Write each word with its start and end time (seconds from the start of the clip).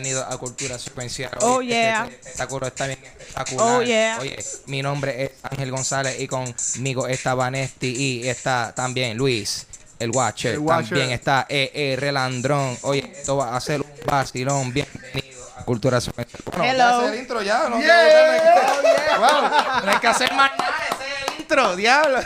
Oh, 0.00 0.02
yeah, 0.02 0.10
bienvenido 0.12 0.24
a 0.24 0.38
Cultura 0.38 0.78
Secuencial. 0.78 1.30
Oh, 1.40 1.56
Oye, 1.56 1.68
yeah. 1.68 2.04
Este 2.04 2.16
espectáculo 2.20 2.66
está 2.66 2.86
bien 2.86 2.98
espectacular. 3.04 3.66
Oh, 3.66 3.82
yeah. 3.82 4.18
Oye, 4.20 4.38
mi 4.66 4.82
nombre 4.82 5.24
es 5.24 5.32
Ángel 5.42 5.70
González 5.70 6.18
y 6.18 6.26
conmigo 6.26 7.06
está 7.06 7.34
Vanesti 7.34 7.88
y 7.88 8.26
está 8.28 8.72
también 8.74 9.18
Luis, 9.18 9.66
el 9.98 10.10
Watcher. 10.10 10.54
El 10.54 10.60
Watcher. 10.60 10.88
También 10.88 11.10
está 11.10 11.46
E. 11.50 11.96
Relandrón. 11.98 12.78
Oye, 12.82 13.12
esto 13.14 13.36
va 13.36 13.54
a 13.54 13.60
ser 13.60 13.82
un 13.82 13.90
vacilón. 14.06 14.72
Bienvenido 14.72 15.46
a 15.56 15.64
Cultura 15.64 16.00
Secuencial. 16.00 16.42
Bueno, 16.46 16.64
Hello. 16.64 16.78
ya 16.78 16.96
ese 16.96 17.06
es 17.06 17.12
el 17.12 17.18
intro 17.18 17.42
ya. 17.42 17.68
No, 17.68 17.78
Yeah. 17.80 19.18
Wow, 19.18 19.42
no 19.84 19.90
hay 19.92 19.98
que 19.98 20.06
hacer 20.06 20.32
más 20.32 20.50
nada. 20.56 20.76
Ese 20.92 21.04
es 21.04 21.10
el 21.34 21.40
intro, 21.40 21.76
diablo. 21.76 22.20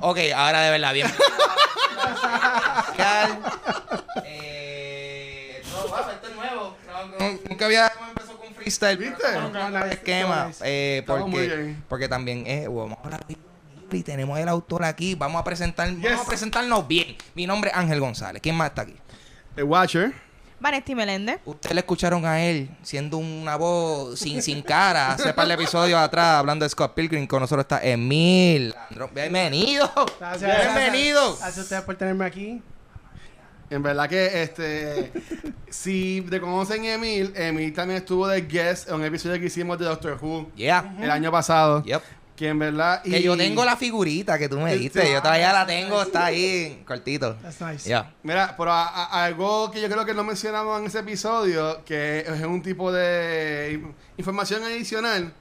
ok, 0.00 0.18
ahora 0.34 0.62
de 0.62 0.70
verdad, 0.70 0.94
bien. 0.94 1.12
eh, 4.24 4.73
no, 5.96 6.02
wow, 6.02 6.10
esto 6.12 6.28
es 6.28 6.36
nuevo. 6.36 6.76
No, 6.86 7.06
no, 7.30 7.38
nunca 7.48 7.64
había 7.66 7.92
empezado 8.08 8.38
con 8.38 8.54
freestyle. 8.54 8.96
¿Viste? 8.98 9.22
no, 9.52 9.70
no, 9.70 9.84
esquema. 9.86 10.50
Eh, 10.62 11.02
porque, 11.06 11.30
bien. 11.56 11.84
porque 11.88 12.08
también 12.08 12.44
eh, 12.46 12.66
vamos 12.68 12.98
a 12.98 13.02
hablar 13.04 13.24
y 13.92 14.02
tenemos 14.02 14.38
el 14.38 14.48
autor 14.48 14.84
aquí. 14.84 15.14
Vamos 15.14 15.40
a 15.40 15.44
presentar, 15.44 15.88
Yes. 15.88 16.02
vamos 16.02 16.26
a 16.26 16.28
presentarnos 16.28 16.88
bien. 16.88 17.16
Mi 17.34 17.46
nombre 17.46 17.70
es 17.70 17.76
Ángel 17.76 18.00
González. 18.00 18.42
¿Quién 18.42 18.56
más 18.56 18.70
está 18.70 18.82
aquí? 18.82 18.96
El 19.56 19.64
Watcher. 19.64 20.12
Vanesti 20.58 20.94
Meléndez. 20.94 21.40
Ustedes 21.44 21.74
le 21.74 21.80
escucharon 21.80 22.24
a 22.24 22.40
él 22.42 22.70
siendo 22.82 23.18
una 23.18 23.56
voz 23.56 24.18
sin, 24.18 24.40
sin 24.40 24.62
cara 24.62 25.12
hace 25.12 25.34
par 25.34 25.46
de 25.46 25.54
episodios 25.54 25.98
atrás 26.00 26.38
hablando 26.38 26.64
de 26.64 26.70
Scott 26.70 26.94
Pilgrim. 26.94 27.26
Con 27.26 27.40
nosotros 27.40 27.64
está 27.64 27.84
Emil. 27.84 28.74
Andro- 28.90 29.10
Bienvenido. 29.12 29.92
Gracias, 30.18 30.62
Bienvenido. 30.62 31.20
Gracias, 31.20 31.40
gracias 31.40 31.58
a 31.58 31.60
ustedes 31.60 31.82
por 31.82 31.96
tenerme 31.96 32.24
aquí. 32.24 32.62
En 33.70 33.82
verdad 33.82 34.08
que, 34.08 34.42
este, 34.42 35.10
si 35.70 36.24
te 36.30 36.40
conocen 36.40 36.84
Emil, 36.84 37.32
Emil 37.36 37.72
también 37.72 37.98
estuvo 37.98 38.26
de 38.28 38.42
guest 38.42 38.88
en 38.88 38.96
un 38.96 39.04
episodio 39.04 39.38
que 39.40 39.46
hicimos 39.46 39.78
de 39.78 39.86
Doctor 39.86 40.18
Who 40.20 40.50
Yeah. 40.54 40.96
el 41.00 41.10
año 41.10 41.30
pasado. 41.32 41.82
Yep. 41.84 42.02
Que 42.36 42.48
en 42.48 42.58
verdad... 42.58 43.00
Que 43.02 43.22
yo 43.22 43.36
tengo 43.36 43.64
la 43.64 43.76
figurita 43.76 44.36
que 44.38 44.48
tú 44.48 44.58
me 44.58 44.76
diste. 44.76 45.08
Yo 45.12 45.22
todavía 45.22 45.52
la 45.52 45.66
tengo, 45.66 46.02
está 46.02 46.26
ahí, 46.26 46.82
cortito. 46.84 47.36
That's 47.36 47.60
nice. 47.60 47.88
Ya. 47.88 48.12
Mira, 48.24 48.54
pero 48.58 48.72
a- 48.72 48.88
a- 48.88 49.24
algo 49.24 49.70
que 49.70 49.80
yo 49.80 49.88
creo 49.88 50.04
que 50.04 50.14
no 50.14 50.24
mencionamos 50.24 50.80
en 50.80 50.86
ese 50.86 50.98
episodio, 50.98 51.84
que 51.84 52.20
es 52.26 52.42
un 52.42 52.60
tipo 52.60 52.90
de 52.90 53.80
información 54.16 54.64
adicional, 54.64 55.32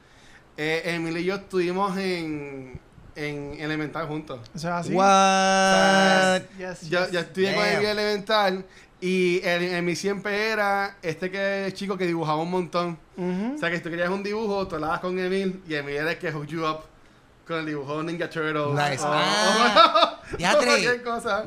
eh, 0.55 0.83
Emil 0.85 1.17
y 1.17 1.23
yo 1.23 1.35
estuvimos 1.35 1.97
en, 1.97 2.79
en 3.15 3.55
Elemental 3.59 4.07
juntos. 4.07 4.39
Eso 4.55 4.67
es 4.69 4.73
así. 4.73 4.93
What? 4.93 6.41
Yes, 6.57 6.89
Yo, 6.89 6.99
yes. 7.03 7.11
yo 7.11 7.19
estudié 7.19 7.53
con. 7.55 7.65
Emil 7.65 7.87
Elemental 7.87 8.65
y 9.01 9.41
el, 9.43 9.63
Emil 9.63 9.95
siempre 9.97 10.49
era 10.49 10.97
este 11.01 11.29
que 11.29 11.69
chico 11.73 11.97
que 11.97 12.05
dibujaba 12.07 12.41
un 12.41 12.51
montón. 12.51 12.97
Ujú. 13.17 13.55
O 13.55 13.57
sea, 13.57 13.69
que 13.69 13.77
si 13.77 13.83
tú 13.83 13.89
querías 13.89 14.09
un 14.09 14.23
dibujo, 14.23 14.67
tú 14.67 14.75
hablabas 14.75 14.99
con 14.99 15.17
Emil 15.19 15.61
y 15.67 15.75
Emil 15.75 15.95
era 15.95 16.11
el 16.11 16.17
que 16.17 16.31
hooked 16.31 16.49
you 16.49 16.65
up 16.65 16.79
con 17.45 17.57
el 17.59 17.65
dibujo 17.65 17.97
de 18.01 18.03
Ninja 18.11 18.29
Turtles. 18.29 18.73
Nice. 18.73 19.03
o- 19.03 19.09
Ah, 19.11 20.19
o 20.33 20.37
diatre. 20.37 20.65
cualquier 20.65 21.03
cosa. 21.03 21.43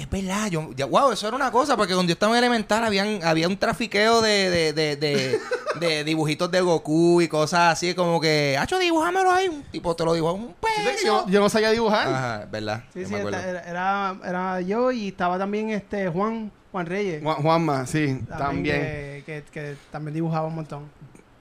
Es 0.00 0.10
verdad. 0.10 0.48
Yo, 0.48 0.70
ya, 0.76 0.86
wow, 0.86 1.12
eso 1.12 1.26
era 1.26 1.36
una 1.36 1.50
cosa, 1.50 1.76
porque 1.76 1.94
cuando 1.94 2.10
yo 2.10 2.14
estaba 2.14 2.32
en 2.32 2.38
elemental 2.38 2.84
habían, 2.84 3.22
había 3.24 3.48
un 3.48 3.56
trafiqueo 3.58 4.20
de, 4.20 4.50
de, 4.50 4.72
de, 4.72 4.96
de, 4.96 5.38
de 5.80 6.04
dibujitos 6.04 6.50
de 6.50 6.60
Goku 6.60 7.20
y 7.22 7.28
cosas 7.28 7.72
así, 7.72 7.94
como 7.94 8.20
que, 8.20 8.56
hacho, 8.58 8.78
dibújamelo 8.78 9.30
ahí. 9.30 9.48
Un 9.48 9.62
tipo 9.64 9.94
te 9.96 10.04
lo 10.04 10.14
dibujó 10.14 10.34
un 10.34 10.54
peso. 10.54 11.04
Yo, 11.04 11.26
yo 11.28 11.40
no 11.40 11.48
sabía 11.48 11.70
dibujar. 11.70 12.08
Ajá, 12.08 12.46
verdad. 12.50 12.84
Sí, 12.92 13.00
yo 13.02 13.08
sí, 13.08 13.14
era, 13.14 13.62
era, 13.62 14.16
era 14.24 14.60
yo 14.60 14.90
y 14.92 15.08
estaba 15.08 15.38
también 15.38 15.70
este 15.70 16.08
Juan, 16.08 16.50
Juan 16.72 16.86
Reyes. 16.86 17.22
Juan- 17.22 17.36
Juanma, 17.42 17.86
sí, 17.86 18.20
también. 18.38 18.76
Que, 18.80 19.22
que, 19.26 19.44
que 19.50 19.76
también 19.90 20.14
dibujaba 20.14 20.46
un 20.46 20.54
montón. 20.56 20.90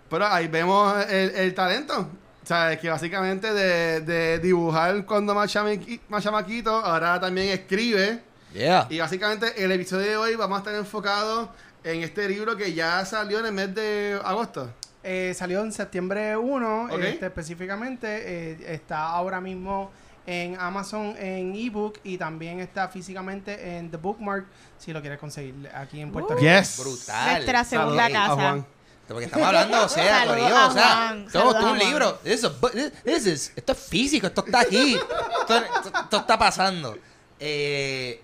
Pero 0.09 0.27
ahí 0.27 0.47
vemos 0.47 0.95
el, 1.09 1.31
el 1.31 1.53
talento. 1.53 2.07
O 2.43 2.47
sea, 2.47 2.79
que 2.79 2.87
básicamente 2.89 3.51
de, 3.51 4.01
de 4.01 4.37
dibujar 4.37 5.03
cuando 5.05 5.33
más 5.33 5.51
chamaquito, 5.51 6.69
ahora 6.75 7.19
también 7.19 7.49
escribe. 7.49 8.21
Yeah. 8.55 8.87
Y 8.89 8.99
básicamente 8.99 9.63
el 9.63 9.71
episodio 9.71 10.05
de 10.07 10.17
hoy 10.17 10.35
vamos 10.35 10.55
a 10.55 10.59
estar 10.59 10.75
enfocados 10.75 11.49
en 11.83 12.03
este 12.03 12.27
libro 12.29 12.55
que 12.55 12.73
ya 12.73 13.03
salió 13.05 13.39
en 13.39 13.47
el 13.47 13.51
mes 13.51 13.75
de 13.75 14.19
agosto. 14.23 14.71
Eh, 15.03 15.33
salió 15.37 15.61
en 15.61 15.71
septiembre 15.71 16.35
1, 16.37 16.85
Ok. 16.91 16.99
este, 17.03 17.25
específicamente. 17.27 18.07
eh, 18.53 18.73
está 18.73 19.03
ahora 19.09 19.39
mismo 19.41 19.91
en 20.25 20.57
Amazon 20.59 21.15
en 21.19 21.53
ebook 21.55 21.99
y 22.03 22.17
también 22.17 22.59
está 22.59 22.87
físicamente 22.87 23.77
en 23.77 23.91
The 23.91 23.97
Bookmark 23.97 24.45
si 24.79 24.91
lo 24.93 25.01
quieres 25.01 25.19
conseguir 25.19 25.69
aquí 25.75 26.01
en 26.01 26.11
Puerto 26.11 26.33
Uh. 26.33 26.37
Rico. 26.37 26.49
Yes. 26.49 26.79
Brutal. 26.79 27.31
Nuestra 27.33 27.63
segunda 27.63 28.09
casa. 28.09 28.65
Porque 29.07 29.25
estamos 29.25 29.45
hablando, 29.47 29.85
o 29.85 29.89
sea, 29.89 30.19
Saludos 30.25 30.37
Corillo, 30.39 30.67
o 30.67 30.71
sea, 30.71 31.25
todo, 31.31 31.53
Juan. 31.61 31.77
libro. 31.77 32.19
Eso, 32.23 32.55
this 33.03 33.27
is- 33.27 33.53
esto 33.55 33.73
es 33.73 33.77
físico, 33.79 34.25
esto 34.25 34.43
está 34.43 34.61
aquí. 34.61 34.95
esto, 35.41 35.55
esto- 35.57 35.99
esto 36.03 36.17
está 36.17 36.39
pasando. 36.39 36.97
Eh, 37.39 38.23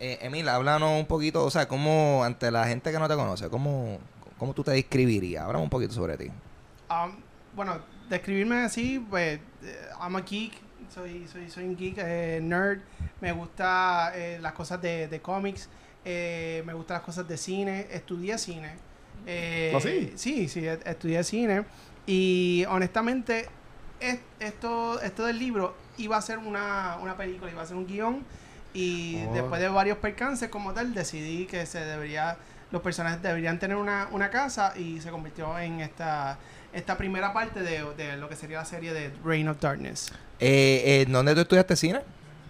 eh, 0.00 0.18
Emil, 0.22 0.48
háblanos 0.48 0.98
un 0.98 1.06
poquito, 1.06 1.44
o 1.44 1.50
sea, 1.50 1.68
cómo, 1.68 2.24
ante 2.24 2.50
la 2.50 2.66
gente 2.66 2.90
que 2.90 2.98
no 2.98 3.06
te 3.08 3.14
conoce, 3.14 3.48
cómo, 3.48 3.98
cómo 4.38 4.54
tú 4.54 4.64
te 4.64 4.72
describirías. 4.72 5.44
Háblame 5.44 5.62
un 5.64 5.70
poquito 5.70 5.92
sobre 5.92 6.16
ti. 6.16 6.30
Um, 6.90 7.12
bueno, 7.54 7.78
describirme 8.08 8.56
así, 8.64 9.04
pues, 9.08 9.38
eh, 9.62 9.88
I'm 10.00 10.16
a 10.16 10.22
geek, 10.22 10.52
soy, 10.92 11.28
soy, 11.28 11.48
soy 11.50 11.64
un 11.64 11.76
geek, 11.76 11.98
eh, 11.98 12.40
nerd, 12.42 12.80
me 13.20 13.30
gusta 13.32 14.12
eh, 14.14 14.38
las 14.40 14.52
cosas 14.54 14.80
de, 14.82 15.06
de 15.08 15.20
cómics, 15.20 15.68
eh, 16.04 16.62
me 16.66 16.72
gustan 16.74 16.96
las 16.96 17.04
cosas 17.04 17.28
de 17.28 17.36
cine, 17.36 17.86
estudié 17.90 18.38
cine. 18.38 18.72
Eh, 19.26 19.72
¿Oh, 19.76 19.80
sí? 19.80 20.12
Sí, 20.16 20.48
sí, 20.48 20.66
e- 20.66 20.80
estudié 20.84 21.22
cine 21.22 21.64
y 22.06 22.64
honestamente 22.68 23.46
es- 24.00 24.18
esto, 24.40 24.98
esto 25.02 25.26
del 25.26 25.38
libro 25.38 25.74
iba 25.98 26.16
a 26.16 26.22
ser 26.22 26.38
una, 26.38 26.96
una 27.02 27.16
película, 27.16 27.50
iba 27.50 27.60
a 27.62 27.66
ser 27.66 27.76
un 27.76 27.86
guion 27.86 28.24
y 28.74 29.24
Oh. 29.28 29.34
después 29.34 29.60
de 29.60 29.68
varios 29.68 29.98
percances 29.98 30.48
como 30.48 30.72
tal 30.72 30.94
decidí 30.94 31.46
que 31.46 31.66
se 31.66 31.80
debería 31.84 32.36
los 32.70 32.82
personajes 32.82 33.20
deberían 33.20 33.58
tener 33.58 33.76
una, 33.76 34.06
una 34.12 34.30
casa 34.30 34.74
y 34.76 35.00
se 35.00 35.10
convirtió 35.10 35.58
en 35.58 35.80
esta 35.80 36.38
esta 36.72 36.96
primera 36.96 37.32
parte 37.32 37.62
de, 37.62 37.82
de 37.96 38.16
lo 38.16 38.28
que 38.28 38.36
sería 38.36 38.58
la 38.58 38.64
serie 38.64 38.92
de 38.92 39.10
Reign 39.24 39.48
of 39.48 39.58
Darkness. 39.60 40.12
Eh, 40.38 40.82
eh, 41.02 41.06
¿Dónde 41.08 41.34
tú 41.34 41.40
estudiaste 41.40 41.74
cine? 41.74 42.00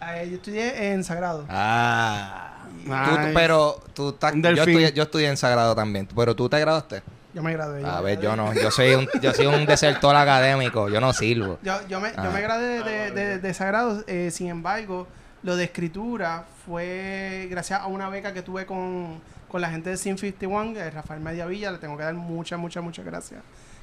Eh, 0.07 0.29
yo 0.31 0.37
estudié 0.37 0.93
en 0.93 1.03
Sagrado. 1.05 1.47
Ah. 1.49 2.59
Tú- 2.85 3.31
pero 3.35 3.83
tú 3.95 4.11
estás- 4.11 4.35
yo, 4.35 4.51
estudié, 4.63 4.93
yo 4.93 5.03
estudié 5.05 5.29
en 5.29 5.37
Sagrado 5.39 5.75
también, 5.75 6.07
pero 6.15 6.37
tú 6.37 6.49
te 6.51 6.61
graduaste. 6.61 7.03
Yo 7.33 7.43
me 7.43 7.53
gradué. 7.53 7.83
A 7.85 8.01
ver, 8.03 8.21
yo 8.21 8.35
no, 8.37 8.53
yo 8.53 8.71
soy 8.71 8.93
un, 8.95 9.09
yo 9.23 9.33
soy 9.33 9.47
un 9.47 9.65
desertor 9.65 10.15
académico, 10.17 10.89
yo 10.91 11.01
no 11.01 11.13
sirvo. 11.15 11.59
Yo, 11.63 11.75
yo, 11.89 12.01
me, 12.01 12.09
Ah. 12.17 12.25
yo 12.25 12.31
me 12.33 12.41
gradué 12.43 12.83
de, 12.83 13.11
de, 13.13 13.39
de 13.39 13.55
Sagrado, 13.55 14.05
eh, 14.07 14.31
sin 14.33 14.49
embargo, 14.49 15.07
lo 15.43 15.57
de 15.57 15.65
escritura 15.65 16.45
fue 16.67 17.47
gracias 17.51 17.81
a 17.81 17.87
una 17.87 18.09
beca 18.09 18.33
que 18.33 18.43
tuve 18.43 18.67
con, 18.67 19.21
con 19.49 19.61
la 19.61 19.71
gente 19.71 19.91
de 19.91 19.97
Sin 19.97 20.19
51, 20.19 20.79
eh, 20.79 20.91
Rafael 20.91 21.21
Mediavilla, 21.21 21.71
le 21.73 21.79
tengo 21.79 21.97
que 21.97 22.03
dar 22.05 22.15
muchas, 22.15 22.59
muchas, 22.59 22.83
muchas 22.83 23.05
gracias. 23.05 23.41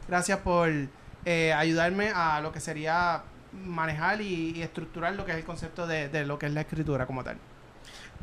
Gracias 0.08 0.40
por 0.40 0.70
eh, 1.26 1.54
ayudarme 1.54 2.12
a 2.14 2.40
lo 2.42 2.52
que 2.52 2.60
sería 2.60 3.24
manejar 3.66 4.22
y, 4.22 4.52
y 4.56 4.62
estructurar 4.62 5.16
lo 5.16 5.26
que 5.26 5.32
es 5.32 5.38
el 5.38 5.44
concepto 5.44 5.88
de, 5.88 6.10
de 6.10 6.26
lo 6.26 6.38
que 6.38 6.46
es 6.46 6.54
la 6.54 6.62
escritura 6.62 7.06
como 7.06 7.24
tal. 7.24 7.38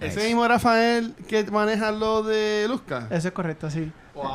Ese 0.01 0.25
mismo 0.27 0.47
Rafael 0.49 1.15
que 1.29 1.45
maneja 1.45 1.93
lo 1.93 2.23
de 2.25 2.67
Luzca. 2.69 3.07
Eso 3.11 3.29
es 3.29 3.35
correcto, 3.35 3.71
sí. 3.71 3.93
¡Wow! 4.15 4.27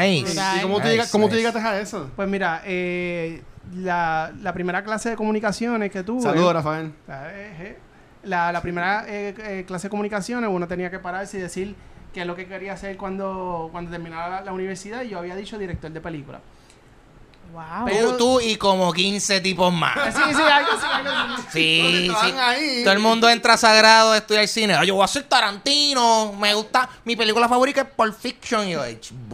Nice. 0.00 0.32
¿Y 0.58 0.62
cómo, 0.62 0.76
tú, 0.76 0.82
Nice, 0.84 0.90
llega- 0.96 1.06
cómo 1.10 1.26
tú 1.28 1.34
nice. 1.34 1.38
llegaste 1.48 1.58
a 1.68 1.80
eso? 1.80 2.10
Pues 2.14 2.28
mira, 2.28 2.62
eh, 2.64 3.42
la, 3.74 4.32
la 4.40 4.52
primera 4.52 4.84
clase 4.84 5.10
de 5.10 5.16
comunicaciones 5.16 5.90
que 5.90 6.04
tuve... 6.04 6.22
Saludos, 6.22 6.52
Rafael. 6.54 6.92
Eh, 7.08 7.56
eh. 7.60 7.78
La, 8.24 8.52
la 8.52 8.62
primera 8.62 9.04
eh, 9.08 9.34
eh, 9.38 9.64
clase 9.66 9.88
de 9.88 9.90
comunicaciones 9.90 10.48
uno 10.52 10.68
tenía 10.68 10.90
que 10.90 10.98
pararse 10.98 11.38
y 11.38 11.40
decir 11.40 11.74
qué 12.14 12.20
es 12.20 12.26
lo 12.26 12.36
que 12.36 12.46
quería 12.46 12.74
hacer 12.74 12.96
cuando, 12.96 13.68
cuando 13.72 13.90
terminara 13.90 14.28
la, 14.28 14.40
la 14.42 14.52
universidad 14.52 15.02
y 15.02 15.08
yo 15.08 15.18
había 15.18 15.34
dicho 15.34 15.58
director 15.58 15.90
de 15.90 16.00
película. 16.00 16.40
Wow. 17.52 17.84
Pero- 17.84 18.10
Tú, 18.12 18.16
tú 18.18 18.40
y 18.40 18.56
como 18.56 18.92
15 18.92 19.40
tipos 19.40 19.72
más. 19.72 19.94
Sí, 20.14 20.20
sí, 20.34 20.42
algo 20.42 20.70
así, 20.72 20.86
algo. 20.90 21.36
Sí, 21.52 22.10
sí. 22.22 22.34
ahí. 22.38 22.80
Todo 22.82 22.94
el 22.94 22.98
mundo 23.00 23.28
entra 23.28 23.56
sagrado 23.56 24.12
a 24.12 24.16
estudiar 24.18 24.48
cine. 24.48 24.74
Ay, 24.74 24.86
yo 24.88 24.94
voy 24.94 25.04
a 25.04 25.08
ser 25.08 25.24
Tarantino. 25.24 26.32
Me 26.38 26.54
gusta. 26.54 26.88
Mi 27.04 27.14
película 27.16 27.48
favorita 27.48 27.82
es 27.82 27.88
Pulp 27.88 28.14
Fiction. 28.18 28.66
Y 28.68 28.72
yo, 28.72 28.82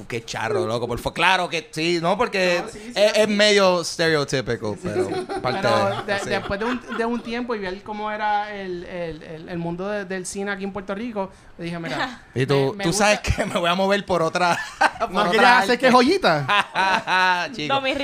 qué 0.08 0.24
charro, 0.24 0.66
loco. 0.66 0.88
Por 0.88 0.98
favor, 0.98 1.14
claro 1.14 1.48
que 1.48 1.68
sí, 1.72 1.98
¿no? 2.02 2.16
Porque 2.18 2.62
No, 2.64 2.68
sí, 2.70 2.78
sí, 2.82 2.92
es, 2.94 3.12
sí. 3.12 3.20
es 3.20 3.28
medio 3.28 3.84
stereotypical, 3.84 4.76
pero 4.82 5.08
parte 5.42 5.60
Pero 5.62 6.02
de, 6.04 6.12
de- 6.14 6.18
sí. 6.20 6.28
después 6.30 6.58
de 6.60 6.66
un, 6.66 6.80
de 6.98 7.04
un 7.04 7.20
tiempo 7.22 7.54
y 7.54 7.58
ver 7.60 7.82
cómo 7.82 8.10
era 8.10 8.52
el, 8.54 8.84
el, 8.84 9.22
el, 9.22 9.48
el 9.48 9.58
mundo 9.58 9.88
de- 9.88 10.04
del 10.04 10.26
cine 10.26 10.50
aquí 10.50 10.64
en 10.64 10.72
Puerto 10.72 10.94
Rico, 10.94 11.30
dije, 11.56 11.78
mira. 11.78 12.22
Y 12.34 12.46
tú, 12.46 12.70
me- 12.72 12.78
me 12.78 12.84
tú 12.84 12.90
gusta- 12.90 13.04
sabes 13.16 13.20
que 13.20 13.44
me 13.44 13.58
voy 13.58 13.70
a 13.70 13.74
mover 13.74 14.04
por 14.04 14.22
otra. 14.22 14.58
por 14.98 15.10
¿No 15.12 15.20
otra 15.20 15.30
querías 15.32 15.52
hacer 15.58 15.70
arte. 15.72 15.78
que 15.78 15.90
joyita? 15.92 16.46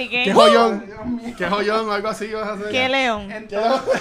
Chico. 0.08 0.24
Dominique. 0.24 0.24
¿Qué 0.24 0.34
joyón? 0.34 1.34
¿Qué 1.36 1.46
joyón? 1.48 1.90
Algo 1.90 2.08
así 2.08 2.32
vas 2.32 2.48
a 2.48 2.52
hacer. 2.54 2.70
¿Qué 2.70 2.88
león? 2.88 3.30
Entonces, 3.30 3.82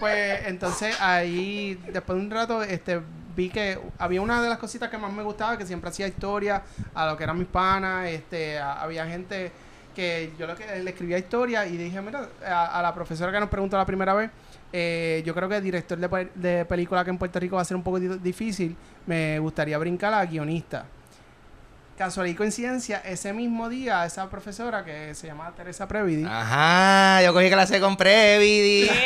pues 0.00 0.46
entonces 0.46 0.96
ahí, 1.00 1.80
después 1.92 2.18
de 2.18 2.24
un 2.24 2.30
rato, 2.30 2.62
este, 2.62 3.00
vi 3.34 3.48
que 3.48 3.78
había 3.98 4.20
una 4.20 4.42
de 4.42 4.48
las 4.48 4.58
cositas 4.58 4.90
que 4.90 4.98
más 4.98 5.12
me 5.12 5.22
gustaba, 5.22 5.56
que 5.56 5.66
siempre 5.66 5.90
hacía 5.90 6.06
historia 6.06 6.62
a 6.94 7.06
lo 7.06 7.16
que 7.16 7.24
eran 7.24 7.38
mis 7.38 7.48
panas, 7.48 8.06
este, 8.08 8.58
a- 8.58 8.82
había 8.82 9.06
gente 9.06 9.50
que 9.94 10.32
yo 10.38 10.46
lo 10.46 10.54
que 10.54 10.66
le 10.82 10.90
escribía 10.90 11.16
historia 11.18 11.66
y 11.66 11.76
dije, 11.78 12.00
mira, 12.02 12.28
a, 12.46 12.78
a 12.78 12.82
la 12.82 12.92
profesora 12.94 13.32
que 13.32 13.40
nos 13.40 13.48
preguntó 13.48 13.78
la 13.78 13.86
primera 13.86 14.12
vez, 14.12 14.30
eh, 14.72 15.22
yo 15.24 15.32
creo 15.34 15.48
que 15.48 15.56
el 15.56 15.62
director 15.62 15.96
de, 15.98 16.28
de 16.34 16.64
película 16.66 17.02
que 17.02 17.10
en 17.10 17.16
Puerto 17.16 17.40
Rico 17.40 17.56
va 17.56 17.62
a 17.62 17.64
ser 17.64 17.78
un 17.78 17.82
poco 17.82 17.98
di- 17.98 18.18
difícil, 18.18 18.76
me 19.06 19.38
gustaría 19.38 19.78
brincar 19.78 20.12
a 20.12 20.24
guionista. 20.26 20.84
Casualidad 21.96 22.34
y 22.34 22.36
coincidencia, 22.36 22.98
ese 23.06 23.32
mismo 23.32 23.70
día, 23.70 24.04
esa 24.04 24.28
profesora 24.28 24.84
que 24.84 25.14
se 25.14 25.26
llama 25.28 25.50
Teresa 25.56 25.88
Previdi, 25.88 26.26
Ajá, 26.28 27.22
yo 27.22 27.32
cogí 27.32 27.48
clase 27.48 27.80
con 27.80 27.96
Previdi. 27.96 28.86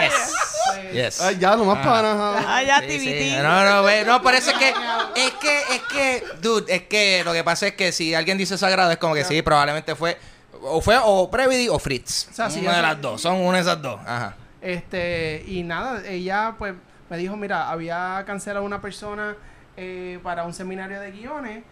Yes. 0.00 0.92
Yes. 0.92 1.20
Ay, 1.20 1.38
ya, 1.38 1.54
lo 1.56 1.64
más 1.64 1.78
Ah. 1.80 1.82
panas. 1.84 2.44
Ah, 2.48 2.62
ya, 2.62 2.80
Sí, 2.80 2.98
sí. 2.98 3.36
No, 3.40 3.64
no, 3.64 3.82
ve, 3.84 4.04
no, 4.04 4.20
por 4.22 4.34
eso 4.34 4.50
es 4.50 4.58
que, 4.58 4.68
es 4.70 5.30
que, 5.40 5.58
es 5.74 5.82
que, 5.92 6.24
dude, 6.40 6.74
es 6.74 6.82
que 6.82 7.22
lo 7.24 7.32
que 7.32 7.44
pasa 7.44 7.68
es 7.68 7.74
que 7.74 7.92
si 7.92 8.14
alguien 8.14 8.36
dice 8.38 8.58
sagrado 8.58 8.90
es 8.90 8.98
como 8.98 9.14
que 9.14 9.24
sí, 9.24 9.42
probablemente 9.42 9.94
fue, 9.94 10.18
o 10.62 10.80
fue 10.80 10.98
o 11.02 11.30
Previdi 11.30 11.68
o 11.68 11.78
Fritz. 11.78 12.28
O 12.30 12.34
sea, 12.34 12.50
sí, 12.50 12.60
una 12.60 12.70
de 12.70 12.76
sé- 12.76 12.82
las 12.82 13.00
dos, 13.00 13.20
son 13.20 13.36
una 13.36 13.58
de 13.58 13.62
esas 13.62 13.80
dos. 13.80 14.00
Ajá. 14.04 14.34
Este, 14.60 15.44
y 15.46 15.62
nada, 15.62 16.02
ella 16.06 16.54
pues 16.58 16.74
me 17.08 17.16
dijo, 17.18 17.36
mira, 17.36 17.70
había 17.70 18.22
cancelado 18.26 18.64
una 18.64 18.80
persona 18.80 19.36
eh, 19.76 20.18
para 20.22 20.42
un 20.44 20.52
seminario 20.54 21.00
de 21.00 21.10
guiones. 21.12 21.62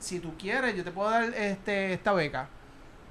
Si 0.00 0.18
tú 0.18 0.34
quieres, 0.38 0.74
yo 0.76 0.82
te 0.82 0.90
puedo 0.90 1.10
dar 1.10 1.24
este, 1.34 1.92
esta 1.92 2.12
beca. 2.12 2.48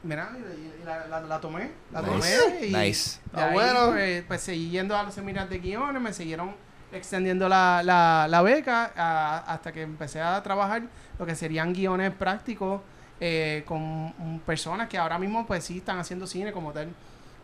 Mira, 0.03 0.29
y, 0.37 0.85
la, 0.85 1.07
la- 1.07 1.21
la 1.21 1.39
tomé, 1.41 1.71
la 1.91 2.01
Nice. 2.01 2.39
tomé 2.39 2.65
y 2.67 2.73
Nice. 2.73 3.19
de 3.33 3.41
Ah, 3.41 3.45
ahí, 3.47 3.53
bueno. 3.53 3.87
pues, 3.91 4.23
pues 4.27 4.41
seguí 4.41 4.69
yendo 4.69 4.95
a 4.97 5.03
los 5.03 5.13
seminarios 5.13 5.49
de 5.49 5.59
guiones, 5.59 6.01
me 6.01 6.13
siguieron 6.13 6.55
extendiendo 6.91 7.47
la, 7.49 7.81
la, 7.83 8.25
la 8.29 8.41
beca 8.41 8.91
a- 8.95 9.39
hasta 9.53 9.71
que 9.71 9.81
empecé 9.83 10.21
a 10.21 10.41
trabajar 10.41 10.83
lo 11.19 11.25
que 11.25 11.35
serían 11.35 11.73
guiones 11.73 12.11
prácticos 12.13 12.81
eh, 13.19 13.63
con 13.67 14.41
personas 14.45 14.87
que 14.87 14.97
ahora 14.97 15.19
mismo 15.19 15.45
pues 15.45 15.65
sí 15.65 15.79
están 15.79 15.99
haciendo 15.99 16.25
cine 16.25 16.51
como 16.53 16.71
tal. 16.71 16.87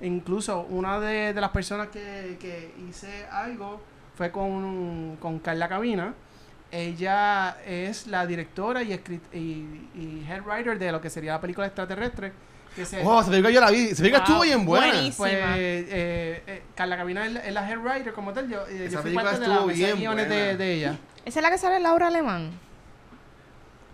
Incluso 0.02 0.62
una 0.70 1.00
de, 1.00 1.34
de 1.34 1.42
las 1.42 1.52
personas 1.52 1.88
que, 1.90 2.38
que 2.40 2.74
hice 2.90 3.26
algo 3.32 3.82
fue 4.16 4.32
con, 4.32 5.18
con 5.20 5.40
Carla 5.40 5.68
Cabina. 5.68 6.14
Ella 6.76 7.58
es 7.66 8.08
la 8.08 8.26
directora 8.28 8.84
y, 8.84 8.94
y, 9.34 9.38
y 9.96 10.26
head 10.30 10.42
writer 10.46 10.78
de 10.78 10.92
lo 10.92 11.00
que 11.00 11.10
sería 11.10 11.34
la 11.34 11.42
película 11.42 11.68
extraterrestre. 11.68 12.34
Que 12.76 12.86
se, 12.86 13.02
Wow, 13.02 13.24
se 13.24 13.30
película 13.30 13.52
yo 13.54 13.62
la 13.62 13.72
vi. 13.72 13.88
Se 13.90 13.96
película 13.98 14.20
Wow, 14.20 14.24
estuvo 14.28 14.42
bien 14.42 14.66
buena. 14.66 14.88
buenísima. 14.88 15.16
pues 15.18 15.34
eh, 15.34 16.44
eh, 16.48 16.64
Carla 16.76 16.98
Cabina 16.98 17.26
es 17.26 17.32
la, 17.32 17.40
es 17.40 17.54
la 17.54 17.70
head 17.72 17.78
writer 17.78 18.12
como 18.14 18.34
tal. 18.34 18.50
Yo, 18.50 18.68
eh, 18.68 18.86
Esa 18.88 18.96
yo 18.96 19.02
fui 19.02 19.12
película 19.12 19.24
parte 19.32 19.40
de 19.50 19.86
de 19.88 19.94
guiones 19.94 20.30
de, 20.58 20.74
ella. 20.74 20.98
¿Esa 21.24 21.40
es 21.40 21.44
la 21.44 21.50
que 21.50 21.58
sale 21.58 21.80
Laura 21.80 22.08
Alemán? 22.08 22.52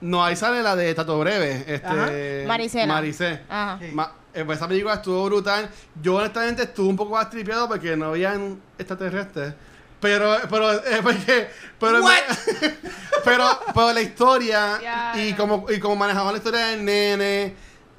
No, 0.01 0.23
ahí 0.23 0.35
sale 0.35 0.63
la 0.63 0.75
de 0.75 0.93
Tato 0.95 1.19
Breve. 1.19 1.63
Este, 1.67 2.43
Maricela. 2.47 2.93
Maricé. 2.95 3.41
Ajá. 3.47 3.77
Sí. 3.79 3.91
Ma- 3.93 4.11
eh, 4.33 4.43
pues 4.45 4.57
esa 4.57 4.67
película 4.67 4.95
estuvo 4.95 5.25
brutal. 5.25 5.69
Yo 6.01 6.15
honestamente 6.15 6.63
estuve 6.63 6.87
un 6.89 6.95
poco 6.95 7.13
más 7.13 7.29
tripeado 7.29 7.67
porque 7.67 7.95
no 7.95 8.07
habían 8.07 8.59
extraterrestres. 8.79 9.53
Pero, 10.01 10.35
pero, 10.49 10.71
eh, 10.73 10.99
porque, 11.03 11.47
pero, 11.79 12.01
pero, 13.23 13.45
pero 13.73 13.93
la 13.93 14.01
historia 14.01 14.79
y 15.15 15.33
como, 15.33 15.65
y 15.69 15.79
como 15.79 15.95
manejaban 15.95 16.33
la 16.33 16.37
historia 16.39 16.65
del 16.67 16.83
nene, 16.83 17.53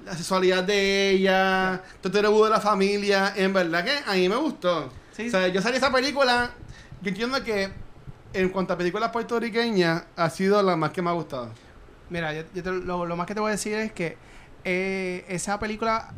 la 0.05 0.17
sexualidad 0.17 0.65
de 0.65 1.11
ella, 1.11 1.81
todo 2.01 2.19
el 2.19 2.25
revuelo 2.25 2.45
de 2.47 2.51
la 2.51 2.61
familia, 2.61 3.33
en 3.37 3.53
verdad 3.53 3.85
que 3.85 3.93
a 4.05 4.15
mí 4.15 4.29
me 4.29 4.35
gustó. 4.37 4.93
Sí. 5.17 5.29
O 5.29 5.31
sea, 5.31 5.47
yo 5.49 5.63
salí 5.63 5.73
de 5.75 5.79
esa 5.79 5.93
película, 5.93 6.51
yo 7.03 7.09
entiendo 7.11 7.43
que 7.45 7.71
en 8.33 8.49
cuanto 8.49 8.73
a 8.73 8.79
películas 8.79 9.11
puertorriqueñas, 9.11 10.03
ha 10.17 10.29
sido 10.31 10.61
la 10.63 10.75
más 10.75 10.91
que 10.91 11.03
me 11.03 11.11
ha 11.11 11.13
gustado. 11.13 11.51
Mira, 12.11 12.33
yo, 12.33 12.43
yo 12.53 12.63
te- 12.65 12.71
lo, 12.73 13.07
lo 13.07 13.17
más 13.17 13.27
que 13.29 13.35
te 13.35 13.41
voy 13.41 13.51
a 13.51 13.53
decir 13.53 13.75
es 13.75 13.93
que 13.93 14.17
eh, 14.65 15.25
esa 15.29 15.59
película, 15.61 16.09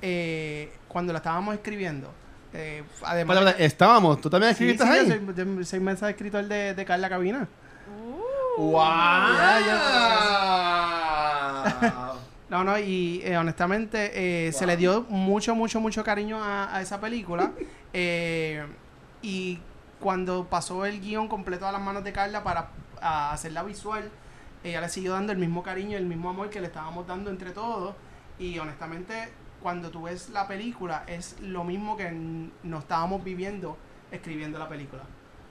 eh, 0.00 0.72
cuando 0.88 1.12
la 1.12 1.18
estábamos 1.18 1.54
escribiendo, 1.54 2.10
eh, 2.54 2.82
además... 3.02 3.54
Estábamos, 3.58 4.20
¿tú 4.20 4.30
también 4.30 4.54
Sí, 4.54 4.64
escribiste 4.70 4.84
sí, 4.84 4.90
ahí? 4.90 5.08
yo 5.26 5.34
soy, 5.34 5.56
yo 5.58 5.64
soy 5.64 5.80
mensaje 5.80 6.12
escritor 6.12 6.44
de, 6.46 6.74
de 6.74 6.84
Carla 6.84 7.08
Cabina. 7.08 7.46
¡Wow! 8.56 8.84
No, 12.50 12.62
no, 12.62 12.78
y 12.78 13.20
eh, 13.24 13.36
honestamente 13.36 14.46
eh, 14.46 14.52
se 14.52 14.66
le 14.66 14.76
dio 14.76 15.02
mucho, 15.08 15.54
mucho, 15.56 15.80
mucho 15.80 16.04
cariño 16.04 16.42
a, 16.42 16.74
a 16.76 16.80
esa 16.82 17.00
película. 17.00 17.52
Eh, 17.96 18.66
y 19.22 19.60
cuando 20.00 20.46
pasó 20.50 20.84
el 20.84 21.00
guion 21.00 21.28
completo 21.28 21.64
a 21.64 21.70
las 21.70 21.80
manos 21.80 22.02
de 22.02 22.12
Carla 22.12 22.42
para 22.42 22.70
a 23.00 23.30
hacerla 23.32 23.62
visual, 23.62 24.10
ella 24.64 24.80
le 24.80 24.88
siguió 24.88 25.12
dando 25.12 25.30
el 25.30 25.38
mismo 25.38 25.62
cariño, 25.62 25.96
el 25.96 26.04
mismo 26.06 26.28
amor 26.28 26.50
que 26.50 26.60
le 26.60 26.66
estábamos 26.66 27.06
dando 27.06 27.30
entre 27.30 27.52
todos. 27.52 27.94
Y 28.36 28.58
honestamente, 28.58 29.28
cuando 29.64 29.88
tú 29.90 30.02
ves 30.02 30.28
la 30.28 30.46
película, 30.46 31.04
es 31.06 31.36
lo 31.40 31.64
mismo 31.64 31.96
que 31.96 32.10
nos 32.62 32.82
estábamos 32.82 33.24
viviendo 33.24 33.78
escribiendo 34.12 34.58
la 34.58 34.68
película. 34.68 35.02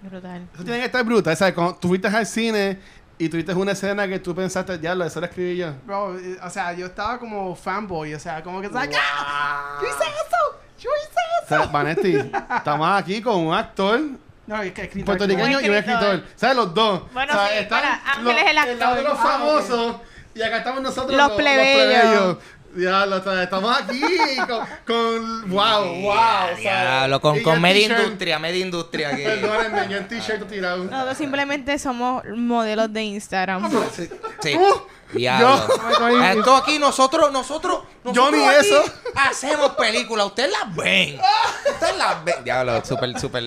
Brutal. 0.04 0.48
Eso 0.54 0.63
tiene 0.63 0.80
que 0.81 0.86
estar 0.86 1.04
brutal. 1.04 1.36
¿Sabes? 1.36 1.56
Cuando 1.56 1.74
tú 1.75 1.88
fuiste 1.88 2.07
al 2.07 2.25
cine 2.27 2.77
y 3.18 3.27
tuviste 3.27 3.54
una 3.56 3.71
escena 3.71 4.07
que 4.07 4.19
tú 4.19 4.36
pensaste, 4.36 4.80
ya, 4.80 4.94
lo 4.94 5.04
eso 5.04 5.19
lo 5.19 5.25
escribí 5.25 5.57
yo. 5.57 5.74
Bro, 5.86 6.19
eh, 6.19 6.38
o 6.44 6.50
sea, 6.51 6.74
yo 6.74 6.86
estaba 6.86 7.18
como 7.18 7.56
fanboy, 7.56 8.13
o 8.13 8.19
sea, 8.19 8.44
como 8.44 8.62
que, 8.62 8.69
¿sabes? 8.69 8.95
¡Ah! 9.01 9.80
¡Yo 9.81 9.88
hice 9.88 10.04
eso! 10.04 10.59
¡Yo 10.77 10.89
hice 11.01 11.45
O 11.45 11.48
sea, 11.48 11.66
Vanetti, 11.71 12.16
estamos 12.56 12.88
aquí 13.01 13.19
con 13.21 13.38
un 13.48 13.54
actor 13.56 14.00
No, 14.45 14.62
es 14.62 14.74
que 14.74 14.83
escritor. 14.83 15.06
puertorriqueño 15.18 15.59
y 15.62 15.69
un 15.69 15.75
escritor. 15.75 16.24
¿Sabes? 16.36 16.56
Los 16.56 16.74
dos. 16.74 17.12
Bueno, 17.13 17.33
o 17.33 17.36
sea, 17.36 17.48
sí, 17.48 17.54
están 17.57 17.81
para, 17.81 17.94
Ángel 18.12 18.24
los- 18.25 18.36
es 18.36 18.42
el 18.42 18.48
el 18.50 18.56
lado 18.80 18.95
de 18.95 19.00
actor. 19.01 19.04
los 19.04 19.19
Ah, 19.19 19.24
ok. 19.24 19.31
famosos 19.31 19.95
y 20.36 20.42
acá 20.42 20.57
estamos 20.57 20.81
nosotros 20.81 21.16
Los 21.16 21.31
plebeyos. 21.33 22.38
Ya, 22.39 22.44
lo, 22.75 23.18
o 23.18 23.24
sea, 23.24 23.44
estamos 23.44 23.78
aquí 23.78 24.02
con, 24.48 24.66
con 24.86 25.50
wow, 25.50 25.84
wow. 26.02 26.14
sea, 26.62 26.81
Diablo, 27.00 27.22
con, 27.22 27.36
yo 27.38 27.44
con 27.44 27.62
media 27.62 27.86
industria, 27.88 28.40
media 28.40 28.66
industria 28.66 29.10
aquí. 29.10 29.24
Perdónenme, 29.24 29.88
yo 29.90 29.98
en 29.98 30.08
t-shirt 30.08 30.48
tirado. 30.50 30.84
Nosotros 30.86 31.18
simplemente 31.18 31.78
somos 31.80 32.24
modelos 32.36 32.92
de 32.92 33.04
Instagram. 33.04 33.69
Sí. 33.94 34.09
sí. 34.42 34.56
Uh, 34.56 34.81
Diablo. 35.14 35.68
yo- 36.09 36.24
Esto 36.24 36.56
aquí 36.56 36.80
nosotros, 36.80 37.31
nosotros, 37.31 37.81
Yo 38.06 38.12
nosotros 38.14 38.33
ni 38.40 38.45
aquí 38.47 38.66
eso. 38.68 38.83
Hacemos 39.16 39.69
películas, 39.74 40.26
ustedes 40.26 40.52
las 40.52 40.76
ven. 40.76 41.19
Ustedes 41.71 41.97
las 41.97 42.24
ven. 42.26 42.44
Diablo, 42.44 42.83
súper, 42.83 43.19
súper. 43.19 43.44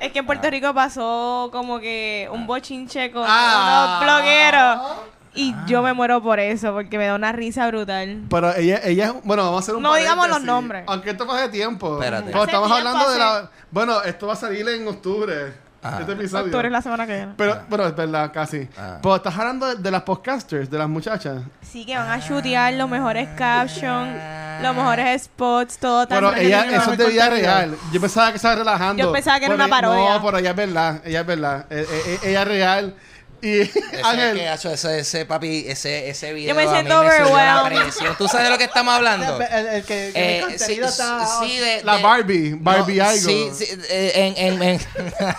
Es 0.00 0.12
que 0.12 0.18
en 0.18 0.26
Puerto 0.26 0.50
Rico 0.50 0.74
pasó 0.74 1.48
como 1.52 1.78
que 1.78 2.28
un 2.32 2.46
bochinche 2.48 3.12
con 3.12 3.24
Ah. 3.28 4.00
unos 4.00 4.04
blogueros. 4.04 5.08
Y 5.38 5.54
yo 5.66 5.82
me 5.82 5.92
muero 5.92 6.20
por 6.20 6.40
eso, 6.40 6.72
porque 6.72 6.98
me 6.98 7.06
da 7.06 7.14
una 7.14 7.30
risa 7.30 7.68
brutal. 7.68 8.22
Pero 8.28 8.54
ella, 8.56 8.80
ella 8.82 9.06
es, 9.06 9.12
bueno, 9.22 9.44
vamos 9.44 9.58
a 9.58 9.62
hacer 9.62 9.76
un 9.76 9.82
No 9.82 9.94
digamos 9.94 10.28
los 10.28 10.42
nombres. 10.42 10.82
Aunque 10.86 11.10
esto 11.10 11.26
pase 11.26 11.48
tiempo. 11.48 11.94
Espérate. 11.94 12.26
Pero 12.26 12.38
Hace 12.38 12.50
estamos 12.50 12.68
tiempo, 12.68 12.88
hablando 12.88 13.10
de 13.12 13.18
la, 13.18 13.50
bueno, 13.70 14.02
esto 14.02 14.26
va 14.26 14.32
a 14.32 14.36
salir 14.36 14.68
en 14.68 14.88
octubre. 14.88 15.68
Ajá. 15.80 16.00
Este 16.00 16.12
episodio. 16.12 16.46
Octubre 16.46 16.66
es 16.66 16.72
la 16.72 16.82
semana 16.82 17.06
que 17.06 17.14
viene. 17.14 17.34
Pero, 17.36 17.60
pero 17.70 17.86
es 17.86 17.94
verdad, 17.94 18.32
casi. 18.32 18.68
Ah. 18.76 18.98
Pero 19.00 19.14
estás 19.14 19.38
hablando 19.38 19.66
de, 19.66 19.76
de 19.76 19.90
las 19.92 20.02
podcasters, 20.02 20.68
de 20.68 20.76
las 20.76 20.88
muchachas. 20.88 21.42
Sí, 21.62 21.86
que 21.86 21.96
van 21.96 22.10
a 22.10 22.18
shootear 22.18 22.74
los 22.74 22.90
mejores 22.90 23.28
captions, 23.36 24.20
los 24.60 24.74
mejores 24.74 25.22
spots, 25.22 25.78
todo 25.78 26.08
tan 26.08 26.18
Pero 26.18 26.34
ella, 26.34 26.64
eso 26.64 26.92
es 26.92 26.98
de 26.98 27.06
vida 27.06 27.30
real. 27.30 27.76
Yo 27.92 28.00
pensaba 28.00 28.30
que 28.30 28.36
estaba 28.36 28.56
relajando. 28.56 29.04
Yo 29.04 29.12
pensaba 29.12 29.38
que 29.38 29.46
era 29.46 29.54
una 29.54 29.68
parodia. 29.68 30.14
No, 30.14 30.24
pero 30.24 30.38
ella 30.38 30.50
es 30.50 30.56
verdad. 30.56 31.00
Ella 31.04 31.20
es 31.20 31.26
verdad. 31.26 31.66
Eh, 31.70 31.86
eh, 31.88 32.18
ella 32.24 32.42
es 32.42 32.48
real. 32.48 32.94
Y 33.40 33.60
Ese, 33.60 33.80
Ángel, 34.04 34.34
que, 34.36 34.48
hacho, 34.48 34.70
ese, 34.72 34.98
ese 35.00 35.24
papi, 35.26 35.64
ese, 35.68 36.08
ese 36.10 36.32
video 36.32 36.54
me 36.54 36.62
a 36.62 36.66
mí 36.66 36.72
siento 36.72 37.02
me 37.04 37.10
subió 37.18 37.36
la 37.36 37.62
overwhelmed. 37.62 37.82
presión. 37.92 38.16
¿Tú 38.18 38.26
sabes 38.28 38.44
de 38.46 38.50
lo 38.50 38.58
que 38.58 38.64
estamos 38.64 38.92
hablando? 38.94 39.40
El, 39.40 39.66
el 39.66 39.84
que, 39.84 40.10
que 40.12 40.38
Eh, 40.38 40.44
el 40.50 40.58
sí, 40.58 40.72
está... 40.80 41.26
sí, 41.40 41.58
de, 41.58 41.82
la 41.84 41.96
de- 41.98 42.02
Barbie. 42.02 42.54
Barbie 42.58 42.96
no, 42.96 43.04
algo. 43.04 43.20
Sí, 43.28 43.50
sí, 43.54 43.66
eh, 43.90 44.34
en... 44.36 44.60
en, 44.60 44.62
en 44.62 44.80
No. 45.20 45.36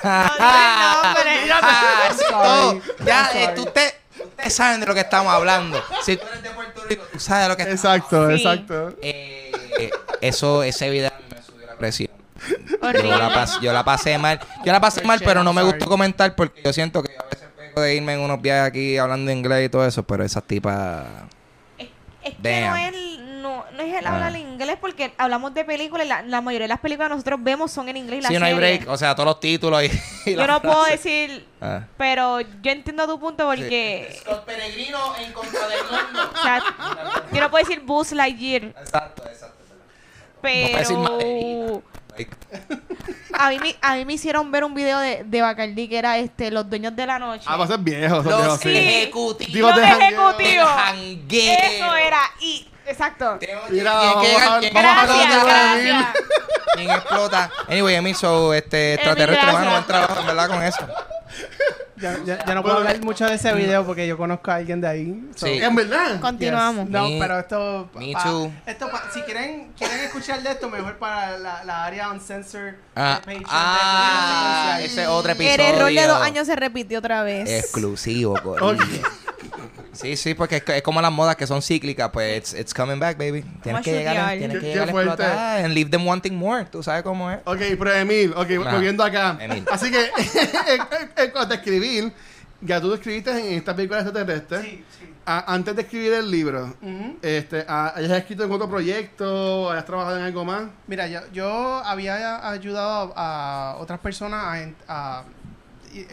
Ah. 2.41 2.75
Ya, 3.05 3.31
eh, 3.35 3.51
tú 3.55 3.65
te, 3.65 3.95
ustedes 4.23 4.53
saben 4.53 4.79
de 4.79 4.85
lo 4.85 4.93
que 4.93 5.01
estamos 5.01 5.31
hablando. 5.33 5.83
Si 6.05 6.15
tú 6.17 6.25
eres 6.27 6.43
de 6.43 6.49
Puerto 6.51 6.83
Rico, 6.85 7.03
tú 7.11 7.19
sabes 7.19 7.43
de 7.43 7.49
lo 7.49 7.57
que 7.57 7.63
estamos 7.63 7.85
Exacto, 7.85 8.27
Sí. 8.29 8.33
exacto. 8.35 8.95
Eh, 9.01 9.51
eso, 10.21 10.63
ese 10.63 10.89
video 10.89 11.09
a 11.09 11.17
mí 11.17 11.25
me 11.35 11.41
subió 11.43 11.65
la 11.67 11.75
presión. 11.75 12.09
Yo 12.81 13.17
la, 13.17 13.29
pas- 13.33 13.59
yo 13.61 13.73
la 13.73 13.83
pasé 13.83 14.17
mal. 14.17 14.39
Yo 14.65 14.71
la 14.71 14.79
pasé 14.79 15.01
mal, 15.03 15.19
pero 15.23 15.43
no 15.43 15.53
me 15.53 15.61
gustó 15.63 15.85
comentar 15.87 16.35
porque 16.35 16.61
yo 16.63 16.71
siento 16.73 17.03
que 17.03 17.15
a 17.17 17.23
veces 17.23 17.48
de 17.81 17.95
irme 17.95 18.13
en 18.13 18.19
unos 18.21 18.41
viajes 18.41 18.63
aquí 18.67 18.97
hablando 18.97 19.31
inglés 19.31 19.65
y 19.65 19.69
todo 19.69 19.85
eso, 19.85 20.03
pero 20.03 20.23
esas 20.23 20.43
tipas... 20.43 21.05
Es, 21.77 21.87
es 22.23 22.33
que 22.41 22.61
no 22.61 22.75
es, 22.75 22.93
el- 22.93 23.41
no, 23.41 23.63
no 23.73 23.81
es 23.81 23.93
el 23.95 24.05
Ah. 24.05 24.13
hablar 24.15 24.35
inglés 24.35 24.77
porque 24.81 25.13
hablamos 25.17 25.53
de 25.53 25.63
películas 25.63 26.05
y 26.05 26.09
la, 26.09 26.21
la 26.23 26.41
mayoría 26.41 26.65
de 26.65 26.69
las 26.69 26.79
películas 26.81 27.07
que 27.09 27.15
nosotros 27.15 27.39
vemos 27.41 27.71
son 27.71 27.87
en 27.87 27.95
inglés 27.97 28.25
y 28.25 28.27
Sí, 28.33 28.37
no 28.39 28.45
hay 28.45 28.53
break. 28.53 28.87
O 28.89 28.97
sea, 28.97 29.15
todos 29.15 29.27
los 29.27 29.39
títulos 29.39 29.81
y, 29.83 29.91
y 30.31 30.35
Yo 30.35 30.45
no 30.45 30.61
puedo 30.61 30.83
decir, 30.85 31.47
Ah. 31.61 31.83
pero 31.97 32.41
yo 32.41 32.71
entiendo 32.71 33.07
tu 33.07 33.19
punto 33.19 33.45
porque, 33.45 34.19
Los 34.25 34.39
peregrinos 34.39 35.17
en 35.19 35.31
contra 35.33 35.67
del 35.69 35.79
mundo. 35.83 36.31
o 36.39 36.41
sea, 36.43 36.61
yo 37.31 37.39
no 37.41 37.49
puedo 37.49 37.65
decir 37.65 37.81
Buzz 37.85 38.11
Lightyear, 38.11 38.63
Exacto, 38.65 39.23
exacto. 39.25 39.57
pero 40.41 41.81
A 43.33 43.49
mí, 43.49 43.59
me, 43.59 43.75
a 43.81 43.95
mí 43.95 44.05
me 44.05 44.13
hicieron 44.13 44.51
ver 44.51 44.63
un 44.63 44.73
video 44.73 44.99
de, 44.99 45.23
de 45.23 45.41
Bacardi 45.41 45.87
que 45.87 45.97
era 45.97 46.17
este 46.17 46.51
Los 46.51 46.69
Dueños 46.69 46.95
de 46.95 47.05
la 47.05 47.19
Noche. 47.19 47.45
Ah, 47.47 47.55
va 47.57 47.65
a 47.65 47.67
ser 47.67 47.79
viejo, 47.79 48.15
son 48.17 48.25
viejos, 48.25 48.45
Los 48.45 48.59
sí. 48.59 48.75
ejecutivos 48.75 49.71
Los 49.71 49.79
de 49.79 49.87
ejecutivos. 49.87 50.67
jangueo. 50.69 51.57
Eso 51.63 51.95
era. 51.95 52.19
Y, 52.41 52.67
exacto. 52.85 53.37
Mira, 53.39 53.59
¿Quién 53.69 53.85
vamos 53.85 54.27
a- 54.27 54.49
vamos 54.49 54.65
a 54.65 55.43
Gracias. 55.43 56.05
¿Quién 56.75 56.89
explota? 56.91 57.51
Anyway, 57.67 57.95
Emi, 57.95 58.13
so, 58.13 58.53
este, 58.53 58.95
extraterrestre, 58.95 59.51
mano, 59.53 59.71
buen 59.71 59.85
trabajo, 59.85 60.19
en 60.21 60.27
verdad, 60.27 60.47
con 60.49 60.63
eso. 60.63 60.87
Ya, 62.01 62.17
ya- 62.25 62.45
ya 62.45 62.55
no 62.55 62.61
puedo 62.63 62.77
hablar 62.77 62.99
mucho 63.01 63.25
de 63.25 63.33
ese 63.35 63.53
video 63.53 63.85
porque 63.85 64.07
yo 64.07 64.17
conozco 64.17 64.51
a 64.51 64.55
alguien 64.55 64.79
de 64.81 64.87
ahí. 64.87 65.29
so- 65.35 65.45
Sí. 65.45 65.59
En 65.61 65.75
verdad. 65.75 66.19
Continuamos. 66.21 66.85
Yes. 66.85 66.91
No, 66.93 67.09
Me- 67.09 67.19
pero 67.19 67.39
esto. 67.39 67.89
me 67.95 68.13
pa- 68.13 68.23
too. 68.23 68.51
Esto 68.65 68.89
pa- 68.89 69.03
si 69.13 69.21
quieren, 69.21 69.71
quieren 69.77 69.99
escuchar 70.01 70.41
de 70.41 70.51
esto, 70.51 70.69
mejor 70.69 70.97
para 70.97 71.37
la, 71.37 71.63
la 71.63 71.85
área 71.85 72.09
uncensored 72.09 72.75
Ah, 72.95 73.21
page 73.25 73.39
de 73.39 73.45
ah, 73.49 74.79
ese 74.81 75.07
otro 75.07 75.31
episodio. 75.31 75.53
El 75.55 75.75
error 75.75 75.91
de 75.93 76.07
dos 76.07 76.21
años 76.21 76.47
se 76.47 76.55
repitió 76.55 76.99
otra 76.99 77.23
vez. 77.23 77.49
Exclusivo, 77.49 78.35
corillo. 78.41 78.83
Sí, 79.93 80.15
sí, 80.17 80.33
porque 80.33 80.57
es, 80.57 80.63
es 80.67 80.81
como 80.83 81.01
las 81.01 81.11
modas 81.11 81.35
que 81.35 81.47
son 81.47 81.61
cíclicas, 81.61 82.09
pues 82.11 82.37
it's, 82.37 82.53
it's 82.59 82.73
coming 82.73 82.99
back, 82.99 83.17
baby. 83.17 83.41
Tienes 83.63 83.81
a 83.81 83.83
que 83.83 83.91
llegar, 83.91 84.15
chutear. 84.15 84.37
tienes 84.37 84.59
que 84.59 84.67
llegar 84.67 84.89
a 84.89 84.91
fuerte. 84.91 85.09
explotar 85.11 85.65
and 85.65 85.73
leave 85.73 85.89
them 85.89 86.05
wanting 86.07 86.35
more. 86.35 86.65
Tú 86.65 86.83
sabes 86.83 87.03
cómo 87.03 87.29
es. 87.31 87.39
Ok, 87.45 87.57
pero 87.77 87.93
Emil, 87.93 88.31
ok, 88.35 88.47
Ajá. 88.61 88.71
volviendo 88.75 89.03
acá. 89.03 89.37
Emil. 89.39 89.65
Así 89.71 89.91
que, 89.91 89.99
en 91.23 91.31
cuanto 91.31 91.53
a 91.53 91.57
escribir, 91.57 92.11
ya 92.61 92.79
tú 92.81 92.93
escribiste 92.93 93.31
en 93.31 93.53
esta 93.57 93.75
película 93.75 94.01
extraterrestre. 94.01 94.61
Sí, 94.61 94.83
sí. 94.99 95.13
A- 95.25 95.53
antes 95.53 95.75
de 95.75 95.81
escribir 95.83 96.13
el 96.13 96.29
libro, 96.31 96.75
Ujú. 96.81 97.17
este, 97.21 97.63
a- 97.67 97.93
¿hayas 97.95 98.11
escrito 98.17 98.43
en 98.43 98.51
otro 98.51 98.67
proyecto? 98.69 99.69
¿Hayas 99.69 99.85
trabajado 99.85 100.17
en 100.17 100.23
algo 100.23 100.43
más? 100.45 100.63
Mira, 100.87 101.07
yo, 101.07 101.19
yo 101.31 101.77
había 101.85 102.49
ayudado 102.49 103.13
a, 103.15 103.71
a 103.73 103.75
otras 103.77 103.99
personas 103.99 104.43
a, 104.45 104.61
en- 104.61 104.75
a- 104.87 105.23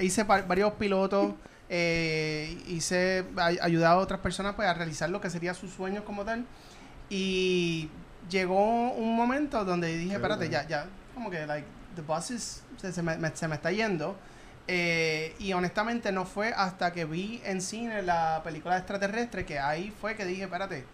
hice 0.01 0.23
varios 0.25 0.73
pilotos, 0.75 1.33
eh, 1.69 2.57
hice 2.69 3.25
a- 3.37 3.47
ayudado 3.65 4.01
a 4.01 4.03
otras 4.03 4.21
personas 4.21 4.55
pues 4.55 4.69
a 4.69 4.75
realizar 4.75 5.11
lo 5.11 5.21
que 5.21 5.31
sería 5.31 5.55
sus 5.55 5.71
sueños 5.73 6.05
como 6.05 6.25
tal. 6.25 6.45
Y 7.09 7.89
llegó 8.31 8.93
un 8.93 9.15
momento 9.17 9.65
donde 9.65 9.97
dije, 9.97 10.15
espérate, 10.17 10.49
ya, 10.49 10.67
ya, 10.67 10.87
como 11.15 11.31
que 11.31 11.47
like 11.47 11.67
the 11.95 12.03
bus 12.03 12.31
is- 12.31 12.63
se, 12.77 12.93
se 12.93 13.03
me, 13.03 13.17
me- 13.17 13.35
se 13.35 13.49
me 13.49 13.55
está 13.57 13.71
yendo 13.73 14.17
Eh, 14.69 15.37
y 15.39 15.53
honestamente 15.53 16.11
no 16.11 16.25
fue 16.25 16.49
hasta 16.53 16.93
que 16.93 17.05
vi 17.05 17.41
en 17.45 17.61
cine 17.61 18.03
la 18.03 18.41
película 18.43 18.77
extraterrestre 18.77 19.45
que 19.47 19.61
ahí 19.61 19.93
fue 20.01 20.17
que 20.17 20.25
dije, 20.25 20.43
espérate, 20.43 20.85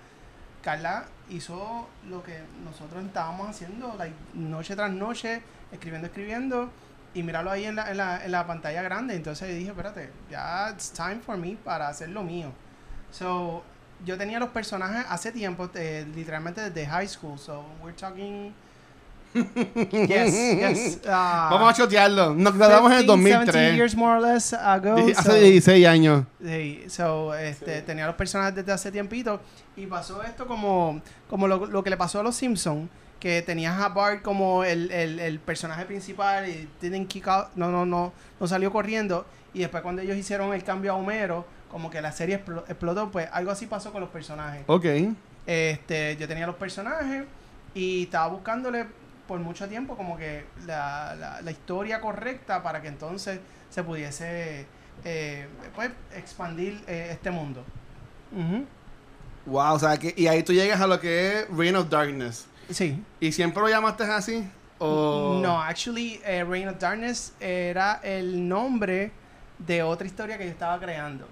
Carla 0.62 1.06
hizo 1.30 1.88
lo 2.06 2.22
que 2.22 2.38
nosotros 2.64 3.02
estábamos 3.02 3.48
haciendo, 3.48 3.94
like, 3.96 4.14
noche 4.34 4.76
tras 4.76 4.90
noche, 4.92 5.40
escribiendo, 5.72 6.06
escribiendo, 6.08 6.70
y 7.14 7.22
mirarlo 7.22 7.50
ahí 7.50 7.64
en 7.64 7.76
la, 7.76 7.90
en 7.90 7.96
la, 7.96 8.24
en 8.24 8.32
la 8.32 8.46
pantalla 8.46 8.82
grande. 8.82 9.14
Entonces 9.14 9.54
dije, 9.56 9.70
espérate, 9.70 10.10
ya 10.30 10.70
it's 10.72 10.90
time 10.92 11.20
for 11.24 11.36
me 11.36 11.56
para 11.62 11.88
hacer 11.88 12.08
lo 12.08 12.22
mío. 12.22 12.52
So, 13.10 13.62
yo 14.04 14.16
tenía 14.16 14.38
los 14.38 14.48
personajes 14.50 15.04
hace 15.08 15.30
tiempo, 15.32 15.68
eh, 15.74 16.06
literalmente 16.14 16.60
desde 16.70 16.86
high 16.86 17.06
school. 17.08 17.38
So, 17.38 17.64
we're 17.82 17.94
talking. 17.96 18.52
yes, 19.34 20.32
yes. 20.32 21.00
ah, 21.08 21.48
Vamos 21.50 21.70
a 21.72 21.74
chotearlo. 21.74 22.34
Nos 22.34 22.54
graduamos 22.54 22.92
en 22.92 22.98
el 22.98 23.06
15, 23.06 23.16
17 23.22 23.46
2003. 23.46 23.76
years 23.76 23.94
more 23.96 24.16
or 24.18 24.20
less 24.20 24.52
ago. 24.52 24.94
Dije, 24.96 25.14
so- 25.14 25.20
Hace 25.20 25.40
16 25.40 25.86
años. 25.86 26.24
Sí, 26.44 26.84
so, 26.88 27.34
este, 27.34 27.80
tenía 27.82 28.06
los 28.06 28.14
personajes 28.16 28.54
desde 28.54 28.72
hace 28.72 28.92
tiempito 28.92 29.40
y 29.76 29.86
pasó 29.86 30.22
esto 30.22 30.46
como, 30.46 31.00
como 31.30 31.48
lo, 31.48 31.64
lo 31.66 31.82
que 31.82 31.88
le 31.90 31.96
pasó 31.96 32.20
a 32.20 32.22
los 32.22 32.34
Simpsons, 32.36 32.90
que 33.22 33.40
tenías 33.40 33.80
a 33.80 33.88
Bart 33.90 34.20
como 34.20 34.64
el, 34.64 34.90
el, 34.90 35.20
el 35.20 35.38
personaje 35.38 35.84
principal 35.84 36.48
y 36.48 36.68
didn't 36.80 37.06
kick 37.06 37.28
out, 37.28 37.50
no, 37.54 37.70
no, 37.70 37.86
no, 37.86 38.12
no 38.40 38.46
salió 38.48 38.72
corriendo 38.72 39.24
y 39.54 39.60
después 39.60 39.80
cuando 39.84 40.02
ellos 40.02 40.16
hicieron 40.16 40.52
el 40.52 40.64
cambio 40.64 40.90
a 40.90 40.96
Homero, 40.96 41.46
como 41.70 41.88
que 41.88 42.02
la 42.02 42.10
serie 42.10 42.44
explo- 42.44 42.64
explotó, 42.66 43.12
pues 43.12 43.28
algo 43.30 43.52
así 43.52 43.66
pasó 43.66 43.92
con 43.92 44.00
los 44.00 44.10
personajes. 44.10 44.64
Ok. 44.66 44.86
Este, 45.46 46.16
yo 46.16 46.26
tenía 46.26 46.48
los 46.48 46.56
personajes 46.56 47.22
y 47.76 48.02
estaba 48.02 48.26
buscándole 48.26 48.86
por 49.28 49.38
mucho 49.38 49.68
tiempo 49.68 49.96
como 49.96 50.16
que 50.16 50.44
la, 50.66 51.14
la, 51.14 51.42
la 51.42 51.50
historia 51.52 52.00
correcta 52.00 52.60
para 52.60 52.82
que 52.82 52.88
entonces 52.88 53.38
se 53.70 53.84
pudiese 53.84 54.66
eh, 55.04 55.46
pues, 55.76 55.92
expandir 56.16 56.82
eh, 56.88 57.10
este 57.12 57.30
mundo. 57.30 57.64
Ujú. 58.32 58.66
Wow, 59.46 59.74
o 59.74 59.78
sea, 59.78 59.96
que, 59.96 60.12
y 60.16 60.26
ahí 60.26 60.42
tú 60.42 60.52
llegas 60.52 60.80
a 60.80 60.88
lo 60.88 60.98
que 60.98 61.38
es 61.38 61.48
Reign 61.56 61.76
of 61.76 61.88
Darkness. 61.88 62.46
Sí. 62.72 63.02
¿Y 63.20 63.32
siempre 63.32 63.62
lo 63.62 63.68
llamaste 63.68 64.04
así? 64.04 64.44
¿O... 64.78 65.38
No, 65.42 65.60
actually, 65.62 66.20
eh, 66.24 66.44
Reign 66.44 66.68
of 66.68 66.78
Darkness 66.78 67.32
era 67.38 68.00
el 68.02 68.48
nombre 68.48 69.12
de 69.58 69.82
otra 69.82 70.06
historia 70.06 70.36
que 70.38 70.44
yo 70.44 70.50
estaba 70.50 70.78
creando. 70.80 71.28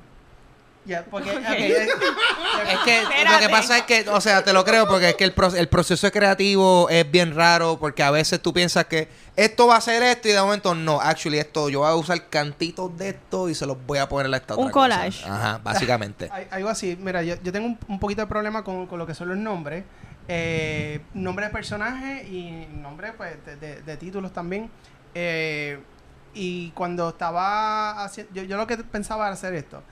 Ya, 0.87 1.05
porque 1.05 1.31
Es 1.31 2.79
que 2.85 3.03
lo 3.31 3.39
que 3.39 3.49
pasa 3.51 3.79
es 3.79 3.83
que, 3.85 4.09
o 4.09 4.21
sea, 4.21 4.43
te 4.43 4.53
lo 4.53 4.65
creo 4.65 4.89
porque 4.89 5.11
es 5.11 5.15
que 5.15 5.25
el, 5.25 5.33
pro- 5.35 5.55
el 5.55 5.69
proceso 5.69 6.11
creativo 6.11 6.89
es 6.89 7.09
bien 7.11 7.35
raro 7.35 7.79
porque 7.79 8.03
a 8.03 8.11
veces 8.11 8.41
tú 8.41 8.53
piensas 8.55 8.87
que 8.87 9.09
esto 9.37 9.67
va 9.67 9.77
a 9.77 9.81
ser 9.81 10.03
esto 10.03 10.29
y 10.29 10.33
de 10.33 10.41
momento 10.41 10.75
no. 10.75 11.01
Actually, 11.01 11.39
esto 11.39 11.69
yo 11.69 11.81
voy 11.81 11.89
a 11.91 11.95
usar 11.95 12.29
cantitos 12.31 12.97
de 12.97 13.11
esto 13.11 13.49
y 13.51 13.55
se 13.55 13.67
los 13.67 13.77
voy 13.87 13.99
a 13.99 14.09
poner 14.09 14.33
a 14.33 14.37
esta 14.39 14.55
Un 14.55 14.61
otra 14.69 14.73
cosa. 14.73 14.89
collage. 14.97 15.25
Ajá, 15.29 15.61
básicamente. 15.63 16.31
Algo 16.51 16.69
así. 16.71 16.97
Mira, 16.99 17.23
yo, 17.23 17.35
yo 17.43 17.53
tengo 17.53 17.67
un, 17.67 17.79
un 17.89 18.01
poquito 18.01 18.23
de 18.23 18.27
problema 18.27 18.65
con, 18.65 18.87
con 18.87 18.99
lo 18.99 19.07
que 19.07 19.15
son 19.15 19.29
los 19.29 19.37
nombres. 19.37 19.85
Eh, 20.33 21.01
nombre 21.15 21.47
de 21.47 21.53
personaje 21.53 22.25
y 22.29 22.69
nombre 22.77 23.13
pues, 23.15 23.45
de, 23.45 23.57
de- 23.57 23.83
de 23.83 23.97
títulos 23.97 24.33
también. 24.33 24.71
Eh, 25.15 25.81
y 26.35 26.71
cuando 26.71 27.09
estaba 27.09 28.05
haciendo... 28.05 28.33
Yo, 28.35 28.45
yo 28.45 28.57
lo 28.57 28.67
que 28.69 28.77
pensaba 28.79 29.25
era 29.27 29.35
hacer 29.35 29.55
esto. 29.55 29.83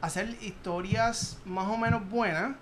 Hacer 0.00 0.30
historias 0.40 1.38
más 1.44 1.66
o 1.68 1.76
menos 1.76 2.08
buenas 2.08 2.52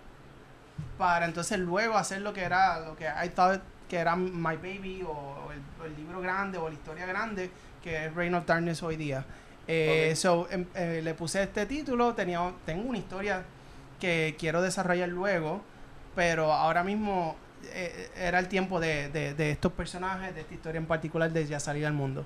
para 0.99 1.25
entonces 1.27 1.59
luego 1.59 1.97
hacer 1.97 2.21
lo 2.23 2.33
que 2.33 2.43
era 2.43 2.81
lo 2.81 2.97
que 2.97 3.05
I 3.05 3.29
thought 3.29 3.61
que 3.89 3.97
era 3.99 4.17
My 4.17 4.57
Baby 4.57 5.03
o 5.07 5.51
el, 5.53 5.61
o 5.81 5.85
el 5.85 5.95
libro 5.97 6.21
grande 6.21 6.59
o 6.59 6.69
la 6.69 6.75
historia 6.75 7.07
grande 7.07 7.51
que 7.83 8.07
es 8.07 8.15
Reign 8.15 8.35
of 8.35 8.45
Darkness 8.47 8.83
hoy 8.83 8.97
día. 8.97 9.25
Eh, 9.69 10.15
so, 10.17 10.49
em- 10.51 10.67
eh, 10.75 11.01
le 11.03 11.15
puse 11.15 11.43
este 11.43 11.65
título, 11.67 12.15
tenía, 12.15 12.53
tengo 12.67 12.89
una 12.89 12.99
historia 12.99 13.45
que 14.01 14.35
quiero 14.39 14.63
desarrollar 14.63 15.09
luego, 15.09 15.63
pero 16.15 16.53
ahora 16.53 16.83
mismo 16.85 17.37
eh, 17.73 18.09
era 18.17 18.39
el 18.39 18.49
tiempo 18.49 18.81
de, 18.81 19.09
de- 19.11 19.35
de 19.35 19.51
estos 19.51 19.73
personajes, 19.73 20.35
de 20.35 20.41
esta 20.43 20.55
historia 20.55 20.79
en 20.79 20.87
particular, 20.87 21.31
de 21.31 21.47
ya 21.47 21.61
salir 21.61 21.87
al 21.87 21.93
mundo. 21.93 22.25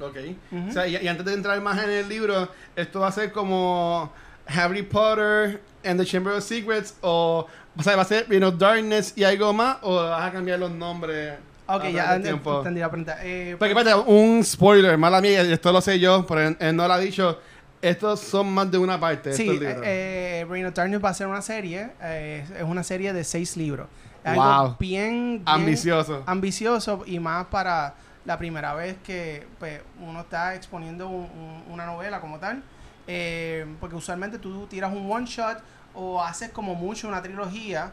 Ok. 0.00 0.16
Ujú. 0.50 0.68
O 0.68 0.72
sea, 0.72 0.86
y, 0.86 0.96
y 0.96 1.08
antes 1.08 1.24
de 1.24 1.34
entrar 1.34 1.60
más 1.60 1.82
en 1.82 1.90
el 1.90 2.08
libro, 2.08 2.48
¿esto 2.76 3.00
va 3.00 3.08
a 3.08 3.12
ser 3.12 3.30
como 3.32 4.12
Harry 4.46 4.82
Potter 4.82 5.60
and 5.84 6.00
the 6.00 6.06
Chamber 6.06 6.34
of 6.34 6.42
Secrets? 6.44 6.96
¿O, 7.00 7.46
o 7.76 7.82
sea, 7.82 7.96
va 7.96 8.02
a 8.02 8.06
ser 8.06 8.28
Reign 8.28 8.44
of 8.44 8.58
Darkness 8.58 9.12
y 9.16 9.24
algo 9.24 9.52
más? 9.52 9.76
¿O 9.82 9.94
vas 9.96 10.28
a 10.28 10.32
cambiar 10.32 10.58
los 10.58 10.70
nombres? 10.70 11.34
Ok, 11.68 11.84
ya 11.90 12.16
entendí 12.16 12.80
la 12.80 12.90
pregunta. 12.90 13.18
Eh, 13.22 13.54
Porque, 13.58 13.72
espérate, 13.72 14.02
un 14.10 14.42
spoiler, 14.44 14.98
mala 14.98 15.20
mía, 15.20 15.42
esto 15.42 15.72
lo 15.72 15.80
sé 15.80 15.98
yo, 15.98 16.26
pero 16.26 16.40
él, 16.48 16.56
él 16.58 16.74
no 16.76 16.86
lo 16.88 16.92
ha 16.94 16.98
dicho. 16.98 17.38
Estos 17.82 18.20
son 18.20 18.52
más 18.54 18.70
de 18.70 18.78
una 18.78 18.98
parte. 18.98 19.32
Sí, 19.32 19.42
estos 19.42 19.58
libros. 19.60 19.82
eh, 19.84 20.46
eh, 20.48 20.66
of 20.66 20.74
Darkness 20.74 21.04
va 21.04 21.08
a 21.10 21.14
ser 21.14 21.26
una 21.26 21.42
serie. 21.42 21.90
eh, 22.00 22.46
es 22.56 22.62
una 22.62 22.82
serie 22.84 23.12
de 23.12 23.24
seis 23.24 23.56
libros. 23.56 23.88
Es 24.24 24.34
Wow. 24.36 24.42
Algo 24.44 24.76
bien, 24.78 25.12
bien 25.12 25.42
Ambicioso. 25.46 26.22
ambicioso 26.26 27.02
y 27.06 27.18
más 27.18 27.46
para 27.46 27.94
la 28.24 28.38
primera 28.38 28.72
vez 28.74 28.96
que 29.02 29.46
pues, 29.58 29.80
uno 30.00 30.20
está 30.20 30.54
exponiendo 30.54 31.08
un- 31.08 31.24
un- 31.28 31.64
una 31.72 31.84
novela 31.86 32.20
como 32.20 32.38
tal. 32.38 32.62
Eh, 33.08 33.66
porque 33.80 33.96
usualmente 33.96 34.38
tú 34.38 34.66
tiras 34.68 34.92
un 34.92 35.10
one 35.10 35.26
shot 35.26 35.58
o 35.92 36.22
haces 36.22 36.50
como 36.50 36.76
mucho 36.76 37.08
una 37.08 37.20
trilogía. 37.20 37.90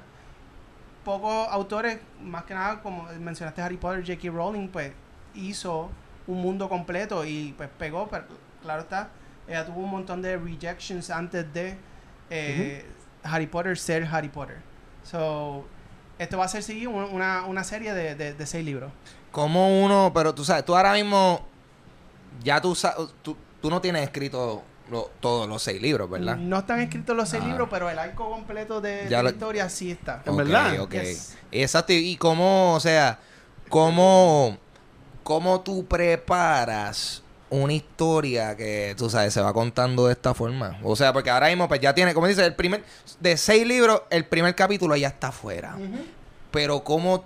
Pocos 1.03 1.47
autores, 1.49 1.99
más 2.21 2.43
que 2.43 2.53
nada, 2.53 2.81
como 2.83 3.07
mencionaste 3.19 3.61
Harry 3.63 3.77
Potter, 3.77 4.01
J.K. 4.05 4.29
Rowling, 4.31 4.67
pues 4.67 4.91
hizo 5.33 5.89
un 6.27 6.41
mundo 6.41 6.69
completo 6.69 7.25
y 7.25 7.53
pues 7.57 7.69
pegó, 7.79 8.07
pero 8.07 8.25
claro 8.61 8.81
está, 8.81 9.09
ella 9.49 9.65
tuvo 9.65 9.79
un 9.81 9.89
montón 9.89 10.21
de 10.21 10.37
rejections 10.37 11.09
antes 11.09 11.51
de 11.53 11.75
eh, 12.29 12.85
Harry 13.23 13.47
Potter 13.47 13.77
ser 13.77 14.07
Harry 14.11 14.29
Potter. 14.29 14.57
So, 15.03 15.65
esto 16.17 16.37
va 16.37 16.45
a 16.45 16.47
ser 16.47 16.61
sí, 16.63 16.85
un- 16.85 17.03
una, 17.03 17.45
una 17.45 17.63
serie 17.63 17.93
de, 17.93 18.15
de, 18.15 18.33
de 18.33 18.45
seis 18.45 18.63
libros. 18.63 18.91
Como 19.31 19.83
uno, 19.83 20.11
pero 20.13 20.33
tú 20.35 20.45
sabes, 20.45 20.63
tú 20.65 20.75
ahora 20.75 20.93
mismo 20.93 21.45
ya 22.43 22.61
tú 22.61 22.75
sabes, 22.75 23.07
tú, 23.21 23.35
tú 23.61 23.69
no 23.69 23.81
tienes 23.81 24.03
escrito 24.03 24.63
lo- 24.91 25.09
todos 25.19 25.47
los 25.47 25.61
seis 25.63 25.81
libros, 25.81 26.09
¿verdad? 26.09 26.35
No 26.37 26.59
están 26.59 26.79
escritos 26.81 27.15
los 27.15 27.29
seis 27.29 27.43
Ah. 27.43 27.47
libros, 27.47 27.67
pero 27.71 27.89
el 27.89 27.97
arco 27.99 28.29
completo 28.29 28.81
de, 28.81 29.09
la 29.09 29.29
historia 29.29 29.69
sí 29.69 29.91
está. 29.91 30.21
¿En 30.25 30.35
verdad? 30.37 30.79
ok. 30.81 30.91
Yes. 30.93 31.37
Exacto. 31.51 31.93
Y 31.93 32.15
cómo, 32.17 32.73
o 32.75 32.79
sea, 32.79 33.19
cómo, 33.69 34.57
cómo 35.23 35.61
tú 35.61 35.85
preparas 35.85 37.23
una 37.49 37.73
historia 37.73 38.55
que, 38.55 38.95
tú 38.97 39.09
sabes, 39.09 39.33
se 39.33 39.41
va 39.41 39.53
contando 39.53 40.07
de 40.07 40.13
esta 40.13 40.33
forma. 40.33 40.79
O 40.83 40.95
sea, 40.95 41.13
porque 41.13 41.29
ahora 41.29 41.47
mismo, 41.47 41.67
pues 41.67 41.79
ya 41.79 41.93
tiene, 41.93 42.13
como 42.13 42.27
dice, 42.27 42.45
el 42.45 42.55
primer, 42.55 42.83
de 43.19 43.37
seis 43.37 43.65
libros, 43.65 44.01
el 44.09 44.25
primer 44.25 44.55
capítulo 44.55 44.95
ya 44.95 45.07
está 45.09 45.29
afuera. 45.29 45.75
Pero 46.51 46.83
cómo 46.83 47.23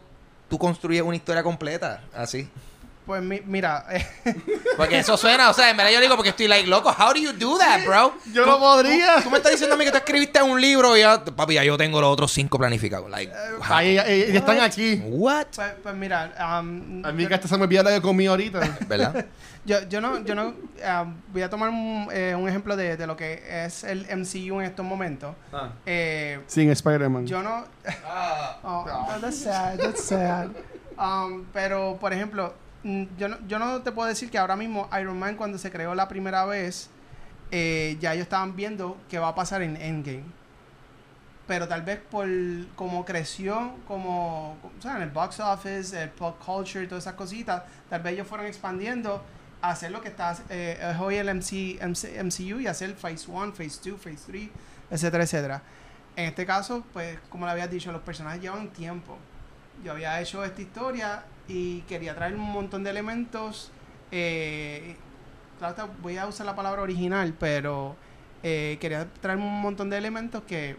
tú 0.50 0.58
construyes 0.58 1.04
una 1.04 1.16
historia 1.16 1.44
completa, 1.44 2.04
así. 2.14 2.50
Pues 3.06 3.22
mi- 3.22 3.42
mira, 3.46 3.86
eh, 3.92 4.06
Porque 4.78 5.00
eso 5.00 5.18
suena, 5.18 5.50
o 5.50 5.54
sea, 5.54 5.70
en 5.70 5.76
verdad 5.78 5.92
yo 5.92 6.00
digo 6.00 6.16
porque 6.16 6.30
estoy 6.30 6.48
like, 6.48 6.68
loco, 6.68 6.90
how 6.90 7.14
do 7.14 7.20
you 7.20 7.34
do 7.34 7.58
that, 7.58 7.86
bro? 7.86 8.14
Yo 8.32 8.46
no 8.46 8.58
podría. 8.60 9.22
Tú 9.22 9.30
me 9.30 9.38
estás 9.38 9.52
diciendo 9.52 9.76
a 9.76 9.78
mí 9.78 9.84
que 9.84 9.92
tú 9.92 9.98
escribiste 9.98 10.42
un 10.42 10.60
libro 10.62 10.96
y 10.96 11.02
ya, 11.02 11.24
papi, 11.24 11.56
ya 11.56 11.64
yo 11.66 11.76
tengo 11.78 12.00
los 12.00 12.10
otros 12.12 12.32
cinco 12.32 12.58
planificados. 12.58 13.10
Like, 13.10 13.32
how- 13.60 13.74
Ahí, 13.76 13.98
están 13.98 14.62
aquí. 14.62 15.02
what? 15.06 15.48
pues, 15.54 15.72
pues 15.84 15.96
mira, 15.96 16.32
um, 16.62 17.06
A 17.06 17.12
mí 17.12 17.28
que 17.28 17.34
hasta 17.34 17.48
se 17.48 17.58
me 17.58 17.64
olvida 17.64 17.84
lo 17.84 17.90
que 17.90 18.02
comí 18.02 18.26
ahorita. 18.26 18.60
¿Verdad? 18.88 19.26
Yo, 19.66 19.82
yo 19.88 20.02
no, 20.02 20.20
yo 20.26 20.36
no 20.36 20.54
ah, 20.84 21.06
voy 21.32 21.42
a 21.42 21.50
tomar 21.50 21.70
un, 21.70 22.10
eh, 22.12 22.36
un 22.38 22.50
ejemplo 22.50 22.76
de, 22.76 22.98
de 22.98 23.08
lo 23.08 23.16
que 23.16 23.42
es 23.66 23.86
el 23.86 24.06
MCU 24.14 24.60
en 24.60 24.64
estos 24.66 24.86
momentos. 24.86 25.34
Eh, 25.86 26.42
Sin 26.48 26.70
Spider-Man. 26.70 27.26
yo 27.28 27.42
no. 27.42 27.64
Oh, 28.66 28.86
no, 28.86 29.20
that's 29.22 29.38
sad, 29.44 29.78
that's 29.80 30.04
sad. 30.04 30.50
Um, 30.98 31.46
pero, 31.54 31.98
por 32.00 32.12
ejemplo, 32.12 32.54
yo 32.84 33.28
no, 33.30 33.38
yo 33.48 33.60
no 33.60 33.82
te 33.82 33.92
puedo 33.92 34.08
decir 34.08 34.30
que 34.30 34.38
ahora 34.38 34.56
mismo 34.56 34.90
Iron 35.00 35.18
Man, 35.18 35.36
cuando 35.36 35.58
se 35.58 35.72
creó 35.72 35.96
la 35.96 36.08
primera 36.08 36.46
vez, 36.46 36.90
eh, 37.52 37.98
ya 38.00 38.14
ellos 38.14 38.24
estaban 38.24 38.56
viendo 38.56 38.98
qué 39.10 39.20
va 39.20 39.30
a 39.30 39.36
pasar 39.36 39.62
en 39.62 39.78
Endgame. 39.78 40.24
Pero 41.48 41.68
tal 41.68 41.82
vez 41.82 42.00
por 42.00 42.28
como 42.76 43.06
creció, 43.06 43.74
como, 43.88 44.58
o 44.64 44.88
en 44.88 45.02
el 45.02 45.10
box 45.10 45.40
office, 45.40 46.02
el 46.02 46.10
pop 46.10 46.42
culture 46.44 46.88
todas 46.88 47.04
esas 47.04 47.14
cositas, 47.14 47.64
tal 47.90 48.02
vez 48.02 48.14
ellos 48.14 48.28
fueron 48.28 48.48
expandiendo 48.48 49.22
a 49.62 49.70
hacer 49.70 49.92
lo 49.92 50.02
que 50.02 50.10
está 50.10 50.36
eh, 50.50 50.78
es 50.92 51.00
hoy 51.00 51.16
el 51.16 51.28
MC, 51.28 51.80
MC 51.82 52.24
MCU 52.24 52.60
y 52.60 52.68
hacer 52.68 52.96
Phase 52.96 53.30
1, 53.30 53.54
Phase 53.54 53.92
2, 53.92 54.02
Phase 54.02 54.24
3, 54.28 54.50
etcétera, 54.92 55.24
etcétera. 55.24 55.62
En 56.16 56.26
este 56.26 56.46
caso, 56.46 56.84
pues, 56.94 57.18
como 57.30 57.46
le 57.46 57.52
había 57.52 57.68
dicho, 57.68 57.92
los 57.92 58.02
personajes 58.02 58.42
llevan 58.42 58.70
tiempo. 58.70 59.18
Yo 59.84 59.92
había 59.92 60.20
hecho 60.22 60.44
esta 60.44 60.62
historia 60.62 61.24
y 61.48 61.82
quería 61.82 62.16
traer 62.16 62.36
un 62.36 62.42
montón 62.52 62.84
de 62.84 62.90
elementos. 62.90 63.72
Eh, 64.12 64.96
voy 66.02 66.18
a 66.18 66.28
usar 66.28 66.46
la 66.46 66.56
palabra 66.56 66.82
original, 66.82 67.34
pero 67.40 67.96
eh, 68.44 68.78
quería 68.82 69.08
traer 69.22 69.40
un 69.40 69.62
montón 69.62 69.90
de 69.90 69.98
elementos 69.98 70.44
que 70.44 70.76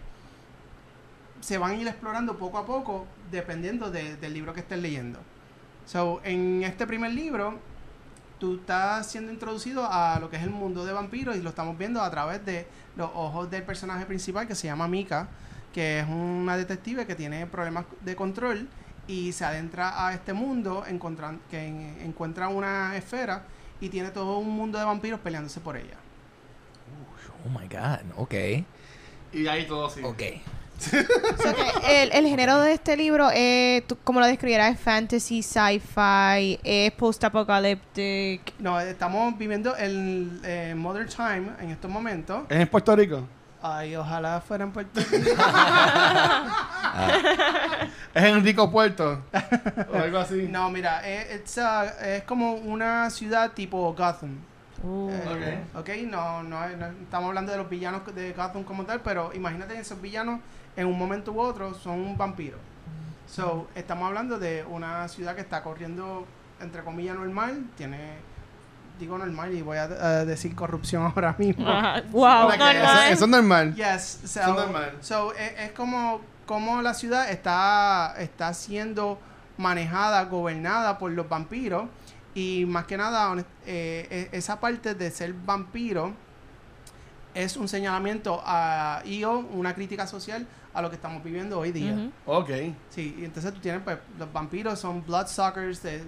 se 1.41 1.59
van 1.59 1.73
a 1.73 1.75
ir 1.75 1.87
explorando 1.89 2.37
poco 2.39 2.59
a 2.59 2.67
poco 2.67 3.07
dependiendo 3.31 3.91
de- 3.91 4.17
del 4.17 4.33
libro 4.35 4.53
que 4.55 4.61
estés 4.61 4.79
leyendo. 4.81 5.19
So, 5.87 6.21
en 6.25 6.63
este 6.63 6.87
primer 6.87 7.13
libro, 7.13 7.59
tú 8.39 8.57
estás 8.57 9.07
siendo 9.11 9.33
introducido 9.33 9.87
a 9.91 10.19
lo 10.21 10.31
que 10.31 10.37
es 10.37 10.43
el 10.43 10.51
mundo 10.51 10.85
de 10.85 10.93
vampiros 10.93 11.37
y 11.37 11.43
lo 11.43 11.51
estamos 11.51 11.77
viendo 11.77 12.01
a 12.03 12.11
través 12.11 12.45
de 12.45 12.67
los 12.97 13.11
ojos 13.15 13.51
del 13.51 13.63
personaje 13.63 14.07
principal 14.07 14.47
que 14.47 14.55
se 14.55 14.67
llama 14.67 14.89
Mika, 14.89 15.29
que 15.73 16.01
es 16.01 16.07
una 16.09 16.57
detective 16.57 17.07
que 17.07 17.15
tiene 17.15 17.47
problemas 17.47 17.85
de 18.03 18.17
control 18.17 18.69
y 19.07 19.33
se 19.33 19.45
adentra 19.45 20.07
a 20.07 20.15
este 20.15 20.33
mundo 20.33 20.85
encontran- 20.89 21.41
que 21.51 21.67
en- 21.67 21.99
encuentra 22.03 22.49
una 22.49 22.97
esfera 22.97 23.45
y 23.81 23.89
tiene 23.89 24.11
todo 24.11 24.39
un 24.39 24.51
mundo 24.51 24.79
de 24.79 24.85
vampiros 24.85 25.21
peleándose 25.21 25.61
por 25.61 25.77
ella. 25.77 25.97
Oh 27.47 27.49
my 27.51 27.69
God, 27.69 28.01
ok. 28.17 28.35
Y 29.33 29.47
ahí 29.47 29.67
todo 29.67 29.91
sí. 29.91 30.01
Ok. 30.03 30.23
So 30.79 30.91
que 31.55 32.03
el, 32.03 32.13
el 32.13 32.27
género 32.27 32.61
de 32.61 32.73
este 32.73 32.97
libro, 32.97 33.31
eh, 33.33 33.85
¿tú 33.87 33.97
¿cómo 34.03 34.19
lo 34.21 34.27
describirás? 34.27 34.75
¿Es 34.75 34.81
fantasy, 34.81 35.43
sci-fi, 35.43 36.59
es 36.65 36.91
post-apocalyptic? 36.93 38.55
No, 38.59 38.81
estamos 38.81 39.39
viviendo 39.39 39.77
el 39.77 40.41
eh, 40.45 40.75
Modern 40.77 41.09
Time 41.09 41.53
en 41.61 41.71
estos 41.71 41.91
momentos. 41.91 42.45
¿Es 42.49 42.59
en 42.61 42.69
Puerto 42.69 42.95
Rico? 42.97 43.23
Ay, 43.67 43.97
ojalá 43.97 44.43
fuera 44.43 44.65
en 44.65 44.73
Puerto 44.73 45.01
Rico. 45.11 45.43
¿Es 48.13 48.23
en 48.23 48.45
Rico 48.45 48.71
Puerto? 48.71 49.23
o 49.91 49.97
algo 49.97 50.19
así. 50.19 50.49
no, 50.51 50.69
mira, 50.69 51.01
eh, 51.03 51.37
it's, 51.37 51.57
uh, 51.57 51.87
es 52.05 52.25
como 52.25 52.57
una 52.57 53.09
ciudad 53.09 53.53
tipo 53.53 53.95
Gotham. 53.95 54.37
Uh. 54.83 55.11
Eh, 55.11 55.65
ok, 55.75 55.89
no, 56.11 56.43
no, 56.43 56.69
no 56.77 56.87
estamos 56.89 57.29
hablando 57.29 57.53
de 57.53 57.59
los 57.59 57.71
villanos 57.71 58.03
de 58.15 58.35
Gotham 58.35 58.65
como 58.65 58.85
tal, 58.85 59.01
pero 59.01 59.33
imagínate 59.33 59.79
esos 59.79 59.99
villanos 59.99 60.41
en 60.77 60.87
un 60.87 60.99
momento 60.99 61.33
u 61.33 61.41
otro 61.41 61.73
son 61.73 62.01
un 62.01 62.19
vampiro. 62.19 62.59
So, 63.27 63.69
estamos 63.75 64.07
hablando 64.07 64.39
de 64.39 64.63
una 64.69 65.09
ciudad 65.09 65.35
que 65.35 65.41
está 65.41 65.63
corriendo, 65.63 66.27
entre 66.61 66.83
comillas, 66.85 67.17
normal, 67.17 67.65
tiene, 67.79 68.19
digo 68.99 69.19
normal 69.19 69.53
y 69.55 69.63
voy 69.63 69.77
a, 69.79 69.83
a 69.85 70.25
decir 70.25 70.55
corrupción 70.55 71.03
ahora 71.15 71.35
mismo. 71.39 71.69
Ajá. 71.69 72.03
Wow, 72.11 72.51
Eso- 72.51 72.63
Eso, 72.63 72.67
normal. 72.73 73.13
eso 73.13 73.25
es 73.25 73.31
normal. 73.31 73.75
Yes, 73.75 74.21
so, 74.25 74.43
Son 74.43 74.57
normal. 74.57 74.93
so, 75.01 75.33
es, 75.35 75.53
es 75.59 75.73
como, 75.73 76.21
como 76.47 76.81
la 76.83 76.95
ciudad 76.95 77.31
está, 77.31 78.15
está 78.19 78.53
siendo 78.55 79.19
manejada, 79.57 80.25
gobernada 80.25 80.99
por 80.99 81.11
los 81.13 81.29
vampiros. 81.29 81.85
Y 82.37 82.65
más 82.67 82.85
que 82.87 82.97
nada, 82.97 83.33
eh, 83.65 84.29
e- 84.33 84.37
esa 84.37 84.59
parte 84.59 84.95
de 84.95 85.11
ser 85.13 85.33
vampiro 85.33 86.13
es 87.33 87.57
un 87.57 87.69
señalamiento 87.69 88.43
a, 88.45 89.03
y 89.05 89.23
o 89.25 89.39
una 89.39 89.75
crítica 89.75 90.07
social 90.07 90.47
a 90.73 90.83
lo 90.83 90.91
que 90.91 90.97
estamos 90.97 91.23
viviendo 91.23 91.59
hoy 91.61 91.71
día. 91.71 91.93
Ujú. 91.93 92.11
Ok. 92.27 92.51
Sí, 92.91 93.17
y 93.21 93.25
entonces 93.25 93.53
tú 93.55 93.61
tienes, 93.61 93.83
pues, 93.83 93.99
los 94.19 94.33
vampiros 94.33 94.79
son 94.81 95.05
bloodsuckers, 95.07 95.79
te- 95.81 96.03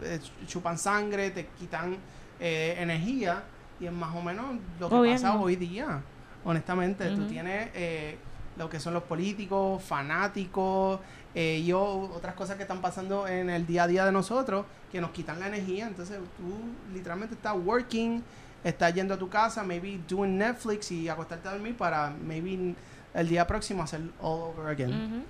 te 0.00 0.20
chupan 0.46 0.78
sangre, 0.78 1.30
te 1.30 1.46
quitan 1.58 1.96
eh, 2.40 2.76
energía, 2.78 3.42
y 3.80 3.86
es 3.86 3.92
más 3.92 4.14
o 4.14 4.22
menos 4.22 4.56
lo 4.78 4.88
que 4.88 5.10
pasa 5.10 5.36
hoy 5.36 5.56
día, 5.56 6.00
honestamente. 6.44 7.10
Tú 7.10 7.22
Ujú. 7.22 7.30
tienes 7.30 7.70
eh, 7.74 8.16
lo 8.56 8.68
que 8.68 8.80
son 8.80 8.94
los 8.94 9.04
políticos, 9.04 9.82
fanáticos, 9.82 11.00
eh, 11.34 11.62
y 11.64 11.72
otras 11.72 12.34
cosas 12.34 12.56
que 12.56 12.62
están 12.62 12.80
pasando 12.80 13.28
en 13.28 13.50
el 13.50 13.66
día 13.66 13.84
a 13.84 13.86
día 13.86 14.04
de 14.04 14.12
nosotros, 14.12 14.66
que 14.90 15.00
nos 15.00 15.10
quitan 15.10 15.38
la 15.38 15.48
energía, 15.48 15.86
entonces 15.86 16.18
tú 16.36 16.58
literalmente 16.92 17.34
estás 17.34 17.54
working, 17.56 18.22
estás 18.64 18.94
yendo 18.94 19.14
a 19.14 19.18
tu 19.18 19.28
casa, 19.28 19.62
maybe 19.62 20.00
doing 20.08 20.36
Netflix 20.38 20.90
y 20.90 21.08
acostarte 21.08 21.48
a 21.48 21.52
dormir 21.52 21.76
para 21.76 22.10
maybe 22.10 22.74
el 23.14 23.28
día 23.28 23.46
próximo 23.46 23.82
hacer 23.82 24.00
all 24.20 24.40
over 24.50 24.68
again. 24.68 25.24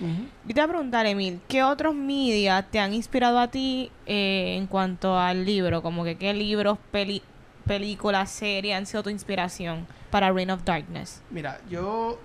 Ujú. 0.00 0.10
Ujú. 0.10 0.22
Yo 0.46 0.54
te 0.54 0.60
voy 0.60 0.64
a 0.64 0.68
preguntar, 0.68 1.06
Emil, 1.06 1.40
¿qué 1.48 1.62
otros 1.62 1.94
media 1.94 2.62
te 2.62 2.78
han 2.78 2.92
inspirado 2.94 3.38
a 3.38 3.48
ti 3.48 3.90
eh, 4.06 4.56
en 4.56 4.66
cuanto 4.66 5.18
al 5.18 5.44
libro? 5.44 5.82
Como 5.82 6.04
que 6.04 6.16
qué 6.16 6.34
libros, 6.34 6.78
peli- 6.92 7.22
películas, 7.66 8.30
series 8.30 8.76
han 8.76 8.86
sido 8.86 9.02
tu 9.02 9.10
inspiración 9.10 9.86
para 10.10 10.30
Reign 10.32 10.50
of 10.50 10.64
Darkness. 10.64 11.22
Mira, 11.30 11.60
yo 11.68 12.18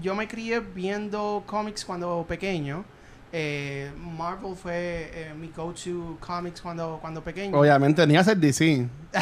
yo 0.00 0.14
me 0.14 0.26
crié 0.26 0.60
viendo 0.60 1.42
cómics 1.46 1.84
cuando 1.84 2.24
pequeño. 2.28 2.84
Eh, 3.34 3.90
Marvel 3.96 4.54
fue 4.54 5.10
eh, 5.14 5.32
mi 5.34 5.48
go-to 5.48 6.18
comics 6.20 6.60
cuando, 6.60 6.98
cuando 7.00 7.22
pequeño. 7.24 7.58
Obviamente, 7.58 8.06
ni 8.06 8.14
hacer 8.16 8.36
DC. 8.36 8.86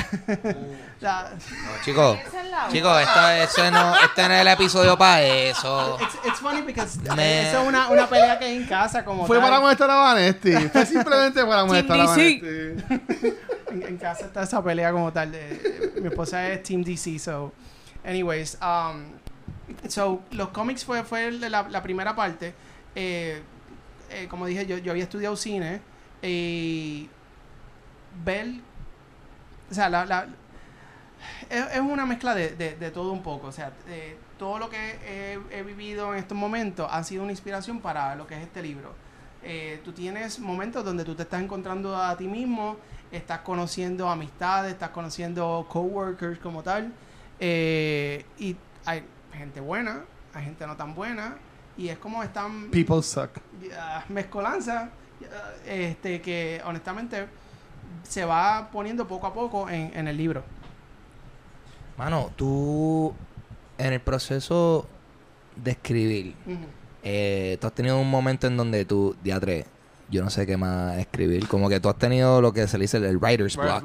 La- 1.01 1.31
No, 1.31 1.85
chicos, 1.85 2.18
chicos, 2.73 3.01
esto, 3.03 3.29
eso 3.31 3.70
no, 3.70 3.94
este 4.05 4.29
no 4.29 4.35
es 4.35 4.40
el 4.40 4.49
episodio 4.49 4.99
para 4.99 5.23
eso. 5.23 5.96
it's, 6.01 6.14
it's 6.27 6.40
funny 6.40 6.62
because 6.62 6.99
eh, 7.05 7.14
Me- 7.14 7.49
eso 7.49 7.62
es 7.62 7.68
una, 7.68 7.88
una 7.88 8.09
pelea 8.09 8.38
que 8.38 8.46
hay 8.46 8.57
en 8.57 8.66
casa 8.66 9.05
como 9.05 9.27
Fue 9.27 9.38
tal. 9.38 9.46
para 9.49 9.61
molestar 9.61 9.90
a 9.90 9.94
Vanesti. 9.96 10.53
Fue 10.73 10.87
simplemente 10.87 11.44
para 11.44 11.64
molestar 11.64 12.01
a. 12.01 12.05
Vanesti. 12.07 12.40
en, 12.44 13.83
en 13.87 13.96
casa 13.96 14.27
está 14.27 14.42
esa 14.42 14.62
pelea 14.62 14.90
como 14.92 15.12
tal. 15.12 15.31
de- 15.33 15.38
de- 15.94 16.01
mi 16.01 16.09
esposa 16.09 16.49
es 16.49 16.62
Team 16.64 16.83
DC, 16.83 17.18
so. 17.18 17.53
Anyways, 18.05 18.59
um, 18.62 19.05
so 19.88 20.23
los 20.33 20.49
cómics 20.49 20.85
fue, 20.85 21.05
fue 21.05 21.31
la, 21.33 21.62
la 21.68 21.83
primera 21.83 22.14
parte. 22.16 22.55
Eh, 22.94 23.40
eh, 24.11 24.27
como 24.29 24.46
dije, 24.46 24.66
yo, 24.66 24.79
yo 24.79 24.92
había 24.92 25.05
estudiado 25.05 25.37
cine 25.37 25.81
y 26.23 27.09
ver, 28.25 28.49
o 29.70 29.75
sea, 29.75 29.88
la, 29.88 30.05
la- 30.05 30.27
es, 31.49 31.66
es 31.75 31.81
una 31.81 32.07
mezcla 32.07 32.35
de, 32.35 32.51
de- 32.51 32.90
todo 32.90 33.12
un 33.12 33.23
poco. 33.23 33.49
O 33.49 33.53
sea, 33.53 33.73
eh, 33.88 34.16
todo 34.38 34.59
lo 34.59 34.70
que 34.70 34.77
he, 35.05 35.38
he 35.59 35.62
vivido 35.62 36.12
en 36.12 36.18
estos 36.18 36.37
momentos 36.37 36.88
ha 36.90 37.03
sido 37.05 37.23
una 37.23 37.33
inspiración 37.33 37.81
para 37.81 38.14
lo 38.14 38.27
que 38.27 38.37
es 38.37 38.42
este 38.42 38.62
libro. 38.62 38.94
Eh, 39.42 39.81
tú 39.85 39.92
tienes 39.92 40.38
momentos 40.38 40.85
donde 40.85 41.05
tú 41.05 41.14
te 41.14 41.23
estás 41.23 41.42
encontrando 41.42 41.96
a 41.96 42.16
ti 42.16 42.27
mismo, 42.29 42.77
estás 43.11 43.40
conociendo 43.40 44.09
amistades, 44.09 44.73
estás 44.73 44.90
conociendo 44.90 45.66
coworkers 45.68 46.38
como 46.40 46.62
tal, 46.62 46.92
eh, 47.38 48.25
y 48.38 48.55
hay 48.85 49.03
gente 49.33 49.61
buena, 49.61 50.05
hay 50.35 50.44
gente 50.44 50.66
no 50.66 50.77
tan 50.77 50.94
buena, 50.94 51.37
y 51.80 51.88
es 51.88 51.98
como 51.98 52.22
están 52.22 52.70
People 52.70 53.02
suck. 53.02 53.30
ya, 53.68 54.04
mezcolanza 54.08 54.90
ya, 55.20 55.54
este 55.66 56.20
que 56.20 56.60
honestamente 56.64 57.26
se 58.02 58.24
va 58.24 58.68
poniendo 58.70 59.06
poco 59.08 59.26
a 59.26 59.32
poco 59.32 59.68
en, 59.68 59.90
en 59.94 60.06
el 60.08 60.16
libro. 60.16 60.42
Mano, 61.96 62.30
tú 62.36 63.14
en 63.78 63.92
el 63.94 64.00
proceso 64.00 64.86
de 65.56 65.70
escribir, 65.72 66.34
eh, 67.02 67.56
tú 67.60 67.66
has 67.66 67.72
tenido 67.74 67.98
un 67.98 68.10
momento 68.10 68.46
en 68.46 68.56
donde 68.56 68.84
tú, 68.84 69.16
diatre, 69.22 69.66
yo 70.10 70.22
no 70.22 70.30
sé 70.30 70.46
qué 70.46 70.56
más 70.56 70.98
escribir. 70.98 71.46
Como 71.48 71.68
que 71.68 71.80
tú 71.80 71.88
has 71.88 71.96
tenido 71.98 72.40
lo 72.40 72.52
que 72.52 72.66
se 72.68 72.78
le 72.78 72.84
dice 72.84 72.96
el 72.98 73.18
writer's 73.18 73.56
block. 73.56 73.84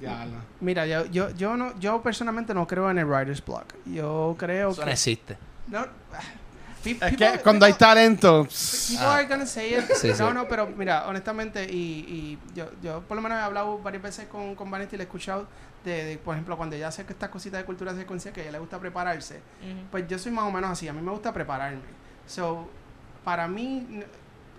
Ya, 0.00 0.26
no. 0.26 0.38
Mira, 0.60 0.86
yo, 0.86 1.06
yo, 1.06 1.30
yo 1.30 1.56
no, 1.56 1.78
yo 1.78 2.02
personalmente 2.02 2.52
no 2.52 2.66
creo 2.66 2.90
en 2.90 2.98
el 2.98 3.06
writer's 3.06 3.42
block. 3.44 3.74
Yo 3.86 4.34
creo 4.38 4.70
Eso 4.70 4.80
no 4.82 4.86
que 4.86 4.92
existe. 4.92 5.36
no, 5.68 5.86
Pe- 6.84 6.90
Es 6.90 6.98
people- 6.98 7.32
que 7.32 7.38
cuando 7.40 7.64
hay 7.66 7.72
people- 7.72 7.86
talento. 7.86 8.46
People 8.88 9.06
are 9.06 9.24
gonna 9.26 9.46
say 9.46 9.74
it. 9.74 9.84
Sí, 9.94 10.08
no, 10.08 10.14
sí. 10.28 10.34
no, 10.34 10.46
pero 10.46 10.66
mira, 10.68 11.06
honestamente, 11.08 11.64
y, 11.64 11.76
y 11.76 12.38
yo, 12.54 12.70
yo 12.82 13.00
por 13.02 13.16
lo 13.16 13.22
menos 13.22 13.38
he 13.38 13.42
hablado 13.42 13.78
varias 13.78 14.02
veces 14.02 14.26
con, 14.28 14.54
con 14.54 14.70
Vanessa 14.70 14.94
y 14.94 14.98
le 14.98 15.04
he 15.04 15.06
escuchado 15.06 15.46
de, 15.84 16.04
de, 16.04 16.18
por 16.18 16.34
ejemplo, 16.34 16.56
cuando 16.56 16.76
ella 16.76 16.88
hace 16.88 17.04
que 17.04 17.12
estas 17.12 17.30
cositas 17.30 17.58
de 17.60 17.64
cultura 17.66 17.94
secuencial, 17.94 18.32
que 18.34 18.40
a 18.40 18.44
ella 18.44 18.52
le 18.52 18.58
gusta 18.58 18.78
prepararse, 18.78 19.36
Ujú. 19.36 19.86
pues 19.90 20.06
yo 20.08 20.18
soy 20.18 20.32
más 20.32 20.44
o 20.44 20.50
menos 20.50 20.70
así, 20.70 20.86
a 20.88 20.92
mí 20.92 21.00
me 21.02 21.10
gusta 21.10 21.32
prepararme. 21.32 21.80
So, 22.26 22.68
para 23.24 23.48
mí, 23.48 24.02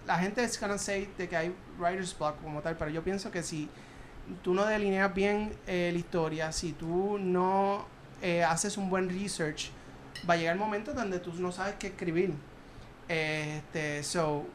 la 0.06 0.18
gente 0.20 0.44
es 0.44 0.60
gonna 0.60 0.78
say 0.78 1.10
de 1.18 1.28
que 1.30 1.36
hay 1.38 1.56
writer's 1.80 2.16
block 2.18 2.42
como 2.44 2.62
tal, 2.62 2.76
pero 2.78 2.92
yo 2.92 3.04
pienso 3.04 3.32
que 3.32 3.42
si 3.44 3.70
tú 4.44 4.54
no 4.54 4.66
delineas 4.66 5.14
bien 5.14 5.54
eh, 5.68 5.90
la 5.94 6.00
historia, 6.00 6.52
si 6.52 6.74
tú 6.74 7.18
no 7.20 7.86
eh, 8.22 8.44
haces 8.44 8.78
un 8.78 8.90
buen 8.90 9.10
research, 9.10 9.70
va 10.28 10.36
a 10.36 10.38
llegar 10.38 10.54
el 10.54 10.60
momento 10.60 10.94
donde 10.94 11.20
tú 11.20 11.34
no 11.34 11.52
sabes 11.52 11.76
qué 11.76 11.88
escribir. 11.88 12.34
Este, 13.08 14.04
so, 14.04 14.46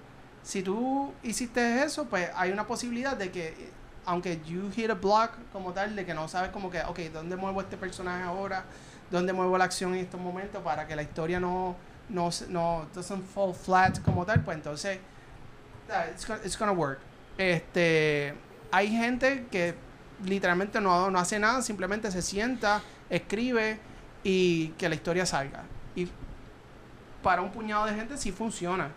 si 0.42 0.62
tú 0.62 1.12
hiciste 1.22 1.82
eso, 1.82 2.06
pues 2.06 2.30
hay 2.34 2.50
una 2.50 2.66
posibilidad 2.66 3.16
de 3.16 3.30
que, 3.30 3.70
aunque 4.04 4.40
you 4.46 4.70
hit 4.72 4.90
a 4.90 4.94
block 4.94 5.32
como 5.52 5.72
tal, 5.72 5.94
de 5.94 6.04
que 6.04 6.14
no 6.14 6.28
sabes 6.28 6.50
como 6.50 6.70
que, 6.70 6.80
ok, 6.82 6.98
¿dónde 7.12 7.36
muevo 7.36 7.60
este 7.60 7.76
personaje 7.76 8.24
ahora? 8.24 8.64
¿Dónde 9.10 9.32
muevo 9.32 9.58
la 9.58 9.64
acción 9.64 9.94
en 9.94 10.00
estos 10.00 10.20
momentos 10.20 10.62
para 10.62 10.86
que 10.86 10.96
la 10.96 11.02
historia 11.02 11.40
no, 11.40 11.76
no, 12.08 12.30
no 12.48 12.86
doesn't 12.94 13.24
fall 13.24 13.54
flat 13.54 14.00
como 14.02 14.24
tal? 14.24 14.42
Pues 14.42 14.56
entonces, 14.56 14.98
it's 16.12 16.26
gonna, 16.26 16.40
it's 16.44 16.56
gonna 16.56 16.72
work. 16.72 17.00
Este, 17.36 18.34
hay 18.70 18.88
gente 18.88 19.46
que 19.50 19.74
literalmente 20.24 20.80
no, 20.80 21.10
no 21.10 21.18
hace 21.18 21.38
nada, 21.38 21.62
simplemente 21.62 22.10
se 22.10 22.22
sienta, 22.22 22.82
escribe 23.08 23.78
y 24.24 24.68
que 24.78 24.88
la 24.88 24.94
historia 24.94 25.26
salga. 25.26 25.62
Y 25.96 26.08
para 27.22 27.42
un 27.42 27.50
puñado 27.50 27.86
de 27.86 27.94
gente 27.94 28.16
sí 28.16 28.32
funciona. 28.32 28.88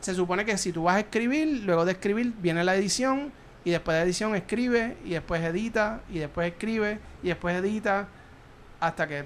Se 0.00 0.14
supone 0.14 0.44
que 0.44 0.58
si 0.58 0.72
tú 0.72 0.84
vas 0.84 0.96
a 0.96 1.00
escribir, 1.00 1.62
luego 1.64 1.84
de 1.84 1.92
escribir 1.92 2.32
viene 2.38 2.64
la 2.64 2.74
edición 2.74 3.32
y 3.64 3.70
después 3.70 3.96
de 3.96 4.02
edición 4.02 4.34
escribe 4.34 4.96
y 5.04 5.10
después 5.10 5.40
edita 5.42 6.00
y 6.10 6.18
después 6.18 6.50
escribe 6.52 6.98
y 7.22 7.28
después 7.28 7.56
edita 7.56 8.08
hasta 8.80 9.06
que 9.06 9.24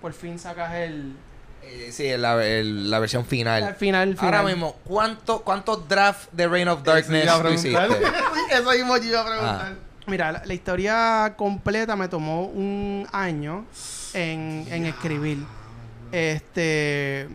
por 0.00 0.12
fin 0.12 0.38
sacas 0.40 0.74
el, 0.74 1.14
Eh, 1.62 1.90
sí, 1.92 2.16
la, 2.16 2.44
el- 2.44 2.90
la 2.90 2.98
versión 2.98 3.24
final. 3.24 3.62
al 3.62 3.74
final, 3.76 4.08
el 4.10 4.16
final. 4.16 4.34
Ahora 4.34 4.48
mismo, 4.48 4.72
¿cuánto, 4.84 5.42
¿cuántos 5.42 5.88
drafts 5.88 6.28
de 6.32 6.48
Reign 6.48 6.68
of 6.68 6.82
Darkness 6.82 7.28
tú 7.42 7.48
hiciste? 7.48 7.78
Eso 8.50 8.70
mismo 8.72 8.96
yo 8.96 9.04
iba 9.04 9.20
a 9.20 9.24
preguntar. 9.24 9.74
Mira, 10.06 10.30
la, 10.32 10.42
la 10.44 10.54
historia 10.54 11.34
completa 11.36 11.96
me 11.96 12.08
tomó 12.08 12.44
un 12.46 13.06
año 13.12 13.64
en, 14.14 14.66
en 14.70 14.86
escribir. 14.86 15.38
Este, 16.12 17.28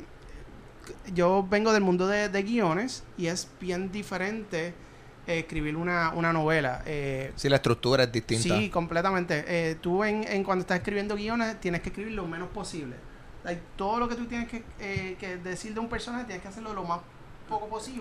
yo 1.13 1.45
vengo 1.49 1.73
del 1.73 1.83
mundo 1.83 2.07
de, 2.07 2.29
de 2.29 2.43
guiones 2.43 3.03
y 3.17 3.27
es 3.27 3.49
bien 3.59 3.91
diferente 3.91 4.73
eh, 5.27 5.39
escribir 5.39 5.75
una, 5.75 6.11
una 6.15 6.31
novela. 6.31 6.81
Eh, 6.85 7.33
Sí, 7.35 7.49
la 7.49 7.57
estructura 7.57 8.03
es 8.03 8.11
distinta. 8.11 8.43
sí, 8.57 8.69
completamente. 8.69 9.43
Eh, 9.47 9.75
tú 9.81 10.03
en, 10.03 10.23
en 10.27 10.43
cuando 10.43 10.61
estás 10.61 10.77
escribiendo 10.77 11.15
guiones 11.15 11.59
tienes 11.59 11.81
que 11.81 11.89
escribir 11.89 12.13
lo 12.13 12.25
menos 12.25 12.49
posible. 12.49 12.95
Like, 13.43 13.61
todo 13.75 13.99
lo 13.99 14.07
que 14.07 14.15
tú 14.15 14.25
tienes 14.27 14.47
que, 14.49 14.63
eh, 14.79 15.17
que 15.19 15.37
decir 15.37 15.73
de 15.73 15.79
un 15.79 15.89
personaje 15.89 16.25
tienes 16.25 16.41
que 16.41 16.47
hacerlo 16.47 16.73
lo 16.73 16.83
más 16.83 16.99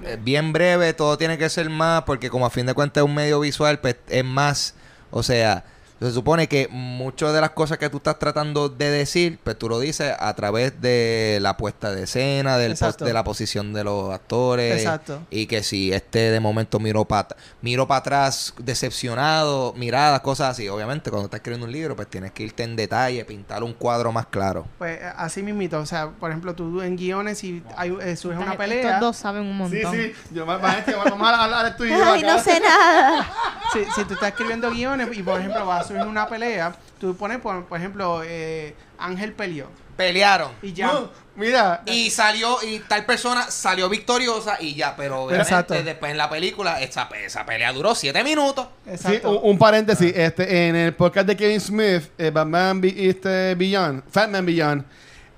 Eh, 0.05 0.19
bien 0.21 0.53
breve, 0.53 0.93
todo 0.93 1.19
tiene 1.19 1.39
que 1.39 1.49
ser 1.49 1.71
más, 1.71 2.03
porque 2.03 2.31
como 2.31 2.47
a 2.47 2.51
fin 2.51 2.67
de 2.67 2.75
cuentas 2.75 3.03
es 3.03 3.09
un 3.09 3.15
medio 3.15 3.41
visual, 3.41 3.81
pues 3.81 3.97
es 4.09 4.25
más, 4.25 4.75
o 5.11 5.23
sea, 5.23 5.65
se 6.01 6.13
supone 6.13 6.49
que 6.49 6.69
muchas 6.71 7.33
de 7.33 7.41
las 7.41 7.51
cosas 7.51 7.79
que 7.79 7.91
tú 7.91 7.99
estás 7.99 8.19
tratando 8.19 8.69
de 8.69 8.91
decir, 8.91 9.39
pues 9.45 9.59
tú 9.59 9.69
lo 9.69 9.79
dices 9.79 10.15
a 10.19 10.35
través 10.35 10.81
de 10.81 11.39
la 11.43 11.57
puesta 11.57 11.91
de 11.93 12.05
escena, 12.05 12.57
del 12.59 12.75
de 12.75 13.13
la 13.13 13.23
posición 13.25 13.73
de 13.73 13.85
los 13.85 14.13
actores. 14.13 14.79
Exacto. 14.79 15.23
Y 15.31 15.47
que 15.47 15.63
si 15.63 15.93
este 15.93 16.31
de 16.31 16.41
momento 16.41 16.79
miro 16.81 17.05
para 17.05 17.29
miro 17.61 17.87
para 17.87 17.99
atrás 17.99 18.55
decepcionado, 18.59 19.73
miradas, 19.77 20.21
cosas 20.21 20.51
así. 20.51 20.69
Obviamente 20.69 21.11
cuando 21.11 21.27
estás 21.27 21.39
escribiendo 21.39 21.67
un 21.67 21.73
libro, 21.73 21.95
pues 21.97 22.09
tienes 22.09 22.33
que 22.33 22.43
irte 22.45 22.63
en 22.63 22.77
detalle, 22.77 23.25
pintar 23.25 23.63
un 23.63 23.73
cuadro 23.75 24.11
más 24.13 24.27
claro. 24.27 24.67
Pues 24.79 24.99
eh, 25.01 25.13
así 25.17 25.43
mismito, 25.43 25.79
o 25.79 25.87
sea, 25.87 26.09
por 26.11 26.31
ejemplo, 26.31 26.55
tú 26.55 26.81
en 26.83 26.97
guiones 26.97 27.39
si 27.39 27.63
hay, 27.77 27.97
eh, 28.03 28.17
surge 28.17 28.37
una 28.39 28.53
Estos 28.53 28.57
pelea, 28.67 28.99
dos 29.01 29.17
saben 29.17 29.43
un 29.43 29.71
Sí, 29.71 29.77
montón. 29.77 29.95
sí. 29.95 30.13
Yo, 30.33 30.47
ma- 30.47 30.59
ma- 30.59 30.79
este, 30.79 30.95
vamos 30.95 31.29
a 31.29 31.45
hablar 31.45 31.77
tú 31.77 31.85
y 31.85 31.91
yo 31.91 32.05
Ay, 32.05 32.23
acá. 32.23 32.37
no 32.37 32.43
sé 32.43 32.61
nada. 32.61 33.27
si, 33.73 33.85
si 33.95 34.05
tú 34.05 34.15
estás 34.15 34.31
escribiendo 34.31 34.71
guiones 34.71 35.09
y 35.17 35.23
por 35.23 35.39
ejemplo 35.39 35.67
va 35.67 35.83
a 35.91 35.95
surgir 35.95 36.07
una 36.09 36.27
pelea, 36.29 36.75
tú 36.99 37.17
pones, 37.17 37.39
por, 37.39 37.65
por 37.67 37.79
ejemplo, 37.79 38.23
eh, 38.25 38.75
Ángel 38.99 39.33
peleó 39.33 39.69
Pelearon. 39.97 40.53
y 40.63 40.73
ya. 40.73 40.87
No, 40.87 41.11
mira. 41.37 41.83
Y 41.85 42.09
salió, 42.11 42.57
y 42.63 42.79
tal 42.81 43.05
persona 43.05 43.51
salió 43.51 43.89
victoriosa 43.91 44.57
y 44.59 44.75
ya, 44.75 44.97
pero 44.97 45.25
obviamente 45.25 45.51
Exacto. 45.53 45.75
después 45.83 46.11
en 46.13 46.17
la 46.17 46.31
película 46.31 46.81
esa, 46.81 47.09
esa 47.23 47.45
pelea 47.45 47.71
duró 47.73 47.95
siete 47.95 48.25
minutos. 48.25 48.67
Sí, 48.87 48.91
Exacto. 48.93 49.39
un, 49.41 49.51
un 49.51 49.59
paréntesis. 49.59 50.11
Este, 50.17 50.69
en 50.69 50.77
el 50.77 50.95
podcast 50.95 51.27
de 51.27 51.37
Kevin 51.37 51.61
Smith, 51.61 52.05
eh, 52.17 52.31
Batman 52.31 52.81
este, 52.83 53.55
Beyond, 53.57 54.03
Fatman 54.11 54.47
Beyond, 54.47 54.85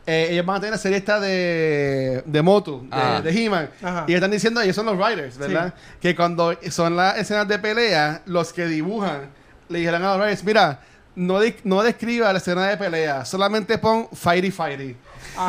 eh, 0.07 0.29
ellos 0.31 0.47
van 0.47 0.57
a 0.57 0.61
tener 0.61 0.73
la 0.73 0.79
serie 0.79 0.99
esta 0.99 1.19
de, 1.19 2.23
de 2.25 2.43
Motu, 2.43 2.83
de, 2.83 2.89
Ah. 2.93 3.21
de 3.21 3.31
He-Man. 3.45 3.71
Ajá. 3.83 4.05
Y 4.07 4.15
están 4.15 4.31
diciendo, 4.31 4.61
ellos 4.61 4.77
son 4.77 4.87
los 4.87 4.97
writers, 4.97 5.39
¿verdad? 5.39 5.75
Que 6.01 6.15
cuando 6.15 6.57
son 6.71 6.95
las 6.97 7.19
escenas 7.19 7.49
de 7.49 7.59
pelea, 7.59 8.23
los 8.27 8.53
que 8.53 8.67
dibujan 8.67 9.31
le 9.73 9.79
dijeron 9.81 10.03
a 10.05 10.17
los 10.17 10.19
writers, 10.19 10.45
mira, 10.45 10.81
no, 11.15 11.41
de- 11.41 11.59
no 11.65 11.83
describa 11.83 12.33
la 12.33 12.39
escena 12.39 12.67
de 12.69 12.77
pelea, 12.77 13.25
solamente 13.25 13.77
pon 13.79 14.09
fighty 14.13 14.51
fighty. 14.51 14.97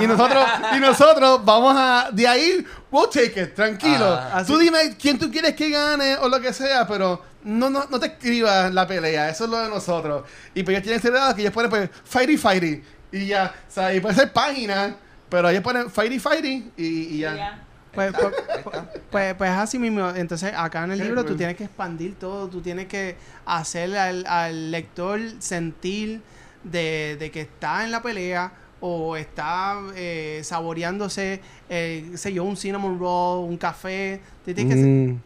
Y 0.01 0.07
nosotros, 0.07 0.45
y 0.75 0.79
nosotros 0.79 1.43
vamos 1.43 1.73
a, 1.77 2.09
de 2.11 2.27
ahí, 2.27 2.65
we'll 2.91 3.09
take 3.09 3.41
it, 3.41 3.53
tranquilo. 3.55 4.05
Ah. 4.07 4.43
Tú 4.45 4.57
dime 4.57 4.95
quién 4.99 5.19
tú 5.19 5.29
quieres 5.29 5.53
que 5.55 5.69
gane 5.69 6.15
o 6.17 6.29
lo 6.29 6.39
que 6.39 6.53
sea, 6.53 6.87
pero 6.87 7.21
no, 7.43 7.69
no, 7.69 7.85
no 7.89 7.99
te 7.99 8.07
escribas 8.07 8.73
la 8.73 8.87
pelea, 8.87 9.29
eso 9.29 9.43
es 9.45 9.49
lo 9.49 9.57
de 9.59 9.69
nosotros. 9.69 10.23
Y 10.53 10.63
pues 10.63 10.75
ellos 10.75 10.83
tienen 10.83 10.99
ese 10.99 11.11
lado 11.11 11.35
que 11.35 11.41
ellos 11.41 11.53
ponen 11.53 11.69
pues 11.69 11.89
fighty 12.05 12.37
fighty. 12.37 12.83
Y 13.11 13.27
ya, 13.27 13.53
o 13.69 13.71
sea, 13.71 13.93
y 13.93 13.99
puede 13.99 14.15
ser 14.15 14.31
página, 14.31 14.95
pero 15.29 15.49
ellos 15.49 15.61
ponen 15.63 15.89
fighty 15.89 16.19
fighty 16.19 16.71
y, 16.77 16.85
y 17.15 17.17
ya. 17.19 17.33
Pues, 17.93 18.11
pues, 18.13 18.33
pues, 19.11 19.35
pues 19.35 19.49
así 19.51 19.77
mismo. 19.77 20.09
Entonces, 20.09 20.53
acá 20.55 20.83
en 20.83 20.91
el 20.91 20.99
libro 20.99 21.21
tú 21.21 21.29
cool. 21.29 21.37
tienes 21.37 21.57
que 21.57 21.65
expandir 21.65 22.15
todo. 22.15 22.47
Tú 22.47 22.61
tienes 22.61 22.87
que 22.87 23.15
hacer 23.45 23.95
al, 23.95 24.25
al 24.25 24.71
lector 24.71 25.19
sentir 25.39 26.21
de, 26.63 27.17
de 27.19 27.31
que 27.31 27.41
está 27.41 27.83
en 27.83 27.91
la 27.91 28.01
pelea 28.01 28.51
o 28.85 29.15
está 29.15 29.79
eh, 29.95 30.41
saboreándose, 30.43 31.39
eh, 31.69 32.11
sé 32.15 32.33
yo, 32.33 32.43
un 32.43 32.57
cinnamon 32.57 32.99
roll, 32.99 33.47
un 33.49 33.57
café. 33.57 34.21
Tú 34.43 34.53
tienes 34.53 34.75
que... 34.75 34.81
Mm. 34.81 35.21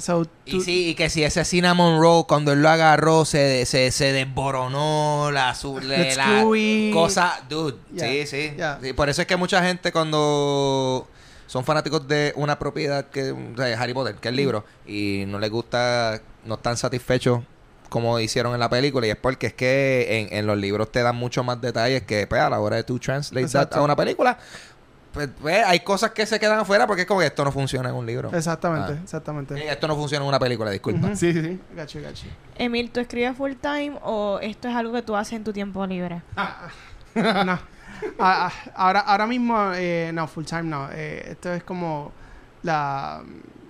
So, 0.00 0.26
Y 0.44 0.60
sí, 0.60 0.88
y 0.88 0.94
que 0.94 1.08
si 1.08 1.22
ese 1.22 1.44
cinnamon 1.44 2.00
roll 2.00 2.26
cuando 2.26 2.52
él 2.52 2.62
lo 2.62 2.68
agarró 2.68 3.24
se, 3.24 3.64
se, 3.64 3.92
se 3.92 4.12
desboronó 4.12 5.30
la, 5.32 5.54
su, 5.54 5.78
la 5.80 6.44
cosa, 6.92 7.40
dude. 7.48 7.76
Yeah, 7.94 8.06
Sí, 8.06 8.26
sí, 8.26 8.52
yeah. 8.56 8.78
Sí, 8.82 8.92
Por 8.92 9.08
eso 9.08 9.22
es 9.22 9.28
que 9.28 9.36
mucha 9.36 9.62
gente 9.64 9.92
cuando 9.92 11.08
son 11.52 11.64
fanáticos 11.64 12.08
de 12.08 12.32
una 12.34 12.58
propiedad 12.58 13.04
que 13.10 13.32
o 13.32 13.56
sea, 13.56 13.78
Harry 13.78 13.92
Potter, 13.92 14.14
que 14.14 14.28
es 14.28 14.30
el 14.30 14.36
libro, 14.36 14.64
y 14.86 15.24
no 15.26 15.38
les 15.38 15.50
gusta, 15.50 16.18
no 16.46 16.54
están 16.54 16.78
satisfechos 16.78 17.40
como 17.90 18.18
hicieron 18.18 18.54
en 18.54 18.60
la 18.60 18.70
película, 18.70 19.06
y 19.06 19.10
es 19.10 19.16
porque 19.16 19.48
es 19.48 19.52
que 19.52 20.20
en, 20.30 20.34
en 20.38 20.46
los 20.46 20.56
libros 20.56 20.90
te 20.90 21.02
dan 21.02 21.14
mucho 21.14 21.44
más 21.44 21.60
detalles 21.60 22.04
que 22.04 22.26
pues, 22.26 22.40
a 22.40 22.48
la 22.48 22.58
hora 22.58 22.76
de 22.76 22.84
tú 22.84 22.98
translate 22.98 23.46
that 23.48 23.76
a 23.76 23.82
una 23.82 23.94
película. 23.94 24.38
Pues, 25.12 25.28
pues, 25.42 25.62
hay 25.66 25.80
cosas 25.80 26.12
que 26.12 26.24
se 26.24 26.40
quedan 26.40 26.58
afuera 26.60 26.86
porque 26.86 27.02
es 27.02 27.06
como 27.06 27.20
que 27.20 27.26
esto 27.26 27.44
no 27.44 27.52
funciona 27.52 27.90
en 27.90 27.94
un 27.96 28.06
libro. 28.06 28.30
Exactamente, 28.34 28.94
Ah. 28.94 29.00
exactamente. 29.04 29.54
Eh, 29.56 29.70
Esto 29.70 29.86
no 29.88 29.94
funciona 29.94 30.24
en 30.24 30.28
una 30.30 30.38
película, 30.38 30.70
disculpa. 30.70 31.14
Sí, 31.14 31.34
sí, 31.34 31.42
sí. 31.42 31.60
Gacho, 31.76 32.00
gacho. 32.00 32.24
Emil, 32.56 32.90
¿tú 32.90 32.98
escribes 33.00 33.36
full 33.36 33.52
time 33.60 33.98
o 34.02 34.38
esto 34.40 34.68
es 34.68 34.74
algo 34.74 34.94
que 34.94 35.02
tú 35.02 35.14
haces 35.14 35.34
en 35.34 35.44
tu 35.44 35.52
tiempo 35.52 35.84
libre? 35.86 36.22
no. 37.14 37.71
A- 38.18 38.46
a- 38.46 38.52
ahora, 38.74 39.00
ahora 39.00 39.26
mismo, 39.26 39.72
eh, 39.74 40.10
no, 40.14 40.26
full 40.26 40.44
time 40.44 40.64
no. 40.64 40.88
Eh, 40.92 41.28
esto 41.32 41.52
es 41.52 41.62
como 41.64 42.12
la, 42.62 43.22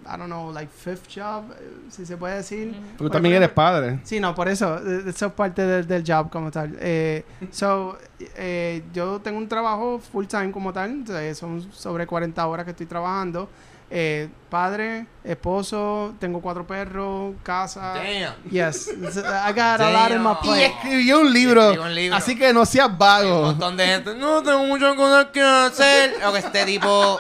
I 0.04 0.16
don't 0.18 0.26
know, 0.26 0.52
like 0.52 0.70
fifth 0.72 1.08
job, 1.14 1.44
eh, 1.52 1.88
si 1.90 2.04
se 2.04 2.16
puede 2.16 2.36
decir. 2.36 2.74
Tú 2.98 3.08
también 3.08 3.36
eres 3.36 3.50
padre. 3.50 4.00
Sí, 4.04 4.18
no, 4.20 4.34
por 4.34 4.48
eso. 4.48 4.78
eh, 4.78 5.04
Eso 5.06 5.26
es 5.26 5.32
parte 5.32 5.62
del, 5.66 5.86
del 5.86 6.04
job 6.06 6.30
como 6.30 6.50
tal. 6.50 6.76
Eh, 6.80 7.24
so, 7.50 7.96
eh, 8.36 8.82
yo 8.92 9.20
tengo 9.20 9.38
un 9.38 9.48
trabajo 9.48 9.98
full 10.00 10.26
time 10.26 10.50
como 10.50 10.72
tal. 10.72 11.04
son 11.34 11.72
sobre 11.72 12.06
40 12.06 12.46
horas 12.46 12.64
que 12.64 12.72
estoy 12.72 12.86
trabajando. 12.86 13.48
Eh, 13.94 14.26
padre, 14.48 15.05
esposo, 15.22 16.14
tengo 16.18 16.40
cuatro 16.40 16.66
perros, 16.66 17.35
casa. 17.42 17.92
Damn. 17.94 18.33
Yes. 18.50 18.88
I 18.88 19.52
got 19.52 19.83
a 19.83 19.90
lot 19.90 20.11
in 20.12 20.22
my 20.22 20.28
Damn. 20.33 20.37
Y 20.40 20.46
plate. 20.46 20.64
escribió 20.66 21.20
un 21.20 21.31
libro. 21.33 21.62
escribió 21.64 21.83
un 21.87 21.94
libro. 21.94 22.16
Así 22.16 22.35
que 22.38 22.55
no 22.55 22.64
seas 22.64 22.87
Hay 22.87 22.92
un 22.92 22.98
vago. 22.98 23.42
montón 23.42 23.76
de 23.76 23.87
gente. 23.87 24.14
No 24.14 24.42
tengo 24.42 24.61
muchas 24.64 24.94
cosas 24.94 25.26
que 25.26 25.42
hacer. 25.42 26.14
O 26.26 26.33
que 26.33 26.38
este 26.38 26.64
tipo 26.64 27.18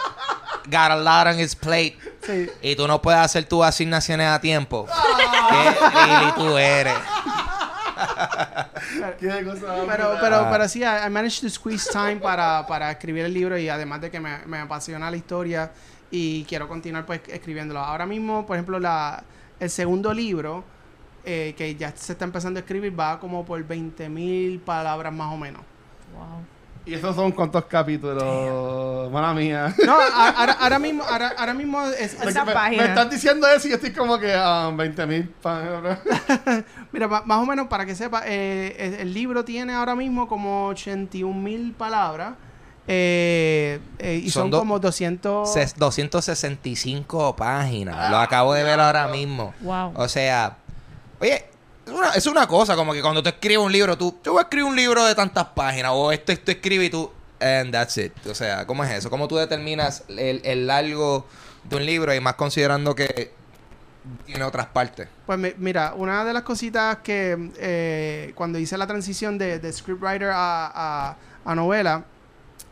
got 0.66 0.90
a 0.92 0.96
lot 0.96 1.26
on 1.34 1.38
his 1.38 1.54
plate. 1.54 1.98
Sí. 2.22 2.48
Y 2.62 2.74
tú 2.74 2.88
no 2.88 3.02
puedes 3.02 3.20
hacer 3.20 3.44
tus 3.44 3.62
asignaciones 3.62 4.28
a 4.28 4.40
tiempo. 4.40 4.86
Qué 5.16 6.06
lili 6.06 6.32
tú 6.34 6.56
eres. 6.56 6.94
Qué 9.20 9.28
Pero, 9.28 10.16
pero, 10.20 10.36
Ah. 10.36 10.48
pero 10.50 10.68
sí, 10.68 10.80
I, 10.80 11.06
I 11.06 11.10
managed 11.10 11.42
to 11.42 11.50
squeeze 11.50 11.90
time 11.90 12.16
para, 12.16 12.66
para 12.66 12.90
escribir 12.90 13.24
el 13.26 13.34
libro 13.34 13.58
y 13.58 13.68
además 13.68 14.00
de 14.00 14.10
que 14.10 14.18
me, 14.20 14.38
me 14.46 14.58
apasiona 14.58 15.10
la 15.10 15.16
historia 15.16 15.70
y 16.12 16.44
quiero 16.44 16.68
continuar 16.68 17.04
pues 17.06 17.22
escribiéndolo. 17.26 17.80
Ahora 17.80 18.06
mismo, 18.06 18.46
por 18.46 18.56
ejemplo, 18.56 18.78
la, 18.78 19.24
el 19.58 19.70
segundo 19.70 20.12
libro 20.14 20.62
eh, 21.24 21.54
que 21.56 21.74
ya 21.74 21.90
se 21.96 22.12
está 22.12 22.24
empezando 22.24 22.58
a 22.58 22.60
escribir 22.60 22.98
va 22.98 23.18
como 23.18 23.44
por 23.44 23.66
20.000 23.66 24.60
palabras 24.60 25.12
más 25.12 25.32
o 25.32 25.36
menos. 25.38 25.62
Wow. 26.14 26.44
¿Y 26.84 26.94
esos 26.94 27.14
son 27.14 27.30
cuántos 27.30 27.64
capítulos? 27.66 29.10
Mala 29.12 29.32
mía. 29.34 29.72
No, 29.86 29.92
ahora, 29.94 30.52
ahora 30.54 30.78
mismo, 30.80 31.04
ahora, 31.04 31.32
ahora 31.38 31.54
mismo 31.54 31.80
es, 31.86 32.14
es- 32.14 32.22
Esa 32.26 32.44
me, 32.44 32.52
página. 32.52 32.82
me 32.82 32.88
estás 32.88 33.08
diciendo 33.08 33.46
eso 33.46 33.68
y 33.68 33.70
yo 33.70 33.76
estoy 33.76 33.92
como 33.92 34.18
que 34.18 34.34
a 34.34 34.68
20 34.74 35.06
mil 35.06 35.28
palabras. 35.28 36.00
Mira, 36.92 37.06
más 37.06 37.38
o 37.38 37.46
menos 37.46 37.68
para 37.68 37.86
que 37.86 37.94
sepa, 37.94 38.22
eh, 38.26 38.74
el, 38.78 38.94
el 38.94 39.14
libro 39.14 39.44
tiene 39.44 39.74
ahora 39.74 39.94
mismo 39.94 40.26
como 40.26 40.66
81 40.68 41.32
mil 41.40 41.72
palabras 41.72 42.34
eh, 42.86 43.80
eh, 43.98 44.20
y 44.24 44.30
Son 44.30 44.42
son, 44.44 44.50
do- 44.50 44.58
como 44.60 44.78
200... 44.78 45.48
Ses- 45.48 45.74
265 45.76 47.36
páginas. 47.36 48.10
Lo 48.10 48.18
acabo 48.18 48.54
de 48.54 48.62
ver 48.64 48.80
ahora 48.80 49.08
mismo. 49.08 49.54
Wow. 49.60 49.92
O 49.96 50.08
sea, 50.08 50.56
oye, 51.20 51.44
es 51.86 51.92
una, 51.92 52.10
es 52.10 52.26
una 52.26 52.46
cosa 52.46 52.74
como 52.76 52.92
que 52.92 53.02
cuando 53.02 53.22
tú 53.22 53.28
escribes 53.28 53.64
un 53.64 53.72
libro, 53.72 53.96
tú, 53.96 54.18
yo 54.24 54.32
voy 54.32 54.40
a 54.40 54.42
escribir 54.42 54.64
un 54.68 54.76
libro 54.76 55.04
de 55.04 55.14
tantas 55.14 55.46
páginas, 55.46 55.92
o 55.94 56.12
esto, 56.12 56.32
esto 56.32 56.50
escribe 56.50 56.84
y 56.86 56.90
tú, 56.90 57.10
and 57.40 57.72
that's 57.72 57.96
it. 57.98 58.12
O 58.26 58.34
sea, 58.34 58.66
¿cómo 58.66 58.84
es 58.84 58.90
eso? 58.90 59.10
¿Cómo 59.10 59.28
tú 59.28 59.36
determinas 59.36 60.04
el, 60.08 60.40
el 60.44 60.66
largo 60.66 61.26
de 61.64 61.76
un 61.76 61.86
libro 61.86 62.14
y 62.14 62.20
más 62.20 62.34
considerando 62.34 62.94
que 62.94 63.32
tiene 64.26 64.44
otras 64.44 64.66
partes? 64.66 65.08
Pues 65.26 65.38
mi- 65.38 65.54
mira, 65.58 65.94
una 65.96 66.24
de 66.24 66.32
las 66.32 66.42
cositas 66.42 66.98
que 66.98 67.50
eh, 67.58 68.32
cuando 68.34 68.58
hice 68.58 68.76
la 68.76 68.86
transición 68.86 69.38
de, 69.38 69.58
de 69.58 69.72
scriptwriter 69.72 70.30
a, 70.30 70.66
a, 71.10 71.16
a 71.44 71.54
novela 71.54 72.04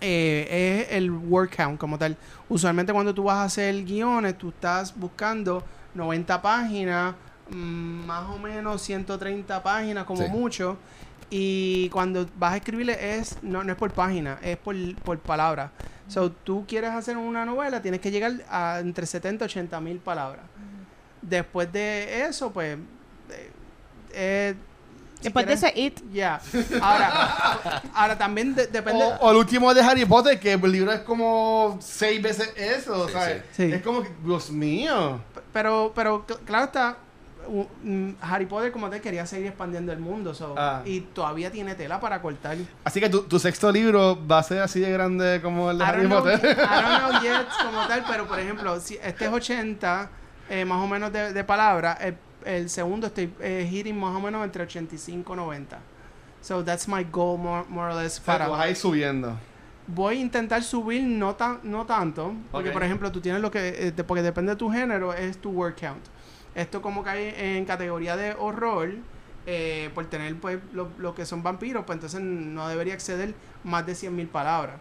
eh, 0.00 0.86
es 0.88 0.96
el 0.96 1.10
word 1.10 1.50
count 1.54 1.78
como 1.78 1.98
tal. 1.98 2.16
Usualmente 2.48 2.92
cuando 2.92 3.14
tú 3.14 3.24
vas 3.24 3.36
a 3.36 3.44
hacer 3.44 3.84
guiones, 3.84 4.36
tú 4.38 4.48
estás 4.50 4.94
buscando 4.96 5.62
90 5.94 6.40
páginas, 6.42 7.14
mm, 7.50 7.54
más 8.06 8.28
o 8.30 8.38
menos 8.38 8.80
130 8.82 9.62
páginas 9.62 10.04
como 10.04 10.22
Sí. 10.24 10.28
mucho. 10.30 10.76
Y 11.32 11.88
cuando 11.90 12.26
vas 12.36 12.54
a 12.54 12.56
escribirle 12.56 13.18
es 13.18 13.38
no, 13.42 13.62
no 13.62 13.72
es 13.72 13.78
por 13.78 13.92
página, 13.92 14.38
es 14.42 14.56
por, 14.56 14.74
por 15.04 15.18
palabra. 15.18 15.70
So, 16.08 16.32
tú 16.32 16.64
quieres 16.66 16.90
hacer 16.90 17.16
una 17.16 17.44
novela, 17.44 17.80
tienes 17.80 18.00
que 18.00 18.10
llegar 18.10 18.32
a 18.50 18.78
entre 18.80 19.06
70 19.06 19.44
y 19.44 19.46
80 19.46 19.80
mil 19.80 19.98
palabras. 19.98 20.42
Después 21.22 21.72
de 21.72 22.24
eso, 22.24 22.50
pues. 22.52 22.76
eh, 23.30 23.50
eh, 24.12 24.54
Después 25.22 25.46
de 25.46 25.52
ese 25.54 25.72
it, 25.76 26.00
Ya. 26.12 26.40
Ahora, 26.80 27.82
ahora 27.94 28.18
también 28.18 28.54
de- 28.54 28.66
depende. 28.66 29.02
O, 29.04 29.16
o 29.26 29.30
el 29.30 29.36
último 29.36 29.72
de 29.74 29.82
Harry 29.82 30.04
Potter, 30.04 30.38
que 30.40 30.52
el 30.54 30.72
libro 30.72 30.92
es 30.92 31.00
como 31.00 31.78
seis 31.80 32.20
veces 32.22 32.52
eso, 32.56 33.06
Sí, 33.08 33.12
¿sabes? 33.12 33.42
sí. 33.52 33.66
Sí. 33.66 33.72
Es 33.74 33.82
como 33.82 34.02
que, 34.02 34.10
Dios 34.24 34.50
mío. 34.50 35.20
Pero, 35.52 35.92
pero 35.94 36.26
cl- 36.26 36.38
claro 36.44 36.64
está. 36.66 36.96
u- 37.48 37.66
mm, 37.82 38.10
Harry 38.20 38.46
Potter, 38.46 38.70
como 38.70 38.88
te 38.90 39.00
quería 39.00 39.26
seguir 39.26 39.48
expandiendo 39.48 39.92
el 39.92 39.98
mundo. 39.98 40.32
so, 40.34 40.54
Ah. 40.56 40.82
Y 40.84 41.00
todavía 41.00 41.50
tiene 41.50 41.74
tela 41.74 41.98
para 41.98 42.20
cortar. 42.22 42.56
Así 42.84 43.00
que 43.00 43.08
tu, 43.08 43.22
tu 43.22 43.38
sexto 43.38 43.72
libro 43.72 44.18
va 44.26 44.38
a 44.38 44.42
ser 44.42 44.60
así 44.60 44.78
de 44.80 44.90
grande 44.92 45.40
como 45.42 45.70
el 45.70 45.78
de 45.78 45.84
I 45.84 45.86
Harry 45.88 46.02
don't, 46.06 46.22
know, 46.24 46.32
Potter. 46.32 46.50
I 46.58 46.82
don't 46.82 46.98
know 47.10 47.22
yet 47.22 47.46
como 47.64 47.86
tal, 47.88 48.04
pero 48.08 48.26
por 48.28 48.38
ejemplo, 48.38 48.78
si 48.78 48.98
este 49.02 49.24
es 49.26 49.32
80 49.32 50.10
eh, 50.50 50.64
más 50.64 50.78
o 50.82 50.86
menos 50.86 51.12
de, 51.12 51.32
de 51.32 51.44
palabras, 51.44 51.96
el, 52.00 52.16
el 52.44 52.68
segundo 52.70 53.06
estoy 53.06 53.32
eh, 53.40 53.66
hitting 53.70 53.98
más 53.98 54.14
o 54.16 54.20
menos 54.20 54.44
entre 54.44 54.62
85 54.64 55.32
y 55.32 55.36
90. 55.36 55.78
So 56.42 56.64
that's 56.64 56.88
my 56.88 57.04
goal 57.10 57.38
more, 57.38 57.64
more 57.68 57.92
or 57.92 58.00
less 58.02 58.18
O 58.18 58.22
sea, 58.24 58.34
para 58.34 58.48
vas 58.48 58.60
a 58.62 58.70
ir 58.70 58.76
subiendo. 58.76 59.36
voy 59.86 60.16
a 60.16 60.20
intentar 60.20 60.62
subir 60.62 61.02
no 61.02 61.34
tan 61.34 61.58
no 61.64 61.84
tanto 61.84 62.32
porque 62.52 62.70
por 62.70 62.82
ejemplo 62.84 63.10
tú 63.10 63.20
tienes 63.20 63.42
lo 63.42 63.50
que 63.50 63.88
eh, 63.88 63.92
porque 64.06 64.22
depende 64.22 64.52
de 64.52 64.56
tu 64.56 64.70
género 64.70 65.12
es 65.12 65.38
tu 65.38 65.50
word 65.50 65.74
count 65.74 66.02
esto 66.54 66.80
como 66.80 67.02
cae 67.02 67.56
en 67.58 67.64
categoría 67.64 68.16
de 68.16 68.34
horror 68.38 68.90
eh, 69.46 69.90
por 69.94 70.06
tener 70.06 70.34
pues 70.36 70.60
lo, 70.72 70.88
lo 70.98 71.14
que 71.14 71.26
son 71.26 71.42
vampiros 71.42 71.84
pues 71.84 71.96
entonces 71.96 72.20
no 72.20 72.68
debería 72.68 72.94
exceder 72.94 73.34
más 73.64 73.84
de 73.84 73.92
100.000 73.94 74.28
palabras 74.28 74.76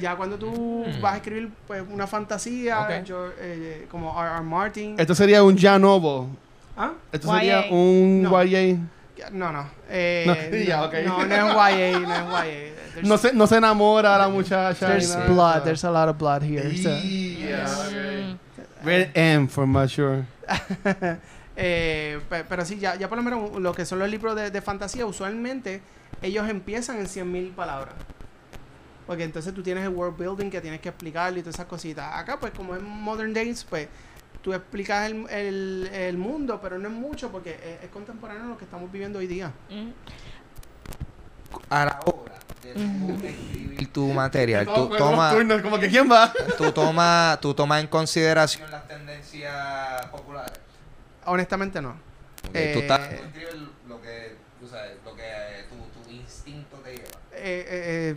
ya 0.00 0.16
cuando 0.16 0.38
tú 0.38 0.50
Mm. 0.86 1.00
vas 1.02 1.14
a 1.14 1.16
escribir 1.16 1.50
pues 1.66 1.82
una 1.92 2.06
fantasía 2.06 2.80
Ok. 2.80 3.04
yo, 3.04 3.28
eh, 3.38 3.86
como 3.90 4.18
R.R. 4.18 4.40
Martin 4.42 4.94
Esto 4.98 5.14
sería 5.14 5.42
un 5.42 5.54
ya 5.56 5.78
novel. 5.78 6.28
¿Ah? 6.76 6.92
Esto 7.12 7.28
YA. 7.28 7.38
sería 7.38 7.64
un 7.70 8.22
No. 8.22 8.42
YA. 8.44 8.76
no 9.32 9.50
no 9.52 9.66
eh, 9.88 10.66
No, 10.68 10.84
ok. 10.84 10.94
no 11.06 11.24
no 11.24 11.34
es 11.34 11.76
YA 11.78 11.98
no 12.00 12.14
es 12.14 12.20
YA 12.20 12.42
There's- 12.94 13.02
No 13.02 13.18
se, 13.18 13.32
no 13.32 13.46
se 13.46 13.56
enamora 13.56 14.16
la 14.18 14.28
muchacha. 14.28 14.86
there's 14.88 15.14
nada. 15.14 15.26
blood 15.26 15.62
there's 15.64 15.84
a 15.84 15.90
lot 15.90 16.08
of 16.08 16.16
blood 16.18 16.42
here 16.42 16.74
so. 16.76 16.90
Yeah, 16.98 17.66
ok. 17.66 18.84
Red 18.84 19.10
M 19.14 19.48
for 19.48 19.66
mature. 19.66 20.24
Eh, 21.58 22.20
pe- 22.28 22.44
pero 22.44 22.66
sí, 22.66 22.78
ya, 22.78 22.96
ya 22.96 23.08
por 23.08 23.16
lo 23.16 23.24
menos 23.24 23.58
lo 23.58 23.72
que 23.72 23.86
son 23.86 23.98
los 23.98 24.10
libros 24.10 24.36
de, 24.36 24.50
de 24.50 24.60
fantasía, 24.60 25.06
usualmente 25.06 25.80
ellos 26.20 26.46
empiezan 26.50 26.98
en 26.98 27.06
100.000 27.06 27.54
palabras. 27.54 27.94
Porque 29.06 29.24
entonces 29.24 29.54
tú 29.54 29.62
tienes 29.62 29.82
el 29.84 29.88
world 29.88 30.18
building 30.18 30.50
que 30.50 30.60
tienes 30.60 30.80
que 30.80 30.90
explicarle 30.90 31.38
y 31.38 31.42
todas 31.42 31.54
esas 31.54 31.66
cositas. 31.66 32.10
Acá, 32.14 32.38
pues, 32.38 32.52
como 32.52 32.74
es 32.76 32.82
Modern 32.82 33.32
Days, 33.32 33.64
pues 33.64 33.88
tú 34.46 34.54
explicas 34.54 35.10
el, 35.10 35.28
el- 35.28 35.90
el 35.92 36.16
mundo, 36.16 36.60
pero 36.62 36.78
no 36.78 36.86
es 36.86 36.94
mucho 36.94 37.32
porque 37.32 37.50
es, 37.50 37.82
es 37.84 37.90
contemporáneo 37.90 38.44
a 38.44 38.46
lo 38.50 38.56
que 38.56 38.64
estamos 38.64 38.92
viviendo 38.92 39.18
hoy 39.18 39.26
día. 39.26 39.50
Mm. 39.68 39.88
A 41.68 41.84
la 41.84 42.00
hora 42.04 42.34
de 42.62 42.74
tú 42.74 43.26
escribir 43.26 43.92
tu 43.92 44.06
material, 44.12 44.64
tú 44.66 44.88
los 44.88 44.98
tomas 44.98 45.34
como 45.62 45.80
que 45.80 45.88
¿quién 45.88 46.08
va? 46.08 46.32
tú 46.56 46.70
toma, 46.70 47.36
tú 47.42 47.54
toma 47.54 47.80
en 47.80 47.88
consideración 47.88 48.70
las 48.70 48.86
tendencias 48.86 50.06
populares. 50.12 50.52
Honestamente, 51.24 51.82
no. 51.82 51.90
Ok, 51.90 52.54
Eh, 52.54 52.70
tú, 52.72 52.78
estás, 52.80 53.08
tú 53.08 53.14
escribes 53.24 53.54
lo 53.88 54.00
que, 54.00 54.36
tú 54.60 54.68
sabes, 54.68 54.92
lo 55.04 55.16
que 55.16 55.24
tu, 55.68 56.02
tu 56.04 56.08
instinto 56.12 56.76
te 56.84 56.92
lleva. 56.92 57.08
Eh, 57.32 57.66
eh, 57.68 58.16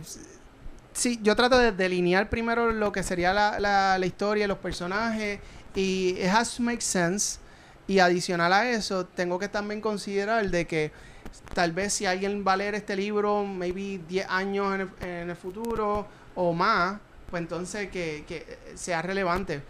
sí, 0.92 1.18
yo 1.24 1.34
trato 1.34 1.58
de 1.58 1.72
delinear 1.72 2.28
primero 2.30 2.70
lo 2.70 2.92
que 2.92 3.02
sería 3.02 3.32
la, 3.32 3.58
la, 3.58 3.98
la 3.98 4.06
historia, 4.06 4.46
los 4.46 4.58
personajes, 4.58 5.40
y 5.74 6.16
it 6.18 6.28
has 6.28 6.56
to 6.56 6.62
make 6.62 6.80
sense. 6.80 7.38
Y 7.86 7.98
adicional 7.98 8.52
a 8.52 8.70
eso, 8.70 9.04
tengo 9.06 9.38
que 9.38 9.48
también 9.48 9.80
considerar 9.80 10.48
de 10.48 10.66
que 10.66 10.92
tal 11.54 11.72
vez 11.72 11.92
si 11.92 12.06
alguien 12.06 12.44
va 12.46 12.52
a 12.52 12.56
leer 12.56 12.74
este 12.76 12.94
libro, 12.94 13.44
maybe 13.44 14.00
10 14.08 14.26
años 14.28 14.74
en 14.74 14.80
el, 14.80 14.90
en 15.00 15.30
el 15.30 15.36
futuro 15.36 16.06
o 16.36 16.52
más, 16.52 17.00
pues 17.28 17.42
entonces 17.42 17.90
que, 17.90 18.24
que 18.28 18.58
sea 18.74 19.02
relevante. 19.02 19.62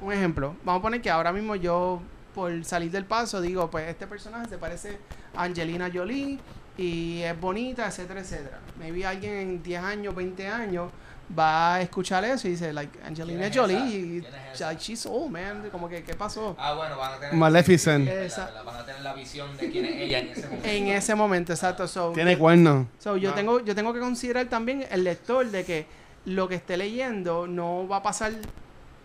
Un 0.00 0.12
ejemplo, 0.12 0.56
vamos 0.64 0.80
a 0.80 0.82
poner 0.82 1.02
que 1.02 1.10
ahora 1.10 1.32
mismo 1.32 1.54
yo, 1.54 2.00
por 2.34 2.64
salir 2.64 2.90
del 2.90 3.04
paso, 3.04 3.40
digo, 3.40 3.70
pues 3.70 3.88
este 3.88 4.06
personaje 4.06 4.48
se 4.48 4.58
parece 4.58 4.98
a 5.34 5.44
Angelina 5.44 5.90
Jolie 5.92 6.38
y 6.76 7.20
es 7.20 7.38
bonita, 7.38 7.86
etcétera, 7.86 8.20
etcétera. 8.20 8.60
Maybe 8.78 9.06
alguien 9.06 9.34
en 9.34 9.62
10 9.62 9.82
años, 9.82 10.14
20 10.14 10.48
años 10.48 10.90
va 11.38 11.74
a 11.76 11.82
escuchar 11.82 12.24
eso 12.24 12.46
y 12.48 12.52
dice, 12.52 12.72
like, 12.72 12.98
Angelina 13.04 13.40
¿Quién 13.40 13.50
es 13.52 13.56
Jolie, 13.56 13.78
y, 13.96 14.26
like, 14.60 14.80
she's 14.82 15.06
old, 15.06 15.30
man. 15.30 15.68
Como 15.70 15.88
que, 15.88 16.02
¿qué 16.04 16.14
pasó? 16.14 16.54
Ah, 16.58 16.74
bueno, 16.74 16.96
van 16.98 17.12
a 17.14 17.16
tener. 17.18 17.34
Maleficent. 17.34 18.04
¿verdad? 18.06 18.64
Van 18.64 18.76
a 18.76 18.84
tener 18.86 19.00
la 19.02 19.14
visión 19.14 19.56
de 19.56 19.70
quién 19.70 19.84
es 19.86 19.96
ella 20.02 20.18
en 20.18 20.28
ese 20.28 20.46
momento. 20.46 20.68
En 20.68 20.86
ese 20.88 21.14
momento, 21.14 21.52
exacto. 21.52 21.88
So, 21.88 22.12
Tiene 22.12 22.36
cuernos. 22.38 22.86
So, 22.98 23.16
yo, 23.16 23.30
Ah. 23.30 23.34
tengo, 23.34 23.60
yo 23.60 23.74
tengo 23.74 23.92
que 23.92 24.00
considerar 24.00 24.46
también 24.46 24.86
el 24.90 25.04
lector 25.04 25.46
de 25.50 25.64
que 25.64 25.86
lo 26.26 26.48
que 26.48 26.54
esté 26.56 26.76
leyendo 26.76 27.46
no 27.46 27.88
va 27.88 27.96
a 27.96 28.02
pasar 28.02 28.32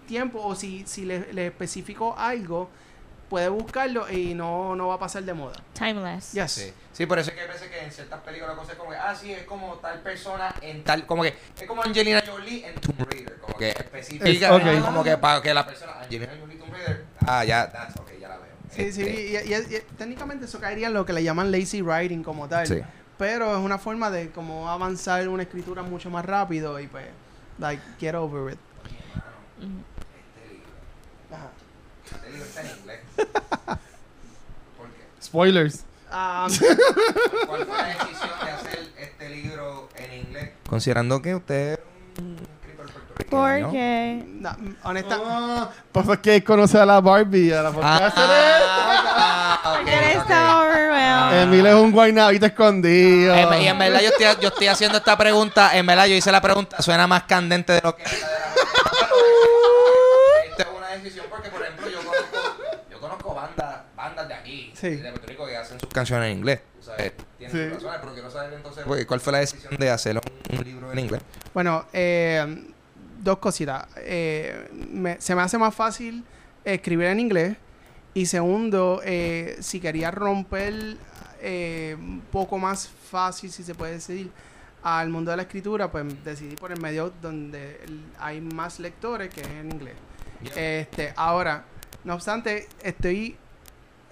tiempo 0.08 0.40
o 0.42 0.56
si, 0.56 0.84
si 0.86 1.06
le, 1.06 1.34
le 1.34 1.48
especifico 1.48 2.16
algo, 2.18 2.70
puede 3.30 3.50
buscarlo 3.50 4.10
y 4.12 4.34
no, 4.34 4.76
no 4.76 4.88
va 4.88 4.96
a 4.96 5.00
pasar 5.00 5.24
de 5.24 5.34
moda. 5.34 5.56
Timeless. 5.74 6.32
Yes. 6.34 6.52
Sí. 6.52 6.74
sí, 6.94 7.06
por 7.06 7.20
eso 7.20 7.30
es 7.32 7.36
que 7.36 7.42
hay 7.42 7.48
veces 7.48 7.70
que 7.70 7.80
en 7.84 7.92
ciertas 7.92 8.22
películas 8.22 8.56
la 8.56 8.62
cosa 8.62 8.72
es 8.74 8.78
como 8.78 8.92
que, 8.92 8.98
ah, 8.98 9.14
sí, 9.16 9.32
es 9.34 9.44
como 9.44 9.74
tal 9.76 10.00
persona 10.02 10.54
en 10.62 10.84
tal, 10.84 11.06
como 11.06 11.24
que, 11.24 11.36
es 11.60 11.68
como 11.68 11.84
Angelina 11.84 12.24
Jolie 12.26 12.66
en 12.68 12.76
Tomb 12.76 13.02
Raider, 13.12 13.38
como 13.40 13.58
que 13.58 13.70
especifica, 13.70 14.30
Es- 14.30 14.80
ok. 14.80 14.86
como 14.86 15.04
que 15.04 15.18
para 15.18 15.42
que 15.42 15.54
la 15.54 15.66
persona, 15.66 15.94
Angelina 16.02 16.32
Jolie 16.40 16.58
Tomb 16.58 16.72
Raider, 16.74 17.06
ah, 17.26 17.44
ya, 17.44 17.70
that's, 17.72 17.98
ok, 17.98 18.12
ya 18.20 18.30
la 18.30 18.38
veo. 18.38 18.48
Sí, 18.72 18.92
sí, 18.92 19.02
Este, 19.02 19.46
y, 19.46 19.54
y- 19.54 19.76
y- 19.78 19.82
técnicamente 19.98 20.46
eso 20.46 20.60
caería 20.60 20.88
en 20.88 20.94
lo 20.94 21.06
que 21.06 21.14
le 21.14 21.24
llaman 21.24 21.52
lazy 21.52 21.82
writing 21.82 22.24
como 22.24 22.48
tal. 22.48 22.66
Sí. 22.68 22.82
Pero 23.18 23.58
es 23.58 23.64
una 23.64 23.80
forma 23.80 24.10
de 24.12 24.30
como 24.30 24.70
avanzar 24.70 25.28
una 25.28 25.44
escritura 25.44 25.82
mucho 25.82 26.10
más 26.12 26.24
rápido 26.24 26.80
y 26.80 26.86
pues, 26.88 27.06
like, 27.58 27.82
get 28.00 28.14
over 28.16 28.54
it. 28.54 28.60
Mm. 29.60 29.64
Ajá. 29.66 29.97
Este 32.16 32.30
libro 32.30 32.46
está 32.46 32.62
en 32.62 32.78
inglés. 32.78 33.00
¿Por 34.78 34.88
qué? 34.88 35.04
Spoilers. 35.22 35.84
Um, 36.10 36.50
¿Cuál 37.48 37.66
fue 37.66 37.78
la 37.78 37.88
decisión 37.88 38.30
de 38.44 38.52
hacer 38.52 38.90
este 38.98 39.30
libro 39.30 39.90
en 39.96 40.14
inglés? 40.14 40.50
Considerando 40.70 41.22
que 41.22 41.36
usted 41.36 41.74
es 41.74 41.80
un 42.20 42.38
escritor 42.62 42.92
puertorriqueño. 42.92 43.66
Porque. 43.66 44.24
no, 44.26 44.58
honesta, 44.84 45.20
Ah, 45.24 45.70
pues 45.92 46.08
es 46.08 46.18
que 46.20 46.44
conoce 46.44 46.78
a 46.80 46.86
la 46.86 47.02
Barbie, 47.02 47.52
a 47.54 47.64
la 47.64 47.72
podcaster. 47.72 48.24
Ah, 48.26 49.74
Porque 49.76 49.94
él. 49.94 50.18
Emil 51.42 51.66
es 51.66 51.74
un 51.76 51.92
guaynabito 51.92 52.46
escondido. 52.46 53.34
Eh, 53.36 53.64
y 53.64 53.68
en 53.68 53.78
verdad 53.78 54.00
yo 54.02 54.08
estoy, 54.08 54.26
yo 54.42 54.48
estoy 54.50 54.68
haciendo 54.68 54.98
esta 54.98 55.18
pregunta, 55.18 55.78
en 55.78 55.86
verdad 55.86 56.06
yo 56.06 56.16
hice 56.16 56.32
la 56.32 56.42
pregunta, 56.42 56.82
suena 56.82 57.06
más 57.06 57.24
candente 57.24 57.74
de 57.74 57.82
lo 57.84 57.96
que 57.96 58.04
es 58.04 58.12
Esta 60.50 60.64
es 60.64 60.70
una 60.76 60.88
decisión 60.90 61.26
porque, 61.30 61.50
por 61.50 61.62
ejemplo, 61.62 61.90
yo 61.90 62.00
conozco, 62.00 62.38
yo 62.90 63.00
conozco 63.00 63.36
bandas, 63.36 63.82
bandas 63.96 64.28
de 64.28 64.34
aquí, 64.34 64.67
Sí. 64.80 64.90
de 64.90 65.10
Puerto 65.10 65.28
Rico, 65.28 65.46
que 65.48 65.58
hacen 65.58 65.80
sus 65.80 65.90
canciones 65.90 66.32
en 66.32 66.38
inglés. 66.38 66.62
O 66.80 66.84
sea, 66.84 66.96
tienen 66.98 67.14
Sí. 67.40 67.64
sus 67.74 67.84
razones, 67.84 68.00
pero 68.02 68.14
quiero 68.14 68.30
saber 68.32 68.54
entonces 68.54 68.84
pues, 68.86 69.06
cuál 69.06 69.20
fue 69.20 69.34
la 69.34 69.40
decisión 69.40 69.76
de 69.78 69.90
hacer 69.90 70.18
un, 70.18 70.58
un 70.58 70.64
libro 70.64 70.92
en 70.92 71.00
inglés. 71.00 71.22
Bueno, 71.54 71.86
eh, 71.94 72.66
dos 73.20 73.40
cositas. 73.40 73.88
Eh, 73.98 74.70
me- 74.92 75.20
se 75.20 75.34
me 75.36 75.42
hace 75.42 75.58
más 75.58 75.74
fácil 75.74 76.24
escribir 76.64 77.08
en 77.08 77.20
inglés. 77.20 77.58
Y 78.14 78.26
segundo, 78.26 79.02
eh, 79.04 79.58
si 79.60 79.80
quería 79.80 80.10
romper 80.12 80.98
eh, 81.40 81.96
un 82.00 82.22
poco 82.32 82.58
más 82.58 82.88
fácil, 82.88 83.52
si 83.52 83.64
se 83.64 83.76
puede 83.76 83.94
decir, 83.94 84.32
al 84.82 85.10
mundo 85.10 85.30
de 85.32 85.38
la 85.38 85.44
escritura, 85.44 85.92
pues 85.92 86.06
decidí 86.24 86.56
por 86.56 86.72
el 86.72 86.80
medio 86.82 87.14
donde 87.22 87.80
hay 88.20 88.42
más 88.42 88.80
lectores, 88.80 89.32
que 89.34 89.42
es 89.42 89.48
en 89.48 89.72
inglés. 89.72 89.94
Este, 90.56 91.14
ahora, 91.16 91.64
no 92.04 92.14
obstante, 92.16 92.68
estoy 92.82 93.36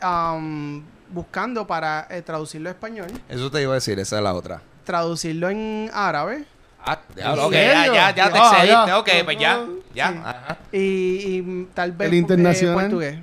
am, 0.06 0.84
buscando 1.10 1.66
para 1.68 2.08
eh, 2.10 2.22
traducirlo 2.22 2.70
a 2.70 2.72
español, 2.74 3.08
Eso 3.30 3.50
te 3.52 3.62
iba 3.62 3.72
a 3.72 3.76
decir, 3.76 3.98
esa 4.00 4.18
es 4.18 4.24
la 4.24 4.34
otra. 4.34 4.62
traducirlo 4.84 5.50
en 5.50 5.90
árabe. 5.94 6.46
Ah, 6.88 7.00
ya, 7.16 7.34
¿En 7.34 7.40
ok, 7.40 7.52
ya, 7.52 7.86
ya, 7.88 8.16
ya 8.16 8.32
te 8.32 8.38
Ah, 8.40 8.52
excediste, 8.52 8.68
ya. 8.88 9.00
ok, 9.00 9.10
pues 9.26 9.38
ya, 9.40 9.66
ya, 9.96 10.12
Sí. 10.12 10.18
ajá. 10.24 10.58
Y, 10.72 10.80
y, 10.80 11.68
tal 11.74 11.92
vez 11.94 12.08
El 12.10 12.14
eh, 12.14 12.18
internacional. 12.18 12.76
portugués. 12.82 13.20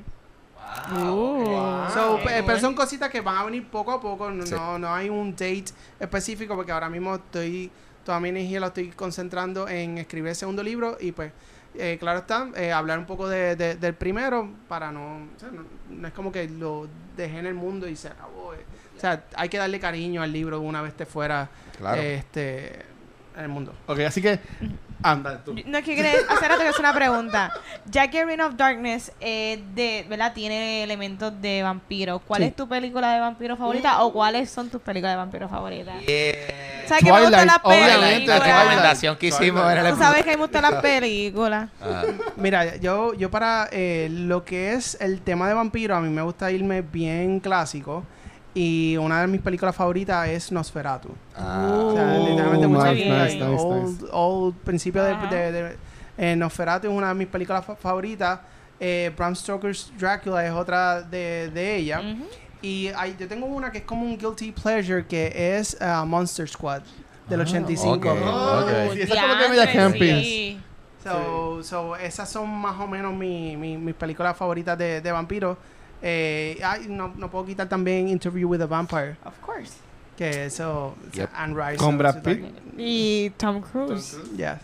Uh, 0.90 1.88
So, 1.95 2.18
pe- 2.25 2.42
pero 2.45 2.59
son 2.59 2.75
cositas 2.75 3.09
que 3.11 3.21
van 3.21 3.37
a 3.37 3.45
venir 3.45 3.68
poco 3.68 3.92
a 3.92 4.01
poco. 4.01 4.31
No, 4.31 4.45
Sí. 4.47 4.55
no, 4.55 4.79
no 4.79 4.92
hay 4.92 5.09
un 5.09 5.31
date 5.33 5.66
específico 6.01 6.57
porque 6.57 6.73
ahora 6.73 6.88
mismo 6.88 7.14
estoy, 7.14 7.71
toda 8.05 8.18
mi 8.18 8.31
energía 8.31 8.59
la 8.61 8.68
estoy 8.68 8.88
concentrando 8.90 9.68
en 9.68 9.99
escribir 9.99 10.31
el 10.31 10.37
segundo 10.37 10.62
libro 10.62 10.97
y 11.01 11.12
pues, 11.12 11.33
eh, 11.75 11.97
claro 11.99 12.21
está, 12.21 12.49
eh, 12.57 12.73
hablar 12.73 12.99
un 12.99 13.07
poco 13.07 13.29
de, 13.29 13.57
de- 13.57 13.77
del 13.77 13.95
primero 13.95 14.51
para 14.69 14.91
no, 14.93 15.17
o 15.37 15.39
sea, 15.41 15.51
no, 15.51 15.65
no 15.91 16.09
es 16.09 16.15
como 16.15 16.31
que 16.33 16.49
lo 16.49 16.89
dejé 17.17 17.39
en 17.39 17.47
el 17.47 17.55
mundo 17.55 17.89
y 17.89 17.97
se 17.97 18.09
acabó. 18.09 18.55
eh. 18.55 18.65
O 18.97 19.01
sea, 19.01 19.25
hay 19.35 19.49
que 19.49 19.59
darle 19.59 19.81
cariño 19.81 20.23
al 20.23 20.33
libro 20.33 20.61
una 20.61 20.81
vez 20.83 20.91
esté 20.93 21.07
fuera 21.07 21.49
Claro. 21.79 22.01
este, 22.01 22.75
en 23.37 23.43
el 23.43 23.49
mundo. 23.49 23.73
Ok, 23.87 24.01
así 24.01 24.21
que. 24.23 24.39
Anda, 25.03 25.43
tú. 25.45 25.55
No 25.67 25.79
es 25.79 25.85
que 25.85 25.95
quería 25.97 26.12
hacer 26.29 26.49
rato 26.49 26.62
que 26.62 26.69
es 26.69 26.79
una 26.79 26.93
pregunta. 26.95 27.53
Ya 27.87 28.09
que 28.11 28.25
Reign 28.25 28.41
of 28.41 28.55
Darkness 28.57 29.12
eh, 29.21 29.62
de, 29.75 30.07
¿verdad? 30.09 30.33
tiene 30.35 30.83
elementos 30.83 31.33
de 31.41 31.62
vampiro. 31.62 32.19
¿Cuál 32.21 32.43
Sí. 32.43 32.49
es 32.49 32.57
tu 32.57 32.69
película 32.69 33.12
de 33.15 33.21
vampiro 33.21 33.57
favorita 33.57 34.03
o 34.03 34.12
cuáles 34.12 34.51
son 34.51 34.69
tus 34.71 34.81
películas 34.81 35.12
de 35.15 35.17
vampiro 35.17 35.49
favoritas? 35.49 36.01
Yeah. 36.07 36.87
¿Sabes 36.87 37.05
que 37.05 37.12
me 37.12 37.21
gustan 37.21 37.47
las 37.47 37.59
obviamente, 37.62 37.99
La 37.99 38.01
películas? 38.07 38.41
Twilight. 38.41 38.59
recomendación 38.62 39.17
que 39.17 39.27
hicimos 39.29 39.62
Tú 39.91 39.97
sabes 39.97 40.25
que 40.25 40.31
me 40.31 40.37
gustan 40.37 40.62
las 40.62 40.75
películas. 40.83 41.69
Ah. 41.81 42.03
Mira, 42.37 42.77
yo, 42.77 43.15
yo 43.15 43.31
para 43.31 43.69
eh, 43.73 44.09
lo 44.11 44.45
que 44.45 44.73
es 44.75 44.97
el 45.01 45.23
tema 45.23 45.49
de 45.49 45.55
vampiro, 45.55 45.95
a 45.97 46.01
mí 46.01 46.09
me 46.11 46.23
gusta 46.23 46.51
irme 46.51 46.83
bien 46.83 47.41
clásico. 47.41 48.05
Y 48.55 48.97
una 48.99 49.23
de 49.23 49.27
mis 49.29 49.41
películas 49.41 49.75
favoritas 49.75 50.29
es 50.29 50.53
Nosferatu. 50.53 51.09
Ah. 51.37 51.69
O 51.73 51.95
sea, 51.95 52.19
Uh, 52.21 52.29
literalmente 52.29 52.67
mucha 52.67 52.93
nice, 52.93 53.05
gente 53.05 53.23
nice, 53.23 53.43
ahí, 53.45 53.51
nice, 53.51 53.62
old, 53.65 53.87
nice. 54.03 54.07
old 54.12 54.55
principio 54.57 55.03
de, 55.03 55.12
Ajá. 55.12 55.27
de- 55.27 55.53
de- 55.53 55.77
eh, 56.19 56.37
Nosferatu 56.37 56.87
es 56.88 56.93
una 56.93 57.09
de 57.09 57.15
mis 57.15 57.29
películas 57.29 57.65
fa- 57.65 57.77
favoritas. 57.77 58.41
Eh, 58.79 59.11
Bram 59.17 59.35
Stoker's 59.35 59.91
Dracula 59.99 60.45
es 60.45 60.53
otra 60.53 61.01
de, 61.03 61.51
de 61.55 61.77
ella. 61.77 62.01
Ujú. 62.01 62.27
Y 62.61 62.88
hay, 62.97 63.17
yo 63.19 63.27
tengo 63.27 63.47
una 63.47 63.73
que 63.73 63.79
es 63.79 63.85
como 63.85 64.03
un 64.05 64.19
guilty 64.19 64.53
pleasure 64.53 65.07
que 65.07 65.57
es 65.57 65.77
uh, 65.81 66.05
Monster 66.05 66.47
Squad 66.49 66.83
del 67.29 67.41
Ah, 67.41 67.45
85. 67.45 67.95
ok. 67.95 68.07
Oh, 68.23 68.61
Ok. 68.61 68.93
sí, 68.95 69.01
esa 69.03 69.15
es 69.15 69.21
como 69.21 69.38
que 69.38 69.49
media 69.49 69.73
camping. 69.73 70.21
sí. 70.23 70.61
So, 71.03 71.62
so, 71.65 71.97
esas 71.97 72.29
son 72.31 72.49
más 72.49 72.79
o 72.79 72.87
menos 72.87 73.12
mi- 73.15 73.57
mi- 73.57 73.77
mis 73.79 73.95
películas 73.95 74.37
favoritas 74.37 74.77
de, 74.79 75.01
de 75.01 75.11
vampiros. 75.12 75.57
Eh, 76.03 76.59
ay, 76.65 76.87
no, 76.88 77.12
no 77.17 77.31
puedo 77.31 77.47
quitar 77.47 77.69
también 77.69 78.09
Interview 78.09 78.49
with 78.49 78.61
a 78.61 78.67
Vampire, 78.67 79.17
Of 79.25 79.38
course. 79.41 79.73
que 80.17 80.47
eso, 80.47 80.97
Yep. 81.15 81.31
Anne 81.35 81.55
Rice. 81.55 81.77
Con 81.77 81.97
Brad 81.97 82.23
Pitt. 82.23 82.45
Y 82.77 83.31
Tom 83.37 83.61
Cruise. 83.61 84.19
Yeah. 84.37 84.61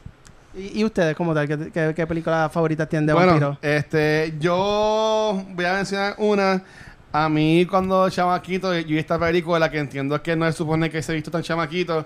¿Y, 0.57 0.81
y 0.81 0.85
ustedes 0.85 1.15
como 1.15 1.33
tal? 1.35 1.47
¿Qué, 1.47 1.71
qué, 1.71 1.93
qué 1.95 2.07
películas 2.07 2.51
favoritas 2.53 2.89
tienen 2.89 3.07
de 3.07 3.13
bueno, 3.13 3.33
vampiros? 3.33 3.59
este, 3.63 4.35
yo 4.41 5.45
voy 5.55 5.65
a 5.65 5.75
mencionar 5.75 6.15
una. 6.19 6.63
A 7.13 7.29
mí, 7.29 7.65
cuando 7.71 8.11
chamaquito, 8.11 8.75
yo 8.77 8.87
vi 8.89 8.99
esta 8.99 9.19
película 9.19 9.71
que 9.71 9.79
entiendo 9.79 10.21
que 10.23 10.37
no 10.37 10.45
se 10.47 10.53
supone 10.53 10.91
que 10.91 11.01
se 11.03 11.13
ha 11.13 11.15
visto 11.15 11.31
tan 11.31 11.43
chamaquito, 11.43 12.05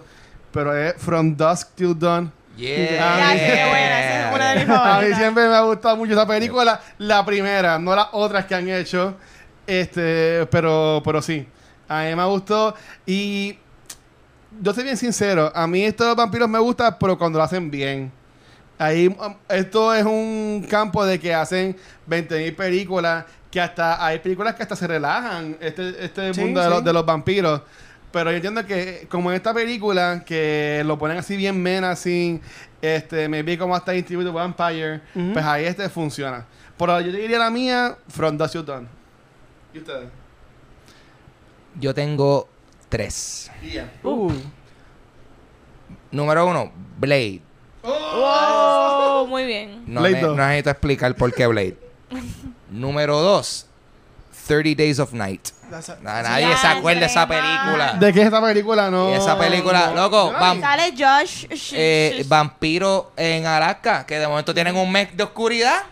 pero 0.52 0.76
es 0.76 0.94
From 0.96 1.34
Dusk 1.36 1.74
Till 1.74 1.98
Dawn. 1.98 2.30
Yeah. 2.56 3.34
Ya, 3.34 3.34
qué 3.34 3.68
buena, 3.70 4.00
esa 4.00 4.28
es 4.28 4.34
una 4.34 4.50
de 4.50 4.54
mis 4.56 4.64
A 4.68 4.72
mí 4.72 4.78
favoritas. 4.78 5.18
siempre 5.18 5.48
me 5.48 5.54
ha 5.54 5.60
gustado 5.62 5.96
mucho 5.96 6.12
esa 6.12 6.26
película. 6.26 6.80
La 6.98 7.24
primera, 7.24 7.78
no 7.78 7.94
las 7.96 8.08
otras 8.12 8.44
que 8.46 8.54
han 8.54 8.68
hecho. 8.68 9.14
Este, 9.66 10.46
pero, 10.50 11.00
pero 11.04 11.22
sí. 11.22 11.46
A 11.88 12.02
mí 12.04 12.14
me 12.14 12.24
gustó. 12.26 12.74
Y 13.06 13.58
yo 14.60 14.74
soy 14.74 14.84
bien 14.84 14.96
sincero. 14.96 15.50
A 15.54 15.66
mí 15.66 15.84
estos 15.84 16.14
vampiros 16.14 16.48
me 16.48 16.58
gustan, 16.58 16.96
pero 17.00 17.16
cuando 17.18 17.38
lo 17.38 17.44
hacen 17.44 17.70
bien. 17.70 18.12
Ahí, 18.78 19.06
um, 19.08 19.34
esto 19.48 19.94
es 19.94 20.04
un 20.04 20.66
campo 20.68 21.04
de 21.06 21.18
que 21.20 21.32
hacen 21.34 21.76
20.000 22.08 22.54
películas. 22.56 23.24
Que 23.50 23.60
hasta 23.60 24.04
hay 24.04 24.18
películas 24.18 24.54
que 24.54 24.62
hasta 24.62 24.76
se 24.76 24.86
relajan. 24.86 25.56
Este, 25.60 26.04
este 26.04 26.32
Sí, 26.34 26.40
mundo 26.40 26.60
de, 26.60 26.66
sí. 26.66 26.72
los, 26.72 26.84
de 26.84 26.92
los 26.92 27.04
vampiros. 27.06 27.60
Pero 28.12 28.30
yo 28.30 28.36
entiendo 28.36 28.64
que, 28.66 29.06
como 29.10 29.30
en 29.30 29.36
esta 29.36 29.54
película, 29.54 30.22
que 30.24 30.82
lo 30.84 30.98
ponen 30.98 31.16
así 31.18 31.36
bien 31.36 31.60
menacing, 31.62 32.40
este, 32.82 33.28
me 33.28 33.42
vi 33.42 33.56
como 33.56 33.74
hasta 33.74 33.92
the 33.92 34.16
Vampire, 34.30 35.00
pues 35.32 35.44
ahí 35.44 35.64
este 35.64 35.88
funciona. 35.88 36.46
Pero 36.76 37.00
yo 37.00 37.12
diría 37.12 37.38
la 37.38 37.50
mía, 37.50 37.96
From 38.08 38.36
Dusk 38.36 38.52
Till 38.52 38.64
Dawn. 38.66 38.88
¿Y 39.72 39.78
ustedes? 39.78 40.08
Yo 41.80 41.94
tengo 41.94 42.48
tres. 42.88 43.50
Uh, 44.02 44.30
Número 46.10 46.46
uno, 46.46 46.70
Blade. 46.98 47.40
Oh, 47.82 49.26
muy 49.28 49.44
bien. 49.46 49.84
No, 49.86 50.00
Blade 50.00 50.14
ne- 50.16 50.20
dos. 50.22 50.36
no 50.36 50.46
necesito 50.46 50.70
explicar 50.70 51.14
por 51.16 51.32
qué 51.32 51.46
Blade. 51.46 51.76
Número 52.70 53.18
dos, 53.20 53.66
30 54.46 54.70
Days 54.76 54.98
of 54.98 55.12
Night. 55.12 55.48
Na- 56.02 56.22
Nadie 56.22 56.56
se 56.56 56.66
acuerda 56.66 57.00
de 57.00 57.06
esa 57.06 57.26
película. 57.26 57.94
¿De 57.98 58.12
qué 58.12 58.20
es 58.20 58.26
esta 58.26 58.42
película? 58.42 58.90
No. 58.90 59.10
Y 59.10 59.14
esa 59.14 59.38
película, 59.38 59.92
loco, 59.94 60.32
vam-. 60.32 60.60
Sale 60.60 60.90
Josh. 60.92 61.46
Sh- 61.48 61.72
eh, 61.74 62.16
sh- 62.20 62.28
vampiro 62.28 63.12
en 63.16 63.46
Alaska, 63.46 64.04
que 64.04 64.18
de 64.18 64.26
momento 64.28 64.52
tienen 64.52 64.76
un 64.76 64.90
mes 64.92 65.16
de 65.16 65.22
oscuridad. 65.22 65.82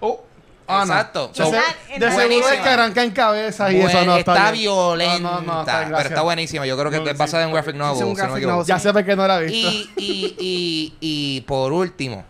Oh. 0.00 0.24
Ah, 0.66 0.84
no. 0.86 0.92
Exacto. 0.94 1.28
De, 1.28 1.34
So, 1.34 1.44
se- 1.50 1.50
de 1.50 1.62
seguro 1.92 2.06
es 2.08 2.14
buenísima. 2.14 2.62
que 2.62 2.68
arrancan 2.68 3.10
cabezas 3.10 3.72
y 3.72 3.76
buen- 3.76 3.88
eso 3.88 4.04
no 4.06 4.16
está, 4.16 4.32
está, 4.34 4.50
bien. 4.52 4.62
violenta, 4.64 5.18
No, 5.20 5.40
no, 5.40 5.40
no, 5.54 5.60
está 5.60 5.72
bien, 5.72 5.84
pero 5.84 5.88
gracias. 5.90 6.06
está 6.12 6.22
buenísima. 6.22 6.66
Yo 6.66 6.78
creo 6.78 6.90
que 6.90 6.98
No, 7.00 7.10
es 7.10 7.18
basada 7.18 7.42
en 7.42 7.48
un 7.50 7.54
graphic 7.54 7.74
novel. 7.76 7.92
Un 7.92 7.98
si 7.98 8.02
no 8.04 8.08
me 8.08 8.14
graphic 8.16 8.36
equivoco. 8.38 8.52
novel. 8.54 8.66
Ya 8.66 8.78
sé 8.78 8.92
por 8.92 9.04
qué 9.04 9.16
no 9.16 9.26
la 9.28 9.40
he 9.40 9.44
visto. 9.44 9.70
Y, 9.70 9.90
y, 9.98 10.36
y, 10.40 10.94
y 11.00 11.40
por 11.42 11.72
último, 11.72 12.24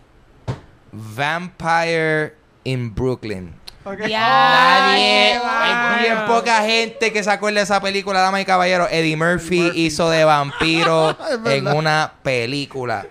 Vampire 0.91 2.35
in 2.65 2.93
Brooklyn. 2.93 3.53
Ya, 4.07 4.29
Nadie, 4.29 5.39
hay 5.43 6.03
bien 6.03 6.25
poca 6.25 6.61
gente 6.61 7.11
que 7.11 7.23
se 7.23 7.29
acuerda 7.29 7.59
de 7.59 7.63
esa 7.63 7.81
película, 7.81 8.21
damas 8.21 8.41
y 8.41 8.45
caballeros. 8.45 8.87
Eddie 8.91 9.17
Murphy, 9.17 9.71
hizo 9.75 10.09
de 10.09 10.23
vampiro 10.23 11.17
en 11.45 11.67
una 11.67 12.13
película. 12.23 13.05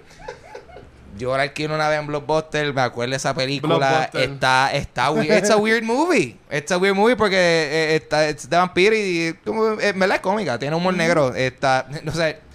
Yo 1.18 1.36
la 1.36 1.42
alquilo 1.42 1.74
una 1.74 1.88
vez 1.88 2.00
en 2.00 2.06
Blockbuster, 2.06 2.72
me 2.72 2.80
acuerdo 2.80 3.10
de 3.10 3.16
esa 3.16 3.34
película. 3.34 4.10
Está, 4.14 4.72
está 4.72 5.10
weird. 5.10 5.38
It's 5.38 5.50
a 5.50 5.56
weird 5.56 5.84
movie. 5.84 6.38
It's 6.50 6.72
a 6.72 6.78
weird 6.78 6.96
movie 6.96 7.16
porque 7.16 7.36
eh, 7.36 7.96
está, 7.96 8.26
es 8.28 8.48
de 8.48 8.56
vampiro 8.56 8.96
y, 8.96 9.28
y 9.28 9.32
como, 9.44 9.76
verdad 9.76 10.12
es 10.14 10.20
cómica. 10.20 10.58
Tiene 10.58 10.74
humor 10.74 10.94
negro. 10.94 11.34
Está, 11.34 11.86
no 12.02 12.12
sé, 12.12 12.38
mm, 12.38 12.51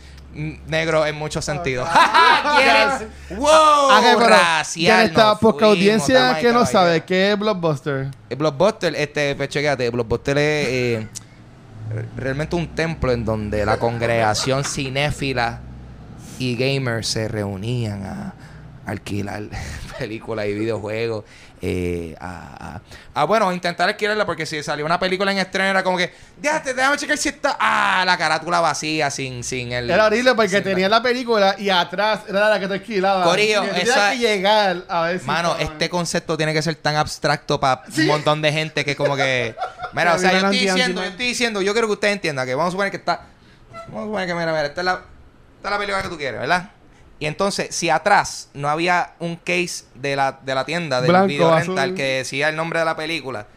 negro 0.67 1.05
en 1.05 1.15
muchos 1.15 1.43
sentidos. 1.43 1.87
¿Quieres? 2.57 3.09
¡Wow! 3.31 3.47
Ah, 3.49 3.99
ok, 3.99 4.17
pero 4.17 4.29
racial. 4.29 4.85
ya 4.85 5.03
esta 5.03 5.25
nos 5.25 5.39
poca 5.39 5.65
fuimos, 5.65 5.77
audiencia 5.77 6.37
que 6.39 6.51
no 6.51 6.65
sabe 6.65 7.03
qué 7.03 7.31
es 7.31 7.39
Blockbuster. 7.39 8.11
El 8.29 8.37
Blockbuster, 8.37 8.95
este, 8.95 9.35
pues 9.35 9.49
chequéate, 9.49 9.89
Blockbuster 9.89 10.37
es 10.37 10.67
eh, 10.67 11.07
realmente 12.15 12.55
un 12.55 12.67
templo 12.67 13.11
en 13.11 13.25
donde 13.25 13.65
la 13.65 13.77
congregación 13.77 14.63
cinéfila 14.63 15.61
y 16.39 16.55
gamers 16.55 17.07
se 17.07 17.27
reunían 17.27 18.05
a, 18.05 18.33
alquilar 18.87 19.43
películas 19.99 20.47
y 20.47 20.53
videojuegos. 20.53 21.23
eh, 21.61 22.15
a, 22.19 22.75
a- 22.75 22.81
a, 23.21 23.23
bueno, 23.25 23.51
intentar 23.51 23.89
alquilarla 23.89 24.25
porque 24.27 24.45
si 24.45 24.61
salió 24.61 24.85
una 24.85 24.99
película 24.99 25.31
en 25.31 25.39
estreno 25.39 25.69
era 25.71 25.83
como 25.83 25.97
que, 25.97 26.13
déjate, 26.37 26.73
déjame 26.75 26.97
checar 26.97 27.17
si 27.17 27.29
está. 27.29 27.57
Ah, 27.59 28.03
la 28.05 28.15
carátula 28.17 28.59
vacía, 28.59 29.09
sin, 29.09 29.43
sin 29.43 29.71
el. 29.71 29.89
Era 29.89 30.05
horrible 30.05 30.35
porque 30.35 30.61
tenía 30.61 30.87
la 30.87 31.01
película 31.01 31.55
y 31.57 31.69
atrás 31.69 32.21
era 32.29 32.47
la 32.49 32.59
que 32.59 32.67
te 32.67 32.73
alquilaba. 32.75 33.23
Corillo, 33.23 33.63
Y 33.75 33.81
esa- 33.81 34.11
que 34.11 34.17
llegar 34.19 34.83
a 34.87 35.01
ver 35.01 35.19
si 35.19 35.25
Mano, 35.25 35.55
este 35.59 35.89
concepto 35.89 36.37
tiene 36.37 36.53
que 36.53 36.61
ser 36.61 36.75
tan 36.75 36.95
abstracto 36.95 37.59
para 37.59 37.81
un 37.97 38.05
montón 38.07 38.41
de 38.41 38.51
gente 38.53 38.85
que 38.85 38.95
como 38.95 39.15
que... 39.15 39.55
Mira, 39.93 40.13
o 40.15 40.19
sea, 40.19 40.31
yo 40.33 40.37
estoy 40.37 40.59
diciendo, 40.59 41.01
yo 41.01 41.07
estoy 41.09 41.25
diciendo, 41.25 41.61
yo 41.61 41.73
quiero 41.73 41.87
que 41.87 41.93
usted 41.93 42.09
entienda 42.09 42.45
que 42.45 42.53
vamos 42.53 42.69
a 42.69 42.71
suponer 42.71 42.91
que 42.91 42.97
está... 42.97 43.21
Vamos 43.87 44.01
a 44.01 44.05
suponer 44.05 44.27
que, 44.27 44.33
mira, 44.35 44.47
mira, 44.51 44.65
esta 44.67 44.81
es 44.81 44.85
la, 44.85 44.91
esta 44.93 45.67
es 45.67 45.71
la 45.71 45.77
película 45.77 46.03
que 46.03 46.09
tú 46.09 46.17
quieres, 46.17 46.39
¿verdad? 46.39 46.69
Y 47.19 47.25
entonces, 47.25 47.73
si 47.75 47.89
atrás 47.89 48.49
no 48.53 48.69
había 48.69 49.13
un 49.19 49.37
case 49.37 49.85
de 49.95 50.15
la, 50.15 50.39
de 50.43 50.53
la 50.53 50.65
tienda, 50.65 51.01
del 51.01 51.09
Blanco, 51.09 51.27
video 51.27 51.51
azul. 51.53 51.75
rental, 51.75 51.95
que 51.95 52.03
decía 52.17 52.49
el 52.49 52.55
nombre 52.55 52.79
de 52.79 52.85
la 52.85 52.95
película, 52.95 53.47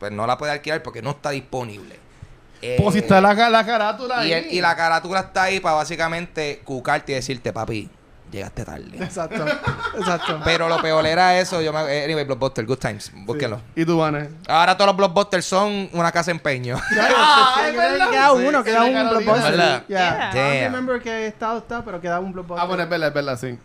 pues 0.00 0.10
no 0.12 0.26
la 0.26 0.36
puede 0.36 0.52
alquilar 0.52 0.82
porque 0.82 1.02
no 1.02 1.10
está 1.10 1.30
disponible. 1.30 1.98
Pues 2.78 2.94
si 2.94 2.98
Eh, 2.98 3.02
está 3.02 3.20
la, 3.20 3.34
la 3.50 3.64
carátula 3.66 4.26
y, 4.26 4.32
ahí. 4.32 4.44
el- 4.48 4.54
y 4.54 4.60
la 4.60 4.74
carátula 4.74 5.20
está 5.20 5.44
ahí 5.44 5.60
para 5.60 5.76
básicamente 5.76 6.62
cucarte 6.64 7.12
y 7.12 7.14
decirte, 7.14 7.52
papi, 7.52 7.88
llegaste 8.36 8.64
tarde. 8.64 8.90
Exacto. 9.02 9.44
Exacto. 9.96 10.40
Pero 10.44 10.68
lo 10.68 10.80
peor 10.80 11.04
era 11.06 11.38
eso. 11.38 11.60
Yo 11.60 11.72
me, 11.72 11.78
anyway, 12.04 12.24
Blockbuster, 12.24 12.64
Good 12.64 12.78
Times. 12.78 13.10
Búsquenlo. 13.14 13.60
¿Y 13.74 13.84
tú, 13.84 13.98
Vanes? 13.98 14.28
Ahora 14.48 14.76
todos 14.76 14.88
los 14.88 14.96
Blockbusters 14.96 15.44
son 15.44 15.88
una 15.92 16.12
casa 16.12 16.26
de 16.26 16.32
empeño. 16.32 16.78
Ah, 17.18 17.56
Sí, 17.60 17.70
es 17.70 17.76
verdad. 17.76 18.10
Queda 18.10 18.32
uno, 18.32 18.64
queda 18.64 18.84
un 18.84 19.10
blockbuster. 19.10 19.54
Yeah. 19.54 19.84
Yeah. 19.88 20.30
I 20.30 20.34
don't 20.34 20.62
remember 20.74 21.00
qué 21.02 21.26
estado 21.26 21.58
está, 21.58 21.84
pero 21.84 22.00
queda 22.00 22.20
un 22.20 22.32
blockbuster. 22.32 22.62
Ah, 22.62 22.66
bueno, 22.66 22.82
es 22.82 22.88
verdad, 22.88 23.08
es 23.08 23.14
verdad, 23.14 23.38
sí. 23.38 23.58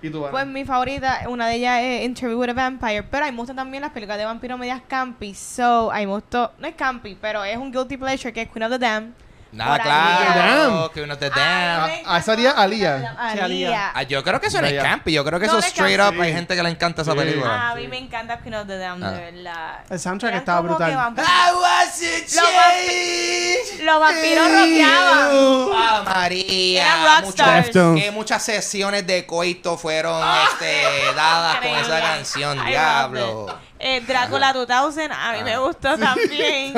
¿Y 0.00 0.10
tú, 0.10 0.20
Vanes? 0.20 0.30
Pues 0.30 0.46
mi 0.46 0.64
favorita, 0.64 1.22
una 1.28 1.48
de 1.48 1.56
ellas 1.56 1.80
es 1.82 2.04
Interview 2.04 2.38
with 2.40 2.50
a 2.50 2.52
Vampire, 2.52 3.02
pero 3.02 3.24
a 3.24 3.26
mí 3.26 3.32
me 3.32 3.38
gustan 3.38 3.56
también 3.56 3.82
las 3.82 3.90
películas 3.92 4.18
de 4.18 4.24
vampiro 4.24 4.56
medias 4.56 4.80
campy, 4.86 5.34
so 5.34 5.90
a 5.90 5.96
mí 5.96 6.06
me 6.06 6.12
gustó, 6.12 6.52
no 6.58 6.68
es 6.68 6.74
campy, 6.76 7.16
pero 7.20 7.42
es 7.44 7.56
un 7.56 7.72
guilty 7.72 7.96
pleasure 7.96 8.32
que 8.32 8.42
es 8.42 8.48
Queen 8.48 8.62
of 8.62 8.70
the 8.70 8.78
Dam. 8.78 9.12
Nada, 9.50 9.78
claro. 9.78 10.34
Damn. 10.80 10.88
Que 10.90 11.02
uno 11.02 11.16
te 11.16 11.30
damn. 11.30 11.90
ah, 12.04 12.18
esa 12.18 12.32
haría 12.32 12.50
encanta 12.50 12.62
Alía. 12.62 12.96
Queen 12.98 13.06
of 13.06 13.12
the 13.12 13.18
Dam. 13.18 13.32
Sí, 13.32 13.38
Alía. 13.40 13.44
Alía. 13.70 13.92
Ah, 13.94 14.02
yo 14.02 14.22
creo 14.22 14.40
que 14.40 14.46
eso 14.48 14.60
no 14.60 14.66
es 14.66 14.82
campy. 14.82 15.12
Yo 15.12 15.24
creo 15.24 15.40
que 15.40 15.46
eso 15.46 15.58
es 15.58 15.66
straight 15.66 15.98
up. 16.00 16.20
Hay 16.20 16.32
gente 16.32 16.54
que 16.54 16.62
le 16.62 16.68
encanta 16.68 17.02
esa 17.02 17.12
Sí. 17.12 17.18
película. 17.18 17.50
Ah, 17.50 17.70
a 17.70 17.74
mí 17.74 17.88
me 17.88 17.96
encanta 17.98 18.38
Queen 18.40 18.54
of 18.54 18.66
the 18.66 18.76
Dam, 18.76 19.02
Ah. 19.02 19.10
de 19.12 19.30
verdad. 19.32 19.78
El 19.88 19.98
soundtrack 20.00 20.30
Eran 20.32 20.38
estaba 20.40 20.60
brutal. 20.60 20.92
a 20.92 20.94
Los 23.82 24.00
vampiros 24.00 24.44
rockeaban. 24.50 25.28
Ah, 25.74 26.02
María. 26.04 27.22
Que 27.96 28.10
muchas 28.10 28.42
sesiones 28.42 29.06
de 29.06 29.24
coito 29.26 29.78
fueron 29.78 30.22
este, 30.50 30.82
dadas 31.16 31.56
con 31.56 31.68
esa 31.74 32.00
canción. 32.00 32.58
I 32.66 32.70
Diablo. 32.70 33.46
Eh, 33.80 34.00
Drácula 34.00 34.52
2000, 34.52 35.10
a 35.12 35.32
mí 35.32 35.42
me 35.44 35.54
Ah. 35.54 35.58
gustó 35.58 35.96
también. 35.98 36.74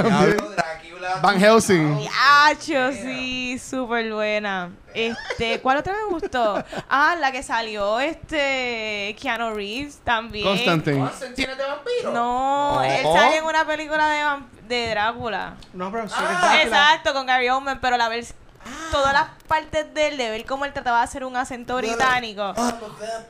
Van 1.22 1.38
Helsing. 1.40 1.98
Yacho, 2.00 2.92
sí, 2.92 3.58
súper 3.58 4.12
buena. 4.12 4.70
Este, 4.92 5.60
¿cuál 5.60 5.78
otra 5.78 5.94
me 5.94 6.04
gustó? 6.12 6.62
Ah, 6.90 7.16
la 7.18 7.32
que 7.32 7.42
salió, 7.42 7.98
este, 8.00 9.16
Keanu 9.20 9.54
Reeves 9.54 9.98
también. 10.04 10.46
Constantine. 10.46 10.98
¿Constantine 11.00 11.54
de 11.56 11.64
vampiro? 11.64 12.12
No, 12.12 12.82
él 12.82 13.02
sale 13.02 13.38
en 13.38 13.44
una 13.44 13.64
película 13.64 14.08
de, 14.10 14.22
vamp- 14.24 14.50
de 14.68 14.90
Drácula. 14.90 15.54
No, 15.72 15.90
pero 15.90 16.06
sí, 16.08 16.14
Ah, 16.18 16.58
exacto. 16.62 17.12
Con 17.14 17.24
Gary 17.26 17.48
Oldman, 17.48 17.80
pero 17.80 17.96
la 17.96 18.08
ver 18.08 18.24
todas 18.90 19.12
las 19.12 19.26
partes 19.46 19.92
de 19.94 20.08
él, 20.08 20.16
de 20.16 20.30
ver 20.30 20.44
cómo 20.44 20.64
él 20.64 20.72
trataba 20.72 20.98
de 20.98 21.04
hacer 21.04 21.24
un 21.24 21.36
acento 21.36 21.76
británico. 21.76 22.52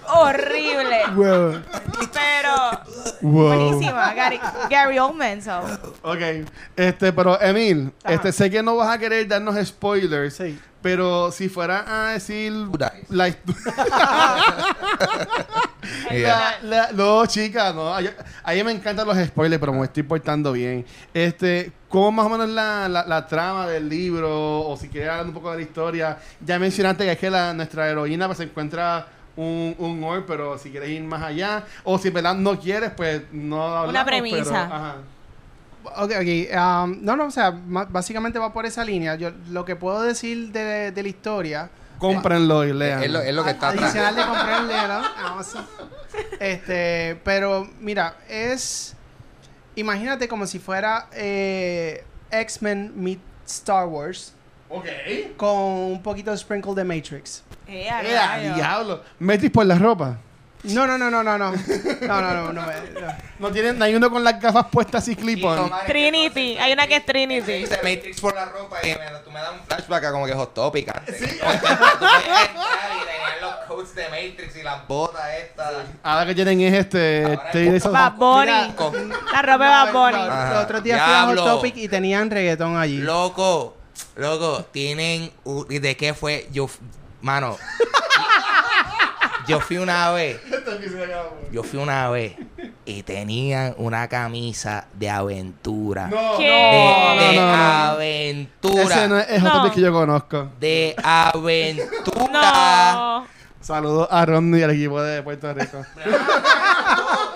Horrible. 0.09 1.01
Wow. 1.15 1.63
Pero 2.13 2.53
Wow. 3.21 3.49
buenísima. 3.49 4.15
Gary, 4.15 4.41
Gary 4.71 4.99
Oldman, 4.99 5.43
so. 5.43 5.61
Ok, 6.03 6.19
este, 6.77 7.13
pero 7.13 7.41
Emil, 7.41 7.93
Ajá. 8.05 8.15
este, 8.15 8.33
sé 8.33 8.51
que 8.51 8.63
no 8.63 8.77
vas 8.77 8.89
a 8.95 8.99
querer 8.99 9.27
darnos 9.29 9.55
spoilers, 9.67 10.35
Sí. 10.35 10.59
Pero 10.83 11.31
si 11.31 11.49
fuera 11.49 11.85
a 11.87 12.13
decir 12.13 12.53
la 13.09 13.27
la, 16.11 16.59
la- 16.63 16.93
no, 16.93 17.27
chica, 17.27 17.73
no, 17.73 17.95
a, 17.95 17.99
a 18.43 18.53
mí 18.53 18.65
me 18.65 18.73
encantan 18.73 19.07
los 19.07 19.17
spoilers, 19.27 19.61
pero 19.61 19.73
me 19.73 19.85
estoy 19.85 20.03
portando 20.03 20.53
bien. 20.53 20.85
Este, 21.15 21.73
¿cómo 21.89 22.13
más 22.13 22.27
o 22.27 22.29
menos 22.31 22.49
la, 22.49 22.89
la, 22.89 23.05
la 23.07 23.27
trama 23.27 23.67
del 23.67 23.89
libro, 23.89 24.61
o 24.69 24.77
si 24.77 24.89
quieres 24.89 25.11
hablar 25.11 25.27
un 25.27 25.33
poco 25.33 25.51
de 25.51 25.57
la 25.59 25.63
historia? 25.63 26.19
Ya 26.45 26.59
mencionaste 26.59 27.05
que 27.05 27.13
es 27.13 27.19
que 27.19 27.31
la, 27.31 27.53
nuestra 27.53 27.89
heroína 27.89 28.27
pues, 28.27 28.39
se 28.39 28.45
encuentra 28.45 29.07
un, 29.37 29.75
un 29.79 30.03
orb, 30.05 30.25
pero 30.27 30.59
si 30.59 30.71
quieres 30.71 30.91
ir 30.91 31.03
más 31.03 31.23
allá, 31.23 31.65
o 31.85 31.99
si 31.99 32.09
en 32.09 32.15
verdad 32.15 32.35
no 32.35 32.59
quieres, 32.59 32.91
pues 32.97 33.23
no 33.33 33.63
hablamos. 33.65 33.91
Una 33.91 34.05
premisa. 34.05 34.43
pero, 34.45 34.57
ajá. 34.75 34.97
Ok, 35.85 36.13
ok. 36.21 36.55
um, 36.55 36.99
no, 37.05 37.17
no, 37.17 37.25
o 37.27 37.31
sea, 37.31 37.51
básicamente 37.55 38.39
va 38.39 38.53
por 38.53 38.67
esa 38.67 38.85
línea. 38.85 39.15
Yo 39.17 39.31
lo 39.51 39.65
que 39.65 39.77
puedo 39.77 40.03
decir 40.03 40.53
de, 40.53 40.93
de 40.93 41.03
la 41.03 41.09
historia. 41.09 41.71
Cómprenlo 41.99 42.65
y 42.65 42.73
lean. 42.73 43.03
Es 43.03 43.11
lo, 43.11 43.21
es 43.21 43.35
lo 43.35 43.45
que 43.45 43.51
está 43.51 43.69
atrás. 43.69 43.85
Adicional 43.85 44.17
de 44.17 44.23
comprarle, 44.25 44.75
¿no? 44.89 45.03
Este, 46.39 47.21
pero 47.25 47.69
mira, 47.81 48.17
es. 48.29 48.95
Imagínate 49.77 50.27
como 50.29 50.47
si 50.47 50.59
fuera 50.59 51.07
eh, 51.13 52.05
X-Men 52.31 52.93
meet 52.97 53.21
Star 53.47 53.87
Wars 53.87 54.35
Ok. 54.69 54.87
con 55.37 55.57
un 55.57 56.03
poquito 56.03 56.31
de 56.31 56.37
sprinkle 56.39 56.75
de 56.75 56.85
Matrix. 56.85 57.43
Eh, 57.69 57.89
a 57.89 58.03
¡Eh, 58.03 58.17
a 58.19 58.27
rayos. 58.37 58.57
diablo! 58.57 59.03
¿Metis 59.19 59.51
por 59.51 59.65
la 59.67 59.77
ropa? 59.79 60.19
No, 60.63 60.87
no, 60.87 60.99
no, 60.99 61.11
no, 61.11 61.23
no, 61.23 61.39
no. 61.39 61.53
No, 61.53 62.21
no, 62.21 62.35
no, 62.35 62.53
no. 62.53 62.55
no. 62.63 62.67
No 63.39 63.51
tienen, 63.51 63.79
no 63.79 63.85
hay 63.87 63.95
uno 63.95 64.11
con 64.11 64.23
las 64.23 64.39
gafas 64.39 64.67
puestas 64.71 65.09
y 65.09 65.17
tomar- 65.17 65.87
Trinity, 65.87 66.59
hay 66.59 66.75
una 66.75 66.87
que 66.87 66.97
es 66.97 67.07
Trinity. 67.07 67.53
dice 67.53 67.77
Matrix 67.77 68.21
por 68.21 68.35
la 68.35 68.45
ropa 68.45 68.77
y 68.83 68.89
me, 68.89 68.97
tú 69.25 69.31
me 69.31 69.41
das 69.41 69.53
un 69.53 69.61
flashback 69.67 70.05
a 70.05 70.13
como 70.13 70.27
que 70.27 70.35
Hot 70.35 70.53
Topic 70.53 70.95
antes. 70.95 71.17
Sí. 71.19 71.25
Y 71.25 71.39
tenían 71.39 73.41
los 73.41 73.55
coats 73.67 73.95
de 73.95 74.05
Matrix 74.11 74.57
y 74.57 74.63
las 74.63 74.87
botas 74.87 75.23
estas. 75.43 75.73
Ahora 76.03 76.27
que 76.27 76.35
tienen 76.35 76.61
es 76.61 76.75
este. 76.75 77.33
Este 77.33 77.79
Bad 77.89 78.13
Bunny. 78.17 78.75
La 79.33 79.41
ropa 79.43 79.65
de 79.65 79.71
Bad 79.71 79.93
Bunny. 79.93 80.27
Los, 80.27 80.65
otros 80.65 80.83
días 80.83 81.03
fui 81.03 81.13
a 81.15 81.23
Hot. 81.27 81.37
Topic 81.37 81.77
y 81.79 81.89
tenían 81.89 82.31
reggaetón 82.31 82.77
allí. 82.77 82.99
Loco, 82.99 83.79
loco, 84.17 84.67
tienen. 84.73 85.33
u- 85.45 85.65
¿y 85.71 85.79
¿De 85.79 85.97
qué 85.97 86.13
fue? 86.13 86.47
Yo. 86.53 86.69
Mano. 87.23 87.57
yo 89.51 89.61
fui 89.61 89.79
una 89.79 90.11
vez. 90.13 90.41
Yo 91.53 91.63
fui 91.65 91.81
una 91.81 92.09
vez 92.11 92.37
y 92.85 93.03
tenían 93.03 93.75
una 93.77 94.09
camisa 94.09 94.87
de 94.95 95.11
aventura. 95.11 96.07
No, 96.07 96.37
¿Qué? 96.39 96.45
De, 96.45 97.15
no, 97.17 97.23
de 97.23 97.37
no, 97.37 97.57
no. 97.57 97.65
aventura. 97.91 98.83
Ese 98.85 99.09
no 99.09 99.19
es, 99.19 99.29
es 99.31 99.43
No. 99.43 99.59
otro 99.59 99.73
que 99.73 99.81
yo 99.81 99.93
conozco. 99.93 100.49
De 100.61 100.95
aventura. 101.03 102.93
No. 102.95 103.27
Saludos 103.61 104.09
a 104.11 104.25
Rodney 104.25 104.61
y 104.61 104.63
al 104.63 104.71
equipo 104.71 105.03
de 105.03 105.23
Puerto 105.23 105.53
Rico. 105.53 105.85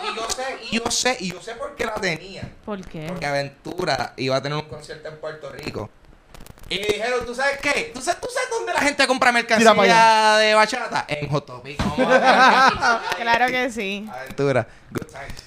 y 0.03 0.17
yo 0.17 0.27
sé, 0.31 0.57
y 0.71 0.79
yo 0.79 0.91
sé, 0.91 1.17
y 1.21 1.33
yo 1.33 1.43
sé 1.43 1.55
por 1.55 1.75
qué 1.75 1.85
la 1.87 1.95
tenía. 1.95 2.51
¿Por 2.65 2.81
qué? 2.87 3.07
Porque 3.09 3.27
Aventura 3.27 4.15
iba 4.17 4.37
a 4.37 4.43
tener 4.43 4.57
un 4.57 4.65
concierto 4.69 5.09
en 5.09 5.17
Puerto 5.19 5.51
Rico. 5.51 5.91
Y 6.71 6.79
dijeron, 6.79 7.27
¿tú 7.27 7.35
sabes 7.35 7.59
qué? 7.61 7.91
¿Tú 7.95 8.01
sabes, 8.01 8.21
tú 8.21 8.29
sabes 8.33 8.49
dónde 8.51 8.73
la 8.73 8.81
gente 8.81 9.07
compra 9.07 9.31
mercancía 9.33 10.37
de 10.39 10.55
bachata? 10.55 11.05
En 11.09 11.29
Hot 11.29 11.45
Topic. 11.47 11.77
¿Cómo? 11.77 11.97
Claro 13.19 13.47
que 13.49 13.71
sí. 13.71 14.09
Aventura. 14.11 14.67
Good 14.91 15.07
times. 15.07 15.45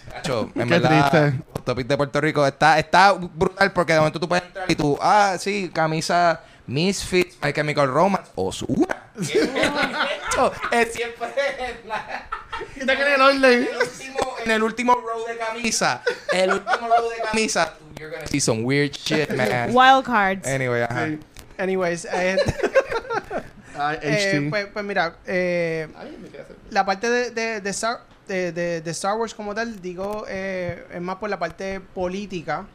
En 0.55 0.67
Qué 0.67 0.79
verdad, 0.79 1.09
triste. 1.09 1.43
Hot 1.53 1.65
Topic 1.65 1.87
de 1.87 1.97
Puerto 1.97 2.21
Rico 2.21 2.45
está, 2.45 2.77
está 2.79 3.13
brutal 3.13 3.71
porque 3.73 3.93
de 3.93 3.99
momento 3.99 4.19
tú 4.19 4.27
puedes 4.27 4.45
entrar 4.45 4.69
y 4.69 4.75
tú, 4.75 4.97
ah, 5.01 5.35
sí, 5.39 5.71
camisa 5.73 6.41
Misfits, 6.67 7.37
My 7.41 7.51
Chemical 7.53 7.87
Romance, 7.87 8.31
Ozuna. 8.35 9.03
Esto 9.19 10.53
es 10.71 10.93
siempre 10.93 11.27
en 11.59 11.89
la- 11.89 12.27
¿Qué 12.73 12.85
te 12.85 12.95
crees 12.95 13.15
el 13.15 13.21
orden? 13.21 13.43
en 13.45 13.67
el 13.67 13.77
último, 13.77 14.35
en 14.45 14.51
el 14.51 14.63
último 14.63 14.93
row 14.95 15.25
de 15.27 15.37
camisa, 15.37 16.01
el 16.31 16.53
último 16.53 16.87
row 16.87 17.09
de 17.09 17.17
camisa, 17.23 17.73
you're 17.99 18.09
gonna 18.11 18.27
see 18.27 18.39
some 18.39 18.63
weird 18.63 18.95
shit, 18.95 19.29
man. 19.35 19.73
Wild 19.73 20.05
cards. 20.05 20.47
Anyway, 20.47 20.81
ajá. 20.83 21.07
Sí. 21.07 21.19
Anyways, 21.59 22.05
eh, 22.05 22.37
Ay, 23.77 23.97
eh, 24.03 24.47
pues, 24.49 24.67
pues 24.73 24.85
mira, 24.85 25.15
eh, 25.25 25.87
hacer- 25.95 26.55
la 26.71 26.85
parte 26.85 27.09
de, 27.09 27.31
de, 27.31 27.61
de 27.61 27.69
Star, 27.71 28.01
de, 28.27 28.51
de- 28.51 28.81
de 28.81 28.91
Star 28.91 29.17
Wars 29.17 29.33
como 29.33 29.53
tal, 29.55 29.81
digo, 29.81 30.25
eh, 30.27 30.85
es 30.93 31.01
más 31.01 31.15
por 31.17 31.29
la 31.29 31.39
parte 31.39 31.79
política 31.79 32.65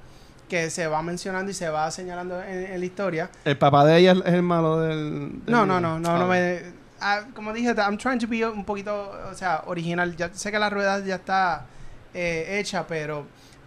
que 0.49 0.68
se 0.70 0.87
va 0.87 1.01
mencionando 1.03 1.51
y 1.51 1.55
se 1.55 1.68
va 1.68 1.91
señalando 1.91 2.43
en, 2.43 2.73
en 2.73 2.79
la 2.81 2.85
historia. 2.87 3.31
El 3.45 3.57
papá 3.57 3.85
de 3.85 3.97
ella 3.99 4.12
es 4.25 4.35
el 4.35 4.43
malo 4.43 4.81
del. 4.81 5.45
del 5.45 5.53
No, 5.53 5.64
no, 5.64 5.81
no, 5.81 5.99
no, 5.99 6.11
Ah, 6.11 6.18
no 6.18 6.27
me... 6.27 6.61
ah, 7.01 7.23
como 7.35 7.53
dije, 7.53 7.73
I'm 7.79 7.97
trying 7.97 8.18
to 8.18 8.27
be 8.27 8.45
un 8.47 8.64
poquito, 8.64 9.12
o 9.31 9.35
sea, 9.35 9.62
original. 9.66 10.14
Ya 10.16 10.29
sé 10.35 10.51
que 10.51 10.59
la 10.59 10.68
rueda 10.70 10.99
ya 11.05 11.14
está 11.16 11.66
eh, 12.12 12.59
hecha, 12.59 12.87
pero 12.87 13.27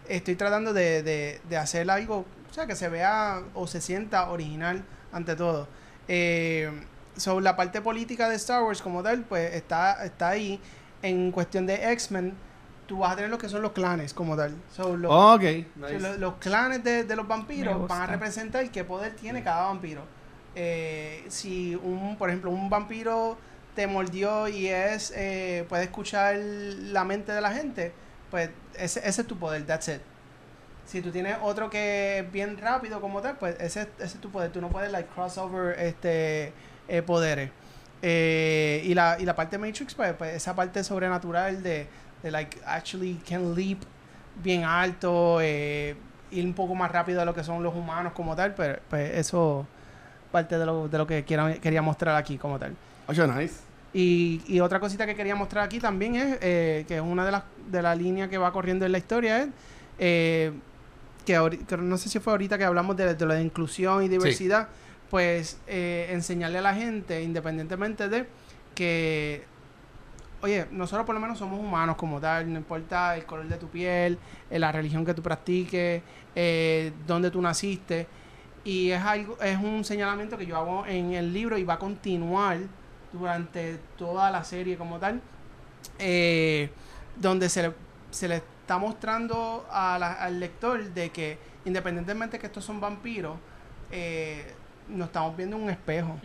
estoy 0.10 0.36
tratando 0.36 0.74
de, 0.74 1.04
de, 1.04 1.42
de 1.50 1.58
hacer 1.58 1.90
algo, 1.90 2.26
o 2.50 2.54
sea, 2.54 2.66
que 2.68 2.76
se 2.76 2.90
vea 2.90 3.42
o 3.54 3.68
se 3.68 3.82
sienta 3.82 4.30
original 4.30 4.84
ante 5.12 5.36
todo. 5.36 5.68
Eh, 6.08 6.72
sobre 7.18 7.44
la 7.44 7.56
parte 7.56 7.82
política 7.82 8.28
de 8.30 8.36
Star 8.36 8.64
Wars 8.64 8.82
como 8.82 9.02
tal, 9.04 9.24
pues 9.24 9.54
está, 9.56 10.04
está 10.06 10.30
ahí. 10.30 10.60
en 11.02 11.32
cuestión 11.32 11.66
de 11.68 11.92
X-Men, 11.94 12.34
tú 12.88 13.00
vas 13.00 13.12
a 13.14 13.16
tener 13.16 13.30
lo 13.32 13.38
que 13.38 13.48
son 13.50 13.62
los 13.62 13.72
clanes 13.74 14.14
como 14.14 14.36
tal. 14.36 14.56
So, 14.76 14.98
los, 14.98 15.12
nice. 15.76 16.00
lo- 16.00 16.18
los 16.18 16.34
clanes 16.36 16.84
de, 16.84 17.04
de 17.04 17.16
los 17.16 17.28
vampiros 17.28 17.88
van 17.88 18.02
a 18.02 18.06
representar 18.14 18.70
qué 18.72 18.84
poder 18.84 19.16
tiene 19.16 19.44
cada 19.44 19.68
vampiro. 19.68 20.02
Eh, 20.56 21.26
si 21.28 21.76
un, 21.76 22.16
por 22.18 22.30
ejemplo, 22.30 22.50
un 22.52 22.70
vampiro 22.70 23.38
te 23.76 23.88
mordió 23.88 24.48
y 24.48 24.68
es 24.68 25.12
eh, 25.16 25.66
puede 25.68 25.84
escuchar 25.84 26.38
la 26.38 27.04
mente 27.04 27.32
de 27.34 27.42
la 27.42 27.52
gente, 27.52 27.92
pues 28.36 28.50
ese, 28.78 29.00
ese 29.08 29.22
es 29.22 29.28
tu 29.28 29.38
poder, 29.38 29.66
that's 29.66 29.88
it. 29.88 30.02
Si 30.86 31.02
tú 31.02 31.10
tienes 31.10 31.38
otro 31.42 31.70
que 31.70 32.20
es 32.20 32.30
bien 32.34 32.58
rápido 32.58 33.00
como 33.00 33.22
tal, 33.22 33.38
pues 33.38 33.56
ese, 33.62 33.84
ese 33.98 34.04
es 34.04 34.14
tu 34.20 34.30
poder. 34.30 34.52
Tú 34.52 34.60
no 34.60 34.68
puedes 34.68 34.92
like 34.92 35.08
crossover 35.16 35.80
este 35.80 36.52
eh, 36.90 37.02
poderes. 37.02 37.50
Eh, 38.02 38.82
y 38.84 38.94
la 38.94 39.16
y 39.18 39.24
la 39.24 39.36
parte 39.38 39.58
Matrix, 39.58 39.96
pues, 39.96 40.14
pues, 40.16 40.36
esa 40.36 40.54
parte 40.54 40.84
sobrenatural 40.84 41.64
de, 41.64 41.88
de 42.22 42.32
like 42.32 42.58
actually 42.66 43.16
can 43.28 43.56
leap 43.56 43.80
bien 44.44 44.66
alto, 44.66 45.40
eh, 45.42 45.96
ir 46.30 46.46
un 46.46 46.54
poco 46.54 46.76
más 46.76 46.92
rápido 46.92 47.20
de 47.22 47.26
lo 47.26 47.34
que 47.34 47.44
son 47.46 47.64
los 47.64 47.74
humanos 47.74 48.12
como 48.14 48.36
tal, 48.36 48.54
pero 48.54 48.78
pues 48.90 49.16
eso 49.18 49.66
parte 50.32 50.58
de 50.60 50.66
lo, 50.66 50.90
de 50.90 50.98
lo 50.98 51.08
que 51.08 51.24
quiera- 51.24 51.54
quería 51.54 51.82
mostrar 51.82 52.16
aquí 52.18 52.38
como 52.38 52.60
tal. 52.60 52.76
Oye, 53.08 53.26
nice. 53.28 53.62
Y, 53.98 54.42
y 54.48 54.60
otra 54.60 54.82
cosita 54.82 55.06
que 55.06 55.16
quería 55.16 55.36
mostrar 55.38 55.64
aquí 55.64 55.80
también 55.80 56.16
es 56.18 56.38
eh, 56.42 56.84
que 56.86 56.96
es 56.98 57.02
una 57.02 57.24
de 57.26 57.32
las 57.32 57.44
de 57.72 57.82
la 57.82 57.96
línea 57.96 58.28
que 58.30 58.38
va 58.38 58.52
corriendo 58.52 58.86
en 58.86 58.92
la 58.92 58.98
historia 58.98 59.44
es 59.44 59.50
eh, 60.00 60.52
que, 61.26 61.38
ahori- 61.40 61.66
que 61.66 61.78
no 61.78 61.98
sé 61.98 62.10
si 62.10 62.20
fue 62.20 62.34
ahorita 62.34 62.58
que 62.58 62.66
hablamos 62.66 62.98
de, 62.98 63.16
de 63.16 63.26
la 63.26 63.40
inclusión 63.40 64.04
y 64.04 64.10
diversidad, 64.10 64.68
pues 65.10 65.60
eh, 65.66 66.08
enseñarle 66.12 66.58
a 66.58 66.62
la 66.62 66.74
gente, 66.76 67.24
independientemente 67.24 68.10
de 68.10 68.28
que, 68.76 69.46
oye, 70.42 70.66
nosotros 70.72 71.06
por 71.06 71.16
lo 71.16 71.22
menos 71.22 71.40
somos 71.40 71.58
humanos 71.60 71.96
como 71.96 72.20
tal, 72.20 72.52
no 72.52 72.60
importa 72.60 73.16
el 73.16 73.26
color 73.26 73.48
de 73.48 73.56
tu 73.58 73.70
piel, 73.70 74.18
eh, 74.52 74.60
la 74.60 74.72
religión 74.74 75.06
que 75.06 75.14
tú 75.14 75.22
practiques, 75.22 76.04
eh, 76.36 76.92
dónde 77.08 77.32
tú 77.32 77.42
naciste, 77.42 78.08
y 78.66 78.92
es 78.92 79.02
algo, 79.02 79.38
es 79.42 79.58
un 79.58 79.86
señalamiento 79.86 80.38
que 80.38 80.46
yo 80.46 80.58
hago 80.58 80.86
en 80.86 81.14
el 81.14 81.32
libro 81.34 81.58
y 81.58 81.64
va 81.64 81.76
a 81.76 81.80
continuar 81.80 82.58
durante 83.18 83.78
toda 83.98 84.30
la 84.32 84.44
serie 84.44 84.78
como 84.78 85.00
tal, 85.00 85.22
eh, 86.00 86.70
donde 87.16 87.50
se 87.50 87.64
le, 87.64 87.74
se 88.12 88.28
le 88.28 88.36
está 88.38 88.78
mostrando 88.78 89.66
a 89.72 89.98
la- 90.00 90.14
al 90.14 90.40
lector 90.40 90.84
de 90.94 91.10
que 91.10 91.38
independientemente 91.66 92.38
que 92.40 92.48
estos 92.48 92.64
son 92.66 92.80
vampiros, 92.80 93.38
eh, 93.92 94.54
nos 94.88 95.08
estamos 95.08 95.36
viendo 95.36 95.56
en 95.58 95.64
un 95.64 95.70
espejo. 95.70 96.20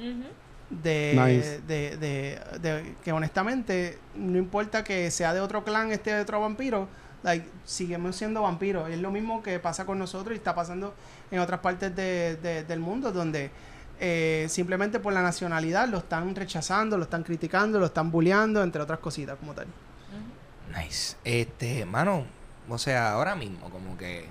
De, 0.68 1.14
Nice. 1.16 1.60
de, 1.66 1.96
de- 1.96 2.40
de- 2.60 2.94
que 3.02 3.10
honestamente 3.12 3.98
no 4.14 4.38
importa 4.38 4.84
que 4.84 5.10
sea 5.10 5.34
de 5.34 5.40
otro 5.40 5.64
clan 5.64 5.90
este 5.90 6.14
de 6.14 6.20
otro 6.20 6.40
vampiro 6.40 6.86
like, 7.24 7.46
seguimos 7.64 8.14
siendo 8.16 8.42
vampiros. 8.42 8.88
Es 8.88 8.98
lo 9.00 9.10
mismo 9.10 9.42
que 9.42 9.58
pasa 9.58 9.84
con 9.84 9.98
nosotros 9.98 10.32
y 10.32 10.36
está 10.38 10.54
pasando 10.54 10.94
en 11.30 11.40
otras 11.40 11.60
partes 11.60 11.94
de- 11.96 12.36
de- 12.36 12.62
del 12.64 12.78
mundo 12.80 13.10
donde 13.12 13.50
eh, 14.00 14.46
simplemente 14.48 14.98
por 14.98 15.12
la 15.12 15.22
nacionalidad 15.22 15.86
lo 15.88 15.98
están 15.98 16.34
rechazando 16.34 16.96
lo 16.96 17.04
están 17.04 17.22
criticando 17.22 17.78
lo 17.78 17.86
están 17.86 18.10
bulleando 18.10 18.62
entre 18.62 18.80
otras 18.82 18.98
cositas 18.98 19.36
como 19.38 19.52
tal 19.54 19.66
Nice. 20.76 21.16
Este, 21.24 21.84
mano, 21.84 22.24
o 22.68 22.78
sea, 22.78 23.12
ahora 23.12 23.34
mismo, 23.34 23.68
como 23.70 23.96
que. 23.98 24.28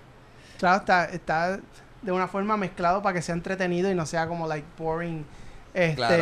claro 0.58 0.78
está, 0.78 1.06
está 1.06 1.60
de 2.02 2.12
una 2.14 2.28
forma 2.30 2.56
mezclado 2.56 3.02
para 3.02 3.14
que 3.14 3.22
sea 3.22 3.36
entretenido 3.36 3.92
y 3.92 3.96
no 3.96 4.06
sea 4.06 4.26
como 4.28 4.48
like 4.48 4.66
boring 4.78 5.26
este 5.74 5.96
Claro. 5.96 6.16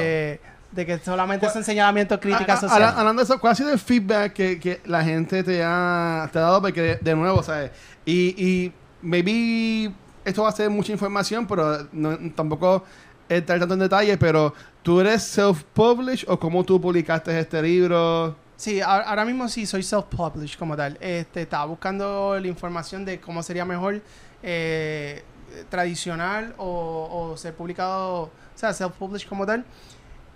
de 0.71 0.85
que 0.87 0.97
solamente 0.97 1.47
son 1.51 1.63
señalamientos 1.63 2.19
críticas 2.19 2.49
A- 2.49 2.53
a- 2.53 2.61
sociales 2.61 2.87
habla- 2.89 2.99
Hablando 2.99 3.19
de 3.21 3.25
eso, 3.25 3.39
¿cuál 3.39 3.53
ha 3.53 3.55
sido 3.55 3.71
el 3.71 3.77
feedback 3.79 4.33
que, 4.33 4.59
que 4.59 4.81
la 4.85 5.03
gente 5.03 5.43
te 5.43 5.61
ha, 5.63 6.27
te 6.33 6.39
ha 6.39 6.41
dado? 6.41 6.61
Porque, 6.63 6.81
de, 6.81 6.95
de 6.95 7.15
nuevo, 7.15 7.43
¿sabes? 7.43 7.69
Y, 8.03 8.33
y 8.43 8.73
maybe 9.03 9.93
esto 10.25 10.41
va 10.43 10.49
a 10.49 10.51
ser 10.51 10.69
mucha 10.71 10.91
información, 10.91 11.45
pero 11.47 11.87
no- 11.91 12.17
tampoco 12.35 12.83
entrar 13.29 13.59
tanto 13.59 13.73
en 13.73 13.81
detalle, 13.81 14.17
pero 14.17 14.53
¿tú 14.83 15.01
eres 15.01 15.37
self-published 15.37 16.25
o 16.27 16.39
cómo 16.39 16.63
tú 16.63 16.79
publicaste 16.79 17.37
este 17.39 17.61
libro? 17.61 18.35
Sí, 18.55 18.81
ahora 18.81 19.23
mismo 19.23 19.47
sí 19.47 19.65
soy 19.65 19.81
self-published 19.83 20.57
como 20.57 20.75
tal. 20.75 20.97
Este, 20.99 21.43
estaba 21.43 21.65
buscando 21.65 22.39
la 22.39 22.47
información 22.47 23.05
de 23.05 23.19
cómo 23.19 23.43
sería 23.43 23.65
mejor 23.65 24.01
eh, 24.41 25.23
tradicional 25.69 26.55
o, 26.57 27.29
o 27.31 27.37
ser 27.37 27.53
publicado, 27.53 28.23
o 28.23 28.31
sea, 28.55 28.71
self-published 28.71 29.27
como 29.27 29.45
tal. 29.45 29.63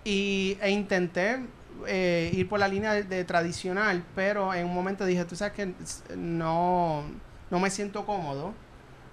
Y, 0.03 0.57
e 0.61 0.69
intenté 0.69 1.45
eh, 1.87 2.31
ir 2.33 2.47
por 2.47 2.59
la 2.59 2.67
línea 2.67 2.93
de, 2.93 3.03
de 3.03 3.23
tradicional, 3.23 4.03
pero 4.15 4.53
en 4.53 4.65
un 4.65 4.73
momento 4.73 5.05
dije, 5.05 5.25
tú 5.25 5.35
sabes 5.35 5.53
que 5.53 5.73
no, 6.15 7.03
no 7.49 7.59
me 7.59 7.69
siento 7.69 8.05
cómodo, 8.05 8.53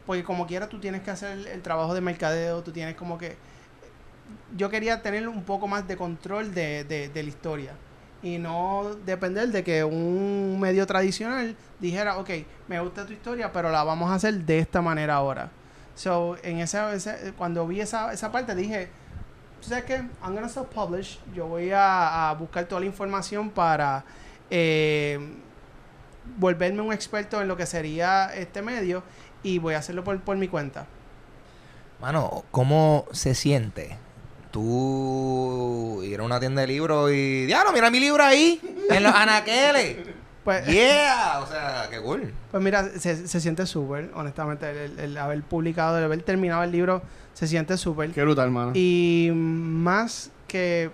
porque 0.06 0.22
como 0.22 0.46
quiera 0.46 0.68
tú 0.68 0.80
tienes 0.80 1.02
que 1.02 1.10
hacer 1.10 1.30
el, 1.38 1.46
el 1.46 1.62
trabajo 1.62 1.94
de 1.94 2.00
mercadeo, 2.00 2.62
tú 2.62 2.72
tienes 2.72 2.94
como 2.94 3.16
que... 3.16 3.36
Yo 4.56 4.70
quería 4.70 5.02
tener 5.02 5.28
un 5.28 5.42
poco 5.42 5.66
más 5.68 5.86
de 5.86 5.96
control 5.96 6.54
de, 6.54 6.84
de, 6.84 7.08
de 7.08 7.22
la 7.22 7.28
historia 7.28 7.72
y 8.22 8.38
no 8.38 8.96
depender 9.06 9.48
de 9.48 9.62
que 9.62 9.84
un 9.84 10.58
medio 10.58 10.86
tradicional 10.86 11.56
dijera, 11.78 12.18
ok, 12.18 12.30
me 12.66 12.80
gusta 12.80 13.06
tu 13.06 13.12
historia, 13.12 13.52
pero 13.52 13.70
la 13.70 13.84
vamos 13.84 14.10
a 14.10 14.14
hacer 14.14 14.34
de 14.34 14.58
esta 14.58 14.82
manera 14.82 15.14
ahora. 15.14 15.50
So, 15.94 16.36
en 16.42 16.58
esa, 16.58 16.92
ese- 16.92 17.32
cuando 17.36 17.66
vi 17.66 17.80
esa, 17.80 18.12
esa 18.12 18.30
parte 18.32 18.54
dije, 18.54 18.88
¿tú 19.62 19.68
sabes 19.68 19.84
qué? 19.84 19.94
I'm 20.22 20.34
gonna 20.34 20.48
self-publish. 20.48 21.18
Yo 21.34 21.46
voy 21.46 21.70
a, 21.74 22.34
buscar 22.38 22.64
toda 22.64 22.80
la 22.80 22.86
información 22.86 23.50
para 23.50 24.04
eh, 24.50 25.18
volverme 26.38 26.82
un 26.82 26.92
experto 26.92 27.40
en 27.40 27.48
lo 27.48 27.56
que 27.56 27.66
sería 27.66 28.34
este 28.34 28.62
medio 28.62 29.02
y 29.42 29.58
voy 29.58 29.74
a 29.74 29.78
hacerlo 29.78 30.04
por, 30.04 30.20
por 30.20 30.36
mi 30.36 30.48
cuenta. 30.48 30.86
Mano, 32.00 32.44
¿cómo 32.50 33.06
se 33.12 33.34
siente? 33.34 33.96
Tú 34.50 36.02
ir 36.04 36.20
a 36.20 36.22
una 36.22 36.40
tienda 36.40 36.62
de 36.62 36.66
libros 36.68 37.10
y. 37.12 37.46
¡Diablo, 37.46 37.72
mira 37.72 37.90
mi 37.90 38.00
libro 38.00 38.22
ahí! 38.22 38.60
En 38.90 39.02
los 39.02 39.14
anaqueles. 39.14 39.96
Pues, 40.44 40.66
¡Yeah! 40.66 41.40
O 41.42 41.46
sea, 41.46 41.86
qué 41.90 42.00
cool. 42.00 42.32
Pues 42.50 42.62
mira, 42.62 42.88
se, 42.98 43.26
se 43.28 43.40
siente 43.40 43.66
súper, 43.66 44.10
honestamente, 44.14 44.70
el, 44.70 44.76
el- 44.92 44.98
el 45.00 45.18
haber 45.18 45.42
publicado, 45.42 45.98
el 45.98 46.04
haber 46.04 46.22
terminado 46.22 46.62
el 46.62 46.72
libro, 46.72 47.02
se 47.34 47.46
siente 47.46 47.76
súper. 47.76 48.10
Qué 48.12 48.22
brutal, 48.22 48.46
hermano. 48.46 48.72
Y 48.74 49.30
más 49.34 50.30
que 50.46 50.90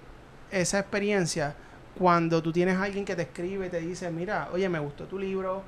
esa 0.51 0.81
experiencia, 0.81 1.55
cuando 1.99 2.43
tú 2.43 2.53
tienes 2.53 2.77
a 2.77 2.83
alguien 2.83 3.05
que 3.05 3.15
te 3.15 3.23
escribe 3.23 3.67
y 3.67 3.71
te 3.71 3.81
dice, 3.81 4.11
mira, 4.11 4.49
oye, 4.53 4.69
me 4.69 4.81
gustó 4.81 5.05
tu 5.05 5.19
libro, 5.19 5.63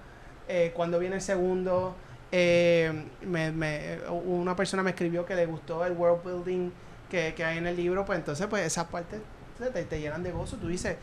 eh, 0.48 0.72
cuando 0.74 0.98
viene 0.98 1.16
el 1.16 1.22
segundo, 1.22 1.94
eh, 2.32 3.04
me- 3.24 3.52
me- 3.52 3.98
una 4.10 4.56
persona 4.56 4.82
me 4.82 4.90
escribió 4.90 5.24
que 5.24 5.36
le 5.36 5.46
gustó 5.46 5.84
el 5.84 5.92
world 5.92 6.24
building 6.24 6.70
que, 7.10 7.34
que 7.34 7.44
hay 7.44 7.58
en 7.58 7.66
el 7.66 7.76
libro, 7.76 8.04
pues 8.04 8.18
entonces 8.18 8.46
pues 8.46 8.66
esas 8.66 8.86
partes 8.86 9.20
te, 9.58 9.84
te 9.84 10.00
llenan 10.00 10.22
de 10.22 10.32
gozo, 10.32 10.56
tú 10.56 10.68
dices, 10.68 10.96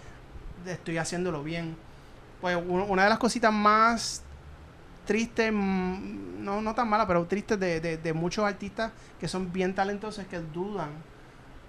estoy 0.65 0.97
haciéndolo 0.97 1.43
bien. 1.43 1.75
Pues 2.41 2.57
una 2.57 3.03
de 3.03 3.09
las 3.09 3.19
cositas 3.19 3.53
más 3.53 4.21
tristes, 5.05 5.51
no, 5.53 6.61
no 6.61 6.75
tan 6.75 6.89
malas, 6.89 7.07
pero 7.07 7.25
tristes 7.25 7.59
de, 7.59 7.79
de, 7.79 7.97
de 7.97 8.13
muchos 8.13 8.45
artistas 8.45 8.91
que 9.19 9.27
son 9.27 9.51
bien 9.51 9.73
talentosos 9.73 10.25
que 10.27 10.39
dudan 10.39 10.89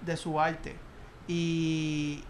de 0.05 0.17
su 0.17 0.39
arte. 0.39 0.75
Y 1.27 2.23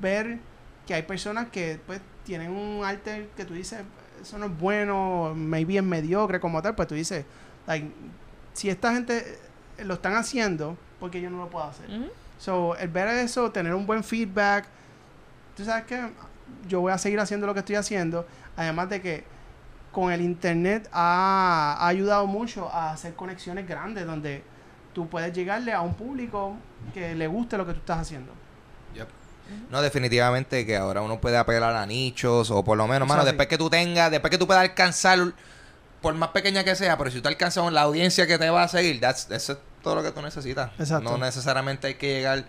ver 0.00 0.38
que 0.86 0.94
hay 0.94 1.02
personas 1.02 1.48
que 1.48 1.80
pues 1.86 2.00
tienen 2.24 2.50
un 2.50 2.84
arte 2.84 3.28
que 3.36 3.44
tú 3.44 3.54
dices, 3.54 3.80
eso 4.20 4.38
no 4.38 4.46
es 4.46 4.58
bueno, 4.58 5.32
maybe 5.34 5.76
es 5.76 5.82
mediocre 5.82 6.40
como 6.40 6.60
tal, 6.62 6.74
pues 6.74 6.88
tú 6.88 6.94
dices, 6.94 7.24
like, 7.66 7.90
si 8.52 8.68
esta 8.68 8.92
gente 8.92 9.38
lo 9.84 9.94
están 9.94 10.14
haciendo, 10.14 10.76
porque 11.00 11.20
yo 11.20 11.30
no 11.30 11.38
lo 11.38 11.48
puedo 11.50 11.64
hacer. 11.66 11.86
So, 12.38 12.76
el 12.76 12.88
ver 12.88 13.08
eso, 13.08 13.50
tener 13.50 13.74
un 13.74 13.86
buen 13.86 14.04
feedback, 14.04 14.66
tú 15.56 15.64
sabes 15.64 15.84
que 15.84 16.10
yo 16.68 16.80
voy 16.80 16.92
a 16.92 16.98
seguir 16.98 17.18
haciendo 17.20 17.46
lo 17.46 17.54
que 17.54 17.60
estoy 17.60 17.76
haciendo, 17.76 18.26
además 18.56 18.88
de 18.90 19.00
que 19.00 19.24
con 19.92 20.12
el 20.12 20.20
internet 20.20 20.88
ha, 20.92 21.76
ha 21.80 21.88
ayudado 21.88 22.26
mucho 22.26 22.68
a 22.70 22.92
hacer 22.92 23.14
conexiones 23.14 23.66
grandes 23.66 24.04
donde 24.06 24.42
tú 24.92 25.08
puedes 25.08 25.32
llegarle 25.32 25.72
a 25.72 25.80
un 25.80 25.94
público 25.94 26.54
que 26.92 27.14
le 27.14 27.26
guste 27.26 27.56
lo 27.56 27.64
que 27.66 27.72
tú 27.72 27.78
estás 27.80 27.98
haciendo. 28.00 28.32
No, 29.70 29.80
definitivamente 29.80 30.66
que 30.66 30.76
ahora 30.76 31.02
uno 31.02 31.20
puede 31.20 31.36
apelar 31.36 31.74
a 31.76 31.86
nichos 31.86 32.50
o 32.50 32.64
por 32.64 32.76
lo 32.76 32.86
menos, 32.88 33.06
mano, 33.06 33.20
después 33.26 33.46
que 33.48 33.56
tú 33.56 33.70
tengas, 33.70 34.10
después 34.10 34.30
que 34.30 34.38
tú 34.38 34.46
puedas 34.46 34.62
alcanzar, 34.62 35.18
por 36.02 36.14
más 36.14 36.30
pequeña 36.30 36.64
que 36.64 36.74
sea, 36.74 36.98
pero 36.98 37.10
si 37.10 37.20
tú 37.20 37.28
alcanzas 37.28 37.72
la 37.72 37.82
audiencia 37.82 38.26
que 38.26 38.38
te 38.38 38.50
va 38.50 38.64
a 38.64 38.68
seguir, 38.68 39.00
that's- 39.00 39.30
eso 39.30 39.52
es 39.52 39.58
todo 39.86 39.94
lo 39.94 40.02
que 40.02 40.10
tú 40.10 40.20
necesitas. 40.20 40.70
Exacto. 40.80 41.08
No 41.12 41.16
necesariamente 41.24 41.86
hay 41.86 41.94
que 41.94 42.08
llegar 42.08 42.44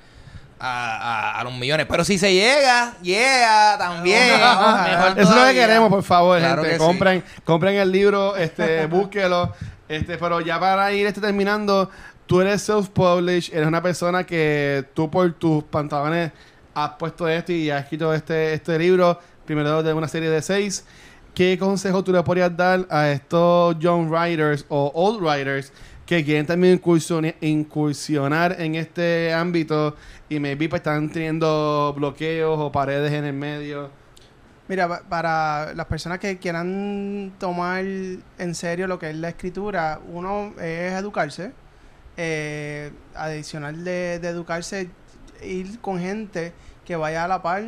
a, 0.59 1.35
a- 1.35 1.39
a 1.39 1.43
los 1.43 1.53
millones, 1.55 1.85
pero 1.87 2.03
si 2.03 2.17
se 2.17 2.33
llega, 2.33 2.95
yeah, 3.03 3.75
también. 3.77 4.31
Mejor 4.31 5.19
Eso 5.19 5.29
es 5.31 5.35
lo 5.39 5.45
que 5.45 5.53
queremos, 5.53 5.89
por 5.89 6.01
favor, 6.01 6.39
Claro 6.39 6.63
gente. 6.63 6.79
sí. 6.79 6.83
compren, 6.83 7.23
compren 7.43 7.75
el 7.75 7.91
libro, 7.91 8.35
este, 8.35 8.85
búsquelo. 8.87 9.53
Este, 9.87 10.17
pero 10.17 10.41
ya 10.41 10.59
para 10.59 10.91
ir 10.91 11.05
este 11.05 11.21
terminando, 11.21 11.91
tú 12.25 12.41
eres 12.41 12.67
self-published, 12.67 13.53
eres 13.53 13.67
una 13.67 13.83
persona 13.83 14.23
que 14.25 14.83
tú 14.95 15.11
por 15.11 15.31
tus 15.33 15.63
pantalones 15.65 16.31
has 16.73 16.89
puesto 16.97 17.27
esto 17.27 17.51
y 17.51 17.69
has 17.69 17.83
escrito 17.83 18.11
este, 18.13 18.53
este 18.53 18.79
libro. 18.79 19.19
primero 19.45 19.83
de 19.83 19.93
una 19.93 20.07
serie 20.07 20.31
de 20.31 20.41
seis. 20.41 20.85
¿Qué 21.35 21.55
consejo 21.59 22.03
tú 22.03 22.11
le 22.11 22.23
podrías 22.23 22.57
dar 22.57 22.87
a 22.89 23.09
estos 23.09 23.77
young 23.77 24.09
writers 24.09 24.65
o 24.69 24.91
old 24.95 25.21
writers 25.21 25.71
que 26.07 26.23
quieren 26.25 26.47
también 26.47 26.81
incursionar 27.41 28.59
en 28.59 28.75
este 28.75 29.33
ámbito 29.33 29.95
y 30.29 30.39
maybe 30.39 30.67
pues, 30.69 30.79
están 30.79 31.09
teniendo 31.09 31.93
bloqueos 31.95 32.57
o 32.59 32.71
paredes 32.71 33.11
en 33.11 33.25
el 33.25 33.33
medio? 33.33 33.91
Mira, 34.67 34.87
pa- 34.87 35.01
para 35.07 35.73
las 35.75 35.85
personas 35.85 36.19
que 36.19 36.37
quieran 36.39 37.33
tomar 37.39 37.83
en 37.85 38.55
serio 38.55 38.87
lo 38.87 38.97
que 38.97 39.09
es 39.11 39.15
la 39.15 39.29
escritura, 39.29 39.99
uno 40.11 40.53
es 40.59 40.93
educarse. 40.93 41.51
Eh, 42.19 42.91
adicional 43.13 43.83
de 43.83 44.15
educarse, 44.15 44.89
ir 45.43 45.79
con 45.81 45.99
gente 45.99 46.51
que 46.83 46.95
vaya 46.95 47.25
a 47.25 47.27
la 47.27 47.43
par 47.43 47.63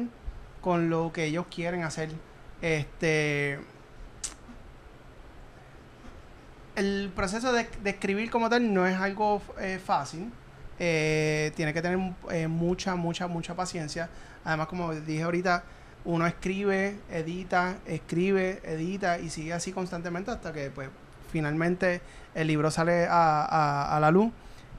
con 0.61 0.89
lo 0.89 1.11
que 1.13 1.25
ellos 1.25 1.45
quieren 1.53 1.83
hacer. 1.83 2.09
Este. 2.61 3.59
El 6.79 7.11
proceso 7.13 7.51
de, 7.51 7.67
escribir 7.83 8.31
como 8.31 8.49
tal 8.49 8.73
no 8.73 8.87
es 8.87 8.95
algo 8.95 9.41
eh, 9.59 9.81
fácil. 9.85 10.31
Eh, 10.79 11.51
tiene 11.57 11.73
que 11.73 11.81
tener 11.81 11.99
eh, 12.31 12.47
mucha, 12.47 12.95
mucha, 12.95 13.27
mucha 13.27 13.53
paciencia. 13.53 14.09
Además, 14.45 14.67
como 14.67 14.93
dije 14.95 15.23
ahorita, 15.23 15.65
uno 16.05 16.25
escribe, 16.25 16.97
edita, 17.11 17.75
escribe, 17.85 18.61
edita 18.63 19.19
y 19.19 19.29
sigue 19.29 19.51
así 19.51 19.73
constantemente 19.73 20.31
hasta 20.31 20.53
que 20.53 20.69
pues 20.69 20.87
finalmente 21.29 21.99
el 22.33 22.47
libro 22.47 22.71
sale 22.71 23.07
a, 23.09 23.95
a- 23.97 23.99
la 23.99 24.09
luz. 24.09 24.31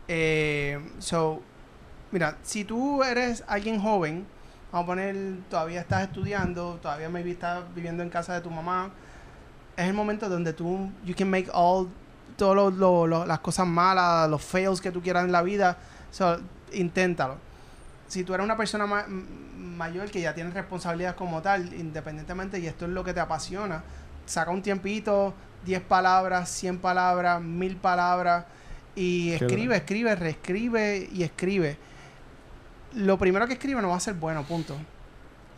Eh, 0.09 0.81
so, 1.01 1.43
mira, 2.13 2.39
si 2.43 2.65
tú 2.65 3.03
eres 3.05 3.45
alguien 3.47 3.79
joven, 3.79 4.25
vamos 4.73 4.85
a 4.85 4.87
poner, 4.87 5.17
todavía 5.51 5.83
estás 5.83 6.05
estudiando, 6.05 6.79
todavía 6.81 7.11
maybe 7.11 7.33
estás 7.33 7.63
viviendo 7.75 8.03
en 8.03 8.09
casa 8.09 8.33
de 8.33 8.41
tu 8.41 8.51
mamá, 8.51 8.91
es 9.83 9.89
el 9.89 9.95
momento 9.95 10.29
donde 10.29 10.53
tú, 10.53 10.91
you 11.05 11.15
can 11.17 11.31
make 11.31 11.49
all, 11.53 11.89
todas 12.37 12.73
las 13.27 13.39
cosas 13.41 13.67
malas, 13.67 14.29
los 14.31 14.43
fails 14.43 14.81
que 14.81 14.91
tú 14.91 15.01
quieras 15.03 15.25
en 15.25 15.33
la 15.33 15.43
vida, 15.43 15.77
so, 16.11 16.39
inténtalo 16.73 17.37
si 18.09 18.25
tú 18.25 18.35
eres 18.35 18.45
una 18.45 18.57
persona 18.57 18.87
ma- 18.87 19.07
mayor 19.07 20.11
que 20.11 20.21
ya 20.21 20.35
tienes 20.35 20.53
responsabilidades 20.53 21.17
como 21.17 21.41
tal, 21.43 21.73
independientemente, 21.75 22.59
y 22.59 22.67
esto 22.67 22.87
es 22.87 22.91
lo 22.91 23.05
que 23.05 23.15
te 23.15 23.21
apasiona, 23.21 23.85
saca 24.27 24.51
un 24.51 24.63
tiempito, 24.63 25.33
10 25.65 25.81
palabras, 25.83 26.49
100 26.51 26.79
palabras, 26.79 27.41
1000 27.41 27.77
palabras, 27.77 28.47
y 28.97 29.29
Qué 29.39 29.45
escribe, 29.47 29.77
escribe, 29.77 30.17
reescribe 30.17 31.09
y 31.13 31.23
escribe. 31.23 31.77
Lo 32.95 33.17
primero 33.17 33.47
que 33.47 33.53
escribe 33.53 33.81
no 33.81 33.91
va 33.91 33.97
a 33.97 34.01
ser 34.01 34.15
bueno, 34.15 34.43
punto. 34.43 34.77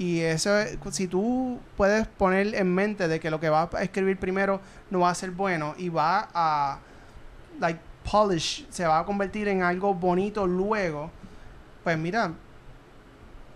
Y 0.03 0.19
eso 0.19 0.59
es, 0.59 0.77
si 0.91 1.07
tú 1.07 1.61
puedes 1.77 2.09
poner 2.09 2.57
en 2.57 2.75
mente 2.75 3.07
de 3.07 3.21
que 3.21 3.31
lo 3.31 3.39
que 3.39 3.49
vas 3.49 3.73
a 3.73 3.85
escribir 3.85 4.19
primero 4.19 4.61
no 4.91 4.99
va 4.99 5.11
a 5.11 5.15
ser 5.15 5.31
bueno 5.31 5.77
y 5.79 5.91
va 5.91 6.29
a, 6.35 6.81
like, 7.61 7.79
polish, 8.11 8.67
se 8.69 8.85
va 8.85 8.99
a 8.99 9.05
convertir 9.05 9.47
en 9.47 9.63
algo 9.63 9.95
bonito 9.95 10.45
luego, 10.45 11.09
pues 11.85 11.97
mira, 11.97 12.33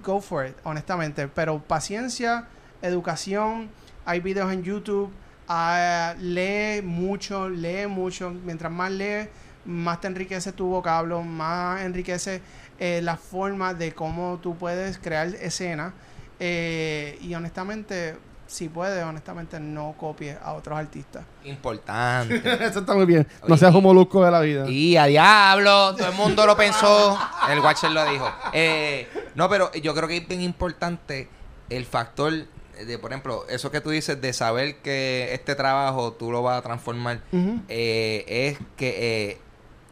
go 0.05 0.21
for 0.21 0.47
it, 0.47 0.55
honestamente. 0.63 1.27
Pero 1.27 1.59
paciencia, 1.59 2.47
educación, 2.81 3.69
hay 4.05 4.21
videos 4.21 4.53
en 4.53 4.63
YouTube, 4.63 5.11
ah, 5.49 6.15
lee 6.21 6.81
mucho, 6.81 7.49
lee 7.49 7.89
mucho. 7.89 8.31
Mientras 8.31 8.71
más 8.71 8.93
lees, 8.93 9.29
más 9.65 10.01
te 10.01 10.07
enriquece 10.07 10.53
tu 10.53 10.67
vocablo, 10.67 11.23
más 11.25 11.81
enriquece 11.81 12.41
eh, 12.79 13.01
la 13.03 13.17
forma 13.17 13.75
de 13.75 13.93
cómo 13.93 14.39
tú 14.41 14.57
puedes 14.57 14.97
crear 14.99 15.27
escenas. 15.41 15.93
Eh, 16.39 17.19
y 17.23 17.35
honestamente, 17.35 18.17
si 18.47 18.69
puedes, 18.69 19.03
honestamente 19.05 19.59
no 19.59 19.95
copies 19.99 20.37
a 20.43 20.53
otros 20.53 20.79
artistas. 20.79 21.25
Importante. 21.45 22.37
Eso 22.65 22.81
está 22.81 22.95
muy 22.95 23.07
bien. 23.07 23.27
No 23.43 23.55
Oye, 23.55 23.59
seas 23.59 23.75
un 23.75 23.83
molusco 23.83 24.25
de 24.25 24.31
la 24.31 24.41
vida. 24.41 24.69
Y 24.69 24.97
a 24.97 25.07
diablo, 25.07 25.95
todo 25.97 26.09
el 26.09 26.15
mundo 26.15 26.47
lo 26.47 26.57
pensó. 26.57 27.19
El 27.51 27.61
Watcher 27.61 27.91
lo 27.91 28.05
dijo. 28.11 28.31
Eh, 28.53 29.09
no, 29.35 29.49
pero 29.49 29.73
yo 29.73 29.95
creo 29.95 30.09
que 30.09 30.19
es 30.19 30.29
bien 30.29 30.43
importante 30.43 31.29
el 31.69 31.85
factor 31.85 32.33
de, 32.85 32.99
por 32.99 33.11
ejemplo, 33.11 33.47
eso 33.49 33.71
que 33.71 33.81
tú 33.81 33.91
dices 33.91 34.21
de 34.21 34.33
saber 34.33 34.77
que 34.77 35.31
este 35.33 35.55
trabajo 35.55 36.13
tú 36.13 36.31
lo 36.31 36.43
vas 36.43 36.59
a 36.59 36.63
transformar. 36.63 37.23
Eh, 37.69 38.25
es 38.29 38.59
que 38.77 39.31
eh, 39.31 39.39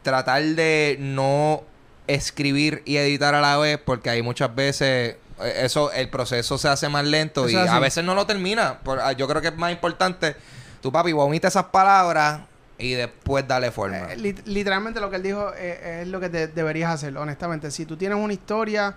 tratar 0.03 0.43
de 0.43 0.97
no 0.99 1.63
escribir 2.07 2.83
y 2.85 2.97
editar 2.97 3.33
a 3.33 3.41
la 3.41 3.57
vez, 3.57 3.79
porque 3.83 4.09
hay 4.11 4.21
muchas 4.21 4.53
veces 4.53 5.17
eso 5.43 5.91
el 5.91 6.09
proceso 6.09 6.57
se 6.57 6.67
hace 6.69 6.87
más 6.89 7.05
lento 7.05 7.47
y 7.49 7.55
Eso 7.55 7.71
a 7.71 7.79
veces 7.79 8.03
no 8.03 8.15
lo 8.15 8.25
termina. 8.25 8.79
Por- 8.79 8.99
ah, 8.99 9.11
yo 9.11 9.27
creo 9.27 9.41
que 9.41 9.49
es 9.49 9.57
más 9.57 9.71
importante 9.71 10.35
tu 10.81 10.91
papi 10.91 11.11
vomita 11.13 11.47
esas 11.47 11.65
palabras 11.65 12.41
y 12.77 12.93
después 12.93 13.47
dale 13.47 13.71
forma. 13.71 14.13
Eh, 14.13 14.17
lit- 14.17 14.43
literalmente 14.45 14.99
lo 14.99 15.09
que 15.09 15.15
él 15.17 15.23
dijo 15.23 15.51
eh, 15.57 16.01
es 16.01 16.07
lo 16.07 16.19
que 16.19 16.29
te- 16.29 16.47
deberías 16.47 16.91
hacer, 16.93 17.17
honestamente. 17.17 17.71
Si 17.71 17.85
tú 17.85 17.97
tienes 17.97 18.17
una 18.17 18.33
historia, 18.33 18.95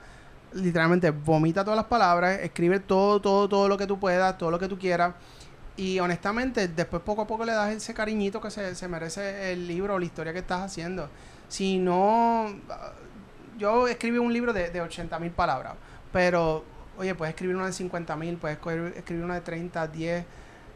literalmente 0.53 1.11
vomita 1.11 1.62
todas 1.64 1.76
las 1.76 1.86
palabras, 1.86 2.39
escribe 2.43 2.80
todo, 2.80 3.20
todo, 3.20 3.49
todo 3.49 3.68
lo 3.68 3.76
que 3.76 3.86
tú 3.86 3.99
puedas, 3.99 4.36
todo 4.39 4.51
lo 4.51 4.59
que 4.59 4.68
tú 4.68 4.78
quieras. 4.78 5.14
Y 5.76 6.01
honestamente, 6.01 6.66
después 6.68 7.03
poco 7.03 7.22
a 7.22 7.26
poco 7.28 7.45
le 7.45 7.53
das 7.53 7.70
ese 7.72 7.95
cariñito 7.95 8.41
que 8.41 8.51
se, 8.51 8.74
se 8.74 8.89
merece 8.89 9.53
el 9.53 9.68
libro 9.68 9.95
o 9.95 9.99
la 9.99 10.05
historia 10.05 10.32
que 10.32 10.41
estás 10.41 10.61
haciendo. 10.62 11.09
Si 11.49 11.78
no... 11.78 12.47
Yo 13.59 13.89
escribí 13.89 14.18
un 14.18 14.32
libro 14.32 14.53
de, 14.53 14.70
de 14.70 14.80
80 14.80 15.18
mil 15.18 15.30
palabras, 15.32 15.74
pero, 16.13 16.65
oye, 16.97 17.15
puedes 17.15 17.35
escribir 17.35 17.57
una 17.57 17.67
de 17.67 17.73
50 17.73 18.17
mil, 18.17 18.37
puedes 18.37 18.59
escribir 18.97 19.25
una 19.25 19.35
de 19.35 19.41
30, 19.41 19.87
10. 19.89 20.25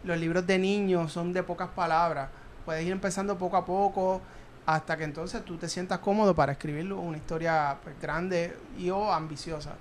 Los 0.05 0.19
libros 0.19 0.47
de 0.47 0.59
niños 0.59 1.13
son 1.13 1.33
de 1.33 1.43
pocas 1.43 1.69
palabras. 1.69 2.29
Puedes 2.65 2.85
ir 2.85 2.93
empezando 2.93 3.39
poco 3.39 3.57
a 3.57 3.65
poco 3.65 4.21
hasta 4.67 4.97
que 4.97 5.05
entonces 5.05 5.45
tú 5.45 5.57
te 5.57 5.69
sientas 5.69 5.99
cómodo 5.99 6.35
para 6.35 6.53
escribir 6.53 6.93
una 6.93 7.17
historia 7.17 7.77
pues, 7.83 8.01
grande 8.01 8.57
y 8.79 8.91
o 8.91 9.13
ambiciosa. 9.13 9.75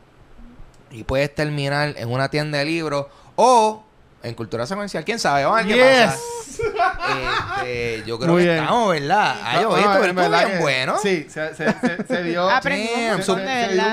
Y 0.90 1.04
puedes 1.04 1.34
terminar 1.34 1.94
en 1.98 2.12
una 2.12 2.30
tienda 2.30 2.58
de 2.58 2.66
libros 2.66 3.06
o 3.36 3.84
en 4.24 4.34
cultura 4.36 4.66
secuencial. 4.66 5.04
¿Quién 5.04 5.20
sabe? 5.20 5.44
Vamos 5.46 5.60
a 5.60 5.64
ver 5.64 5.76
qué 5.76 5.82
Yes. 5.82 6.06
pasa. 6.06 6.18
Este, 7.62 8.04
yo 8.06 8.20
creo 8.20 8.34
Muy 8.34 8.44
que 8.44 8.50
bien. 8.50 8.64
estamos, 8.64 8.92
¿verdad? 8.92 9.36
Ay, 9.44 9.62
No, 9.64 9.70
oye, 9.70 9.84
no, 9.84 9.94
esto 9.96 10.14
verdad 10.14 10.46
bien 10.48 10.60
bueno. 10.60 10.96
Sí, 11.02 11.28
se, 11.30 11.56
se, 11.56 11.66
se, 11.80 12.04
se 12.08 12.24
dio. 12.24 12.50
Aprendimos 12.50 13.28
un 13.30 13.36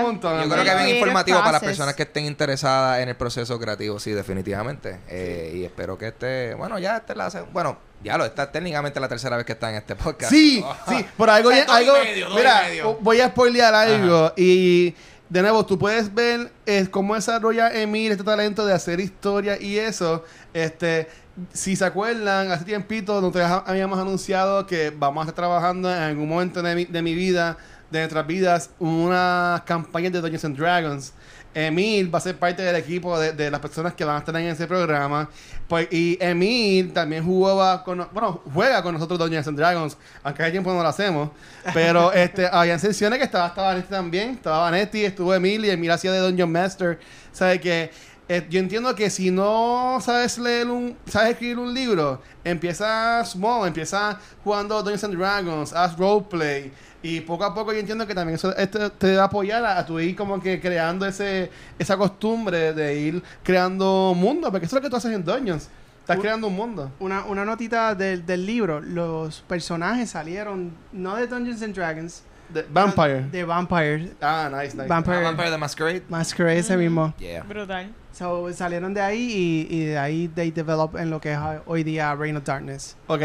montón, 0.03 0.33
un. 0.35 0.43
Yo 0.45 0.49
creo 0.51 0.64
que 0.64 0.70
es 0.70 0.76
bien 0.85 0.97
informativo 0.97 1.39
para 1.39 1.53
las 1.53 1.62
personas 1.62 1.95
que 1.95 2.03
estén 2.03 2.24
interesadas 2.26 3.01
en 3.01 3.09
el 3.09 3.16
proceso 3.16 3.59
creativo, 3.59 3.99
sí, 4.01 4.12
definitivamente. 4.12 5.01
Eh, 5.09 5.53
y 5.55 5.64
espero 5.64 5.97
que 5.99 6.09
este, 6.09 6.55
bueno, 6.55 6.79
ya 6.79 6.99
este 6.99 7.14
la 7.14 7.29
seg- 7.29 7.47
bueno, 7.53 7.79
ya 8.03 8.16
lo 8.18 8.24
está 8.24 8.51
técnicamente 8.51 9.01
la 9.01 9.09
tercera 9.09 9.37
vez 9.37 9.47
que 9.47 9.53
está 9.53 9.70
en 9.70 9.76
este 9.76 9.97
podcast. 9.97 10.31
Sí, 10.33 10.62
Oh. 10.64 10.76
sí, 10.89 11.05
por 11.16 11.31
algo, 11.31 11.49
O 11.49 11.53
sea, 11.53 11.66
ya- 11.66 11.76
algo 11.76 11.93
medio, 11.95 12.31
mira, 12.31 12.62
medio. 12.62 12.95
voy 13.01 13.20
a 13.20 13.29
spoilear 13.29 13.74
algo 13.74 14.33
y 14.37 14.95
de 15.29 15.43
nuevo 15.43 15.64
tú 15.66 15.79
puedes 15.79 16.12
ver 16.14 16.51
eh, 16.66 16.87
cómo 16.91 17.14
desarrolla 17.14 17.72
Emil 17.72 18.12
este 18.12 18.24
talento 18.24 18.64
de 18.64 18.72
hacer 18.72 19.01
historia 19.01 19.61
y 19.61 19.79
eso, 19.79 20.24
este, 20.55 21.09
si 21.53 21.76
se 21.76 21.85
acuerdan, 21.85 22.51
hace 22.51 22.64
tiempito 22.64 23.20
nosotros 23.20 23.45
ha- 23.45 23.64
habíamos 23.66 23.99
anunciado 23.99 24.66
que 24.66 24.91
vamos 24.91 25.20
a 25.22 25.29
estar 25.29 25.35
trabajando 25.45 25.91
en 25.95 25.99
algún 26.03 26.29
momento 26.29 26.62
de 26.62 26.74
mi, 26.74 26.85
de 26.87 27.03
mi 27.03 27.14
vida, 27.14 27.57
de 27.91 28.01
nuestras 28.01 28.26
vidas, 28.26 28.70
una 28.79 29.62
campaña 29.66 30.11
de 30.11 30.20
Dungeons 30.20 30.45
and 30.45 30.57
Dragons. 30.59 31.12
Emil 31.55 32.12
va 32.14 32.18
a 32.18 32.20
ser 32.20 32.36
parte 32.36 32.62
del 32.62 32.76
equipo 32.76 33.18
de, 33.18 33.32
de 33.32 33.51
las 33.51 33.61
personas 33.61 33.94
que 33.94 34.05
van 34.05 34.16
a 34.16 34.18
estar 34.18 34.36
en 34.36 34.46
ese 34.46 34.66
programa. 34.66 35.28
Pues, 35.66 35.88
y 35.90 36.16
Emil 36.20 36.92
también 36.92 37.24
jugaba 37.24 37.82
con, 37.84 37.99
no- 37.99 38.09
bueno, 38.12 38.42
juega 38.55 38.82
con 38.82 38.94
nosotros 38.94 39.18
Dungeons 39.18 39.49
and 39.49 39.59
Dragons, 39.59 39.96
aunque 40.22 40.42
hace 40.42 40.53
tiempo 40.53 40.72
no 40.72 40.82
lo 40.82 40.88
hacemos. 40.88 41.30
Pero 41.74 42.12
este, 42.14 42.46
había 42.46 42.78
sesiones 42.78 43.18
que 43.18 43.24
estaba, 43.24 43.49
estaba 43.49 43.68
Vanetti 43.68 43.88
también, 43.90 44.30
estaba 44.30 44.59
Vanetti, 44.61 45.05
estuvo 45.05 45.34
Emil 45.34 45.64
y 45.64 45.70
Emil 45.70 45.90
hacía 45.90 46.12
de 46.12 46.20
Dungeon 46.20 46.51
Master. 46.53 46.99
Sabe 47.32 47.61
que 47.61 47.90
eh, 48.30 48.46
yo 48.51 48.61
entiendo 48.61 48.94
que 48.94 49.09
si 49.09 49.30
no 49.30 49.99
sabes 50.03 50.36
leer 50.38 50.66
un, 50.68 50.96
sabes 51.07 51.30
escribir 51.30 51.59
un 51.59 51.72
libro, 51.72 52.20
empieza 52.44 53.24
small, 53.24 53.66
empieza 53.66 54.18
jugando 54.44 54.76
Dungeons 54.82 55.05
and 55.05 55.16
Dragons, 55.16 55.72
haz 55.72 55.96
roleplay. 55.96 56.70
Y 57.03 57.20
poco 57.20 57.44
a 57.44 57.55
poco 57.55 57.72
yo 57.72 57.78
entiendo 57.78 58.07
que 58.07 58.14
también 58.14 58.34
eso 58.34 58.55
esto 58.57 58.90
te 58.90 59.14
va 59.16 59.22
a 59.22 59.26
apoyar 59.26 59.64
a, 59.64 59.78
a 59.78 59.86
tu 59.86 60.01
ir 60.01 60.16
como 60.16 60.40
que 60.40 60.61
creando 60.61 61.07
ese 61.07 61.51
esa 61.78 61.96
costumbre 61.96 62.72
de 62.72 62.99
ir 63.01 63.22
creando 63.44 64.14
mundo, 64.16 64.51
porque 64.51 64.66
eso 64.66 64.76
es 64.76 64.82
lo 64.82 64.86
que 64.86 64.90
tú 64.90 64.96
haces 64.96 65.12
en 65.12 65.24
Dungeons. 65.24 65.68
Estás 66.01 66.18
creando 66.18 66.46
un 66.49 66.57
mundo. 66.57 66.90
Una, 67.01 67.24
una 67.26 67.44
notita 67.44 67.94
del, 67.94 68.24
del 68.24 68.46
libro, 68.46 68.80
los 68.80 69.42
personajes 69.42 70.09
salieron 70.11 70.72
no 70.90 71.14
de 71.16 71.26
Dungeons 71.26 71.62
and 71.62 71.74
Dragons, 71.74 72.22
De- 72.49 72.64
Vampire. 72.70 73.28
de 73.30 73.44
Vampire, 73.44 74.12
ah, 74.22 74.49
nice, 74.51 74.74
nice. 74.74 74.88
Vampire, 74.88 75.18
Ah, 75.18 75.20
Vampire 75.20 75.51
the 75.51 75.59
Masquerade. 75.59 76.03
Masquerade 76.09 76.59
ese 76.61 76.76
mismo. 76.78 77.12
Yeah. 77.18 77.42
Brutal. 77.42 77.92
So, 78.12 78.51
salieron 78.55 78.94
de 78.94 79.03
ahí 79.03 79.66
y, 79.70 79.74
y 79.76 79.84
de 79.84 79.99
ahí 79.99 80.28
they 80.28 80.51
develop 80.51 80.96
en 80.96 81.11
lo 81.11 81.20
que 81.20 81.32
es 81.34 81.38
hoy 81.66 81.84
día 81.84 82.12
Reign 82.14 82.36
of 82.38 82.44
Darkness. 82.44 82.96
Ok. 83.07 83.22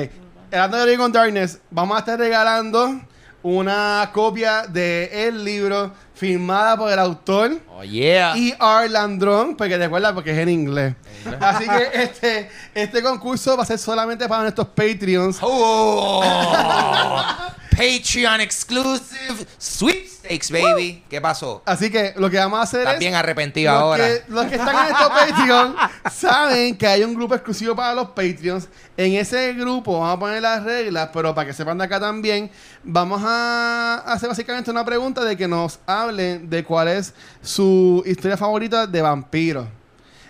Hablando 0.51 0.77
de 0.77 0.85
Dragon 0.85 1.11
Darkness, 1.11 1.59
vamos 1.71 1.95
a 1.95 1.99
estar 2.01 2.19
regalando 2.19 3.01
una 3.43 4.09
copia 4.13 4.63
de 4.63 5.27
el 5.27 5.43
libro 5.43 5.91
firmada 6.15 6.77
por 6.77 6.91
el 6.91 6.99
autor 6.99 7.59
Oh, 7.75 7.83
yeah. 7.83 8.33
E.R. 8.35 8.89
Landrón, 8.89 9.55
porque 9.55 9.77
recuerda 9.77 10.13
porque 10.13 10.31
es 10.31 10.37
en 10.37 10.49
inglés. 10.49 10.95
Así 11.39 11.65
que 11.67 11.89
este, 12.03 12.49
este 12.73 13.01
concurso 13.01 13.57
va 13.57 13.63
a 13.63 13.65
ser 13.65 13.77
solamente 13.77 14.27
para 14.27 14.43
nuestros 14.43 14.67
Patreons. 14.67 15.37
Oh, 15.41 16.23
Patreon 17.75 18.41
exclusive 18.41 19.45
sweepstakes, 19.57 20.51
baby. 20.51 21.03
¿Qué 21.09 21.19
pasó? 21.19 21.61
Así 21.65 21.89
que 21.89 22.13
lo 22.15 22.29
que 22.29 22.37
vamos 22.37 22.59
a 22.59 22.63
hacer 22.63 22.81
Estás 22.81 22.93
es. 22.93 22.99
bien 22.99 23.15
arrepentido 23.15 23.71
los 23.73 23.81
ahora. 23.81 24.07
Que, 24.07 24.23
los 24.27 24.45
que 24.45 24.55
están 24.55 24.75
en 24.75 24.91
estos 24.93 25.09
Patreon 25.09 25.75
saben 26.11 26.77
que 26.77 26.87
hay 26.87 27.03
un 27.03 27.13
grupo 27.15 27.35
exclusivo 27.35 27.75
para 27.75 27.93
los 27.95 28.09
Patreons. 28.09 28.67
En 28.95 29.13
ese 29.13 29.53
grupo 29.53 29.99
vamos 29.99 30.15
a 30.15 30.19
poner 30.19 30.41
las 30.41 30.63
reglas, 30.63 31.09
pero 31.13 31.33
para 31.33 31.47
que 31.47 31.53
sepan 31.53 31.77
de 31.77 31.85
acá 31.85 31.99
también, 31.99 32.51
vamos 32.83 33.21
a 33.25 34.03
hacer 34.05 34.29
básicamente 34.29 34.69
una 34.71 34.85
pregunta 34.85 35.23
de 35.23 35.35
que 35.35 35.47
nos 35.47 35.79
hablen 35.85 36.49
de 36.49 36.63
cuál 36.63 36.87
es 36.87 37.13
su 37.41 38.03
historia 38.05 38.37
favorita 38.37 38.85
de 38.87 39.01
vampiros. 39.01 39.67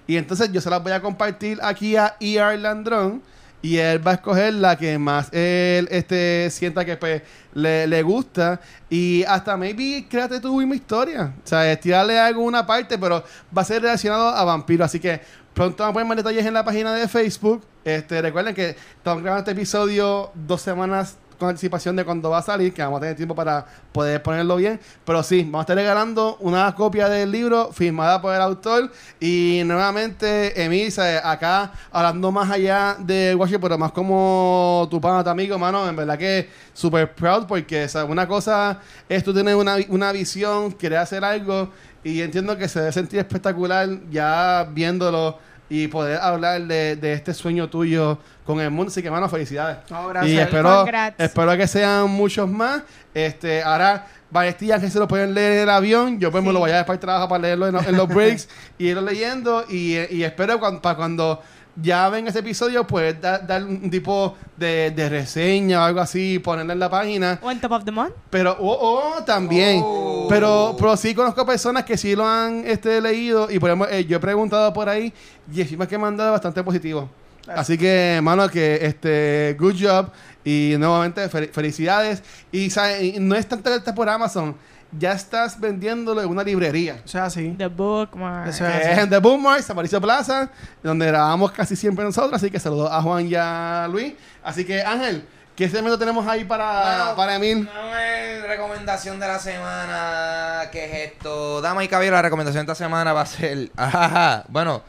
Y 0.07 0.17
entonces 0.17 0.51
yo 0.51 0.59
se 0.61 0.69
las 0.69 0.81
voy 0.83 0.91
a 0.91 1.01
compartir 1.01 1.59
aquí 1.61 1.95
a 1.95 2.15
E.R. 2.19 2.57
Landrón. 2.57 3.21
Y 3.64 3.78
él 3.78 4.05
va 4.05 4.11
a 4.11 4.14
escoger 4.16 4.53
la 4.53 4.78
que 4.78 4.99
más 4.99 5.30
él 5.32 5.88
este, 5.89 6.49
sienta 6.51 6.84
que 6.84 6.97
pues, 6.97 7.22
le, 7.53 7.88
le 7.88 8.03
gusta. 8.03 8.59
Y 8.89 9.24
hasta 9.24 9.55
maybe 9.55 10.05
créate 10.09 10.41
tu 10.41 10.57
misma 10.57 10.76
historia. 10.76 11.34
O 11.43 11.47
sea, 11.47 11.72
estirarle 11.72 12.20
alguna 12.20 12.66
parte, 12.66 12.97
pero 12.97 13.24
va 13.57 13.61
a 13.61 13.66
ser 13.66 13.82
relacionado 13.82 14.28
a 14.28 14.43
vampiros. 14.43 14.84
Así 14.86 14.99
que 14.99 15.22
pronto 15.53 15.82
vamos 15.82 15.91
a 15.91 15.93
poner 15.93 16.07
más 16.07 16.18
detalles 16.18 16.45
en 16.45 16.53
la 16.53 16.66
página 16.66 16.93
de 16.93 17.07
Facebook. 17.07 17.64
Este, 17.86 18.22
recuerden 18.22 18.53
que 18.53 18.76
estamos 18.97 19.24
grabando 19.24 19.49
este 19.49 19.51
episodio 19.51 20.32
dos 20.36 20.61
semanas 20.61 21.18
con 21.43 21.49
anticipación 21.49 21.95
de 21.95 22.05
cuando 22.05 22.29
va 22.29 22.37
a 22.37 22.41
salir, 22.41 22.73
que 22.73 22.81
vamos 22.81 22.97
a 22.97 23.01
tener 23.01 23.15
tiempo 23.15 23.35
para 23.35 23.65
poder 23.91 24.23
ponerlo 24.23 24.55
bien. 24.55 24.79
Pero 25.05 25.21
sí, 25.23 25.43
vamos 25.43 25.59
a 25.59 25.61
estar 25.61 25.75
regalando 25.75 26.37
una 26.39 26.73
copia 26.73 27.09
del 27.09 27.31
libro 27.31 27.71
firmada 27.73 28.21
por 28.21 28.33
el 28.33 28.41
autor. 28.41 28.91
Y 29.19 29.61
nuevamente, 29.65 30.63
Emil, 30.63 30.91
¿sabes? 30.91 31.19
acá 31.23 31.73
hablando 31.91 32.31
más 32.31 32.49
allá 32.49 32.95
de 32.97 33.35
Washington, 33.35 33.61
pero 33.61 33.77
más 33.77 33.91
como 33.91 34.87
tu 34.89 35.01
pana, 35.01 35.23
tu 35.23 35.29
amigo, 35.29 35.59
mano, 35.59 35.87
en 35.87 35.95
verdad 35.95 36.17
que 36.17 36.49
súper 36.73 37.13
proud 37.13 37.45
porque 37.45 37.87
¿sabes? 37.87 38.09
una 38.09 38.27
cosa 38.27 38.79
es 39.09 39.23
tú 39.23 39.31
una, 39.31 39.77
una 39.89 40.11
visión, 40.11 40.71
querer 40.71 40.99
hacer 40.99 41.23
algo. 41.25 41.69
Y 42.05 42.21
entiendo 42.21 42.57
que 42.57 42.67
se 42.67 42.79
debe 42.79 42.91
sentir 42.91 43.19
espectacular 43.19 43.87
ya 44.09 44.67
viéndolo 44.71 45.37
y 45.70 45.88
poder 45.88 46.20
hablar 46.20 46.61
de, 46.64 46.95
de 46.95 47.14
este 47.14 47.34
sueño 47.34 47.70
tuyo 47.70 48.18
con 48.45 48.59
el 48.59 48.70
mundo. 48.70 48.91
Así 48.91 49.01
que, 49.01 49.09
mano, 49.09 49.28
felicidades. 49.30 49.78
No, 49.89 50.05
Y 50.09 50.14
gracias. 50.14 50.41
espero, 50.47 50.76
Congrats. 50.78 51.16
espero 51.20 51.57
que 51.57 51.68
sean 51.68 52.09
muchos 52.09 52.49
más. 52.49 52.82
Este, 53.14 53.64
ahora, 53.64 54.07
Valestías 54.30 54.82
que 54.82 54.89
se 54.89 54.97
lo 54.97 55.07
pueden 55.07 55.36
leer 55.36 55.51
en 55.53 55.59
el 55.59 55.70
avión. 55.70 56.20
Yo 56.20 56.32
pues 56.32 56.43
me 56.43 56.51
lo 56.51 56.57
voy 56.59 56.70
a 56.72 56.74
llevar 56.74 56.86
para 56.88 56.95
el 56.95 56.99
trabajo 56.99 57.30
para 57.30 57.41
leerlo 57.43 57.68
en, 57.68 57.74
los- 57.74 57.86
en 57.88 57.95
los 57.95 58.07
breaks 58.14 58.49
y 58.80 58.88
irlo 58.88 59.01
leyendo. 59.03 59.64
Y, 59.70 59.93
y 60.09 60.24
espero 60.24 60.59
para 60.82 60.95
cuando 60.95 61.39
ya 61.76 62.07
ven 62.09 62.28
ese 62.28 62.39
episodio, 62.39 62.86
pues 62.86 63.19
dar, 63.19 63.45
dar 63.47 63.63
un 63.63 63.89
tipo 63.89 64.36
de, 64.57 64.91
de 64.91 65.09
reseña 65.09 65.82
o 65.82 65.86
algo 65.86 65.99
así, 65.99 66.39
ponerla 66.39 66.74
en 66.74 66.80
la 66.80 66.89
página. 66.89 67.39
O 67.41 67.49
en 67.51 67.59
Top 67.59 67.71
of 67.71 67.84
the 67.84 67.91
Month. 67.91 68.13
Pero, 68.30 68.55
oh, 68.59 69.15
oh, 69.17 69.24
también. 69.24 69.82
Oh. 69.84 70.28
Pero, 70.30 70.76
pero 70.78 70.95
sí 70.97 71.15
conozco 71.15 71.45
personas 71.45 71.84
que 71.84 71.97
sí 71.97 72.15
lo 72.15 72.28
han 72.28 72.63
este, 72.65 73.01
leído. 73.01 73.49
Y 73.49 73.59
por 73.59 73.69
ejemplo, 73.69 73.89
eh, 73.89 74.05
yo 74.05 74.17
he 74.17 74.19
preguntado 74.19 74.71
por 74.74 74.88
ahí 74.88 75.11
y 75.51 75.63
feedback 75.63 75.89
que 75.89 75.97
me 75.97 76.07
han 76.07 76.17
dado 76.17 76.32
bastante 76.32 76.63
positivo. 76.63 77.09
Así 77.47 77.78
que, 77.78 78.15
hermano, 78.15 78.47
que 78.47 78.80
este, 78.86 79.55
good 79.59 79.76
job. 79.80 80.09
Y 80.45 80.76
nuevamente, 80.78 81.30
fel- 81.30 81.49
felicidades. 81.51 82.21
Y, 82.51 82.69
¿sabes? 82.69 83.01
Y 83.01 83.19
no 83.19 83.36
es 83.36 83.47
tanto 83.47 83.69
que 83.69 83.78
estés 83.78 83.93
por 83.93 84.07
Amazon. 84.07 84.55
Ya 84.97 85.13
estás 85.13 85.59
vendiéndolo 85.59 86.21
en 86.21 86.29
una 86.29 86.43
librería. 86.43 87.01
O 87.03 87.07
sea, 87.07 87.29
sí. 87.29 87.55
The 87.57 87.67
Bookmark. 87.67 88.49
Eso 88.49 88.65
Que 88.65 88.91
es 88.91 88.97
en 88.97 89.09
The 89.09 89.17
Bookmark, 89.17 89.61
San 89.63 89.75
Mauricio 89.75 89.99
Plaza, 89.99 90.49
donde 90.81 91.07
grabamos 91.07 91.51
casi 91.51 91.75
siempre 91.75 92.05
nosotros. 92.05 92.33
Así 92.33 92.51
que 92.51 92.59
saludos 92.59 92.89
a 92.91 93.01
Juan 93.01 93.27
y 93.27 93.35
a 93.35 93.87
Luis. 93.89 94.13
Así 94.43 94.65
que, 94.65 94.81
Ángel, 94.81 95.25
¿qué 95.55 95.69
segmento 95.69 95.97
tenemos 95.97 96.27
ahí 96.27 96.43
para, 96.45 96.81
Bueno, 96.81 97.15
para 97.15 97.35
Emil? 97.35 97.65
Dame 97.65 98.41
recomendación 98.47 99.19
de 99.19 99.27
la 99.27 99.39
semana. 99.39 100.69
¿Qué 100.71 100.85
es 100.85 101.11
esto? 101.13 101.61
Dama 101.61 101.83
y 101.83 101.87
caballero, 101.87 102.15
la 102.15 102.21
recomendación 102.21 102.65
de 102.65 102.71
esta 102.71 102.83
semana 102.83 103.13
va 103.13 103.21
a 103.21 103.25
ser. 103.25 103.71
Ajá. 103.77 104.45
Bueno, 104.49 104.83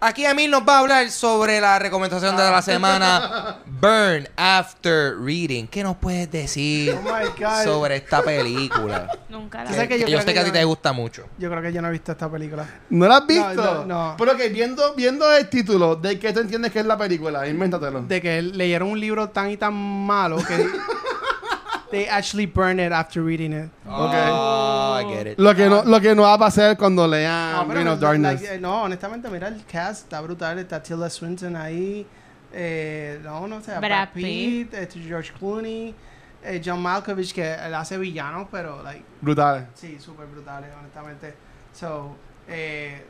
aquí 0.00 0.24
Emil 0.26 0.50
nos 0.50 0.62
va 0.62 0.76
a 0.76 0.78
hablar 0.80 1.10
sobre 1.10 1.60
la 1.60 1.78
recomendación 1.78 2.36
de 2.36 2.42
la 2.50 2.62
semana: 2.62 3.58
Burn 3.66 4.28
After 4.36 5.16
Reading. 5.18 5.66
¿Qué 5.66 5.82
nos 5.82 5.96
puedes 5.96 6.30
decir 6.30 6.96
Oh 6.98 7.02
my 7.02 7.28
God. 7.38 7.64
sobre 7.64 7.96
esta 7.96 8.22
película? 8.22 9.08
Nunca 9.28 9.64
Tú 9.64 9.70
la 9.70 9.74
sabes 9.74 9.88
que 9.88 9.94
yo 9.98 10.00
yo 10.00 10.06
creo 10.06 10.20
sé 10.20 10.26
que 10.26 10.32
que 10.34 10.38
a 10.40 10.42
ti 10.44 10.48
yo- 10.50 10.52
te 10.54 10.64
gusta 10.64 10.92
mucho. 10.92 11.26
Yo 11.38 11.50
creo 11.50 11.62
que 11.62 11.72
yo 11.72 11.82
no 11.82 11.88
he 11.88 11.92
visto 11.92 12.12
esta 12.12 12.30
película. 12.30 12.66
¿No 12.90 13.06
la 13.08 13.16
has 13.18 13.26
visto? 13.26 13.54
No, 13.54 13.74
no, 13.74 13.84
no. 13.86 14.14
Pero 14.18 14.36
que 14.36 14.48
viendo, 14.48 14.94
viendo 14.94 15.32
el 15.32 15.48
título, 15.48 15.96
¿de 15.96 16.18
qué 16.18 16.32
tú 16.32 16.40
entiendes 16.40 16.72
que 16.72 16.80
es 16.80 16.86
la 16.86 16.96
película? 16.96 17.46
Invéntatelo. 17.48 18.02
De 18.02 18.20
que 18.20 18.42
leyeron 18.42 18.90
un 18.90 19.00
libro 19.00 19.28
tan 19.30 19.50
y 19.50 19.56
tan 19.56 19.74
malo 19.74 20.36
que 20.38 20.56
they 21.90 22.06
actually 22.06 22.46
burn 22.46 22.78
it 22.80 22.92
after 22.92 23.22
reading 23.22 23.52
it. 23.52 23.70
Oh, 23.86 24.06
I 24.08 25.04
get 25.08 25.26
it. 25.26 25.38
Lo 25.38 25.54
que, 25.54 25.68
no, 25.68 25.82
lo 25.84 26.00
que 26.00 26.14
no 26.14 26.22
va 26.22 26.34
a 26.34 26.38
pasar 26.38 26.76
cuando 26.76 27.06
lean 27.06 27.66
No, 27.68 27.74
Reign 27.74 27.88
of 27.88 28.00
Darkness. 28.00 28.40
like, 28.42 28.54
eh, 28.54 28.58
no, 28.60 28.82
honestamente, 28.84 29.28
mira 29.30 29.48
el 29.48 29.64
cast, 29.64 30.04
está 30.04 30.20
brutal, 30.20 30.58
está 30.58 30.82
Tilda 30.82 31.08
Swinton 31.08 31.56
ahí, 31.56 32.06
eh, 32.52 33.20
no, 33.22 33.46
no 33.46 33.60
sé, 33.60 33.72
Brad 33.72 33.80
Brad 33.80 34.08
Pitt. 34.12 34.70
Pitt, 34.70 34.74
este, 34.74 35.00
George 35.00 35.32
Clooney, 35.38 35.94
eh, 36.44 36.60
John 36.64 36.80
Malkovich, 36.82 37.32
que 37.32 37.54
él 37.54 37.74
hace 37.74 37.96
villanos, 37.98 38.48
pero, 38.50 38.82
like, 38.82 39.04
Brutal. 39.20 39.68
sí, 39.74 39.98
súper 39.98 40.26
brutales, 40.26 40.70
honestamente. 40.78 41.34
So, 41.72 42.16
eh, 42.48 43.02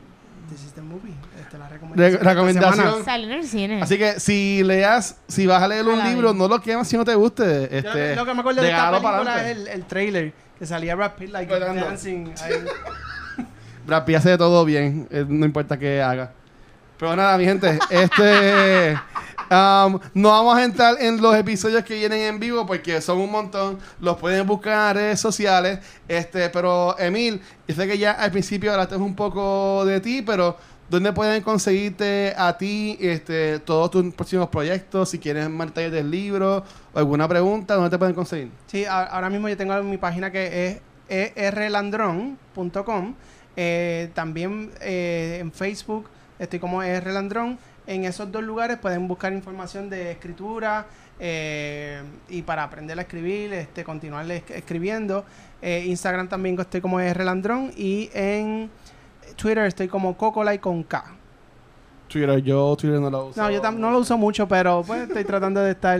this 0.49 0.63
is 0.63 0.73
the 0.73 0.81
movie, 0.81 1.13
este, 1.39 1.57
la 1.57 1.67
recomendación. 1.69 1.97
Re- 1.97 2.09
de 2.11 2.15
esta 2.17 2.29
recomendación. 2.33 2.75
semana. 2.85 3.05
Salió 3.05 3.25
en 3.27 3.33
el 3.33 3.47
cine. 3.47 3.81
Así 3.81 3.97
que 3.97 4.19
si 4.19 4.63
leas, 4.63 5.17
si 5.27 5.45
vas 5.47 5.61
a 5.61 5.67
leer 5.67 5.85
un 5.87 6.03
libro, 6.03 6.29
vez. 6.29 6.37
no 6.37 6.47
lo 6.47 6.59
quemas 6.61 6.87
si 6.87 6.97
no 6.97 7.05
te 7.05 7.15
guste. 7.15 7.77
Este, 7.77 8.15
lo 8.15 8.25
que 8.25 8.33
me 8.33 8.39
acuerdo 8.41 8.61
de 8.61 8.69
esta 8.69 8.91
película 8.91 9.43
es 9.49 9.57
el, 9.57 9.67
el 9.67 9.85
trailer, 9.85 10.33
que 10.57 10.65
salía 10.65 10.95
Brad 10.95 11.11
Pitt, 11.13 11.29
like, 11.31 11.51
Bailando. 11.51 11.85
dancing. 11.85 12.33
Brad 13.85 14.05
Pitt 14.05 14.15
hace 14.17 14.37
todo 14.37 14.65
bien, 14.65 15.07
eh, 15.09 15.25
no 15.27 15.45
importa 15.45 15.77
qué 15.77 16.01
haga. 16.01 16.31
Pero 16.97 17.15
nada, 17.15 17.37
mi 17.37 17.45
gente, 17.45 17.79
este 17.89 18.99
um, 19.49 19.99
no 20.13 20.29
vamos 20.29 20.57
a 20.57 20.63
entrar 20.63 20.95
en 20.99 21.21
los 21.21 21.35
episodios 21.35 21.83
que 21.83 21.95
vienen 21.95 22.21
en 22.21 22.39
vivo 22.39 22.65
porque 22.65 23.01
son 23.01 23.19
un 23.19 23.31
montón. 23.31 23.79
Los 23.99 24.17
pueden 24.17 24.45
buscar 24.47 24.95
en 24.95 25.03
redes 25.03 25.19
sociales. 25.19 25.79
Este, 26.07 26.49
pero 26.49 26.97
Emil, 26.99 27.41
yo 27.67 27.75
sé 27.75 27.87
que 27.87 27.97
ya 27.97 28.11
al 28.11 28.31
principio 28.31 28.71
hablaste 28.71 28.95
un 28.95 29.15
poco 29.15 29.85
de 29.85 29.99
ti, 29.99 30.21
pero 30.21 30.57
¿dónde 30.89 31.13
pueden 31.13 31.43
conseguirte 31.43 32.33
a 32.37 32.57
ti 32.57 32.97
este, 32.99 33.59
todos 33.59 33.91
tus 33.91 34.13
próximos 34.13 34.49
proyectos? 34.49 35.09
Si 35.09 35.19
quieres 35.19 35.49
más 35.49 35.67
detalles 35.67 35.91
del 35.91 36.09
libro 36.09 36.63
o 36.93 36.99
alguna 36.99 37.27
pregunta, 37.27 37.75
¿dónde 37.75 37.89
te 37.89 37.97
pueden 37.97 38.15
conseguir? 38.15 38.51
Sí, 38.67 38.85
ahora 38.85 39.29
mismo 39.29 39.49
yo 39.49 39.57
tengo 39.57 39.81
mi 39.83 39.97
página 39.97 40.31
que 40.31 40.81
es 41.09 41.31
erlandron.com. 41.35 43.15
Eh, 43.55 44.09
también 44.13 44.71
eh, 44.79 45.39
en 45.41 45.51
Facebook 45.51 46.09
estoy 46.39 46.59
como 46.59 46.81
erlandron. 46.81 47.59
En 47.89 48.05
esos 48.05 48.31
dos 48.31 48.43
lugares 48.43 48.77
pueden 48.77 49.07
buscar 49.07 49.33
información 49.33 49.89
de 49.89 50.11
escritura 50.11 50.85
eh, 51.19 52.01
y 52.29 52.43
para 52.43 52.63
aprender 52.63 52.97
a 52.99 53.01
escribir, 53.01 53.51
este, 53.53 53.83
continuar 53.83 54.29
es- 54.29 54.43
escribiendo. 54.51 55.25
Eh, 55.61 55.85
Instagram 55.87 56.29
también 56.29 56.59
estoy 56.59 56.81
como 56.81 56.99
erlandron 56.99 57.71
y 57.75 58.11
en 58.13 58.69
Twitter 59.35 59.65
estoy 59.65 59.87
como 59.87 60.15
cocolai 60.15 60.59
con 60.59 60.83
K. 60.83 61.03
Twitter, 62.07 62.37
yo 62.43 62.75
Twitter 62.79 62.99
no 62.99 63.09
lo 63.09 63.25
uso. 63.25 63.41
No, 63.41 63.49
yo 63.49 63.71
no 63.71 63.89
lo 63.91 63.97
uso 63.99 64.17
mucho, 64.17 64.47
pero 64.47 64.83
pues 64.85 65.07
estoy 65.07 65.23
tratando 65.23 65.59
de 65.61 65.71
estar 65.71 65.99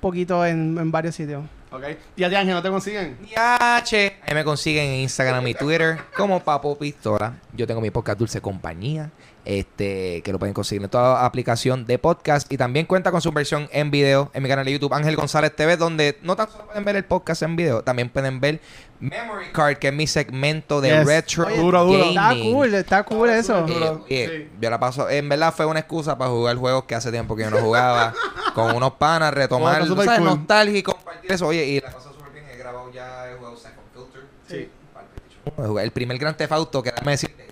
poquito 0.00 0.44
en, 0.44 0.76
en 0.78 0.90
varios 0.90 1.14
sitios. 1.14 1.44
Ok. 1.70 1.82
¿Y 2.16 2.24
a 2.24 2.28
ti, 2.30 2.34
Ángel, 2.34 2.54
no 2.54 2.62
te 2.62 2.70
consiguen? 2.70 3.18
Yache. 3.26 4.16
Ahí 4.26 4.34
me 4.34 4.44
consiguen 4.44 4.84
en 4.84 5.00
Instagram 5.00 5.46
y 5.48 5.54
Twitter 5.54 5.98
como 6.16 6.40
Papo 6.40 6.76
Pistola. 6.78 7.34
Yo 7.52 7.66
tengo 7.66 7.80
mi 7.82 7.90
podcast 7.90 8.18
Dulce 8.18 8.40
Compañía, 8.40 9.10
este, 9.46 10.20
que 10.22 10.32
lo 10.32 10.38
pueden 10.38 10.52
conseguir 10.52 10.82
en 10.82 10.90
toda 10.90 11.24
aplicación 11.24 11.86
de 11.86 11.98
podcast. 11.98 12.52
Y 12.52 12.56
también 12.58 12.84
cuenta 12.86 13.10
con 13.10 13.20
su 13.22 13.32
versión 13.32 13.68
en 13.72 13.90
video 13.90 14.30
en 14.34 14.42
mi 14.42 14.48
canal 14.48 14.64
de 14.66 14.72
YouTube 14.72 14.92
Ángel 14.92 15.16
González 15.16 15.54
TV, 15.56 15.76
donde 15.76 16.18
no 16.22 16.36
tan 16.36 16.50
solo 16.50 16.66
pueden 16.66 16.84
ver 16.84 16.96
el 16.96 17.04
podcast 17.04 17.42
en 17.42 17.56
video, 17.56 17.82
también 17.82 18.10
pueden 18.10 18.40
ver 18.40 18.60
Memory 18.98 19.52
Card, 19.52 19.76
que 19.78 19.88
es 19.88 19.94
mi 19.94 20.06
segmento 20.06 20.80
de 20.80 20.90
Yes. 20.90 21.06
retro 21.06 21.46
Oye, 21.46 21.56
Duro, 21.58 21.84
duro. 21.84 22.04
Está 22.04 22.34
cool, 22.42 22.74
está 22.74 23.02
cool 23.04 23.30
eso. 23.30 23.66
Eh, 23.68 23.90
oye, 24.04 24.48
sí. 24.50 24.56
yo 24.60 24.70
la 24.70 24.80
paso, 24.80 25.08
en 25.08 25.28
verdad 25.28 25.54
fue 25.54 25.66
una 25.66 25.80
excusa 25.80 26.16
para 26.18 26.30
jugar 26.30 26.56
juegos 26.56 26.84
que 26.84 26.94
hace 26.94 27.10
tiempo 27.10 27.36
que 27.36 27.42
yo 27.44 27.50
no 27.50 27.58
jugaba 27.58 28.12
con 28.54 28.74
unos 28.74 28.92
panas, 28.94 29.32
retomar, 29.32 29.82
Oh, 29.82 29.86
sabes, 29.96 30.18
cool. 30.18 30.24
nostalgia 30.24 30.78
y 30.78 30.82
compartir 30.82 31.32
eso. 31.32 31.46
Oye, 31.46 31.64
y 31.66 31.80
la 31.80 31.92
paso 31.92 32.12
súper 32.12 32.32
bien, 32.32 32.46
he 32.52 32.56
grabado 32.56 32.90
ya 32.92 33.28
el 33.30 33.36
juego 33.38 33.56
Second 33.56 33.86
Filter. 33.94 34.22
Sí. 34.48 35.78
el 35.80 35.90
primer 35.92 36.18
Gran 36.18 36.36
Theft 36.36 36.52
Auto, 36.52 36.82
que 36.82 36.90
déjame 36.90 37.12
decirte, 37.12 37.46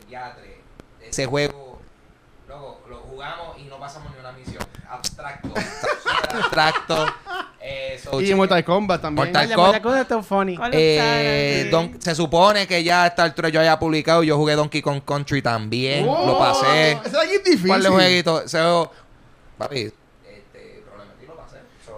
ese 1.09 1.27
juego, 1.27 1.79
luego 2.49 2.81
lo 2.89 2.97
jugamos 2.99 3.57
y 3.59 3.65
no 3.65 3.79
pasamos 3.79 4.13
ni 4.15 4.19
una 4.19 4.33
misión. 4.33 4.65
Abstracto, 4.89 5.44
está 5.44 5.44
súper 5.44 5.44
abstracto. 5.55 7.07
Eh, 7.67 7.99
so, 8.03 8.21
Y 8.21 8.35
Mortal 8.35 8.63
Kombat 8.65 9.01
también. 9.01 9.29
Mortal 9.33 9.55
Kombat. 9.55 9.73
la 9.73 9.83
cosa 9.83 10.01
está 10.03 10.23
funny. 10.23 10.59
Eh, 10.73 11.69
Don- 11.71 11.99
se 12.01 12.15
supone 12.15 12.67
que 12.67 12.85
ya 12.85 13.05
a 13.05 13.07
esta 13.07 13.23
altura 13.25 13.49
yo 13.49 13.61
haya 13.61 13.79
publicado. 13.79 14.23
Yo 14.23 14.37
jugué 14.37 14.55
Donkey 14.55 14.83
Kong 14.83 15.01
Country 15.05 15.41
también. 15.41 16.07
Oh, 16.09 16.27
lo 16.27 16.39
pasé. 16.39 16.93
Eso 17.05 17.19
aquí 17.21 17.35
es 17.37 17.45
difícil. 17.45 17.69
¿Cuál 17.69 17.83
de 17.83 17.89
jueguitos? 17.89 18.51
So, 18.51 18.93
papi, 19.57 19.79
este, 19.81 20.85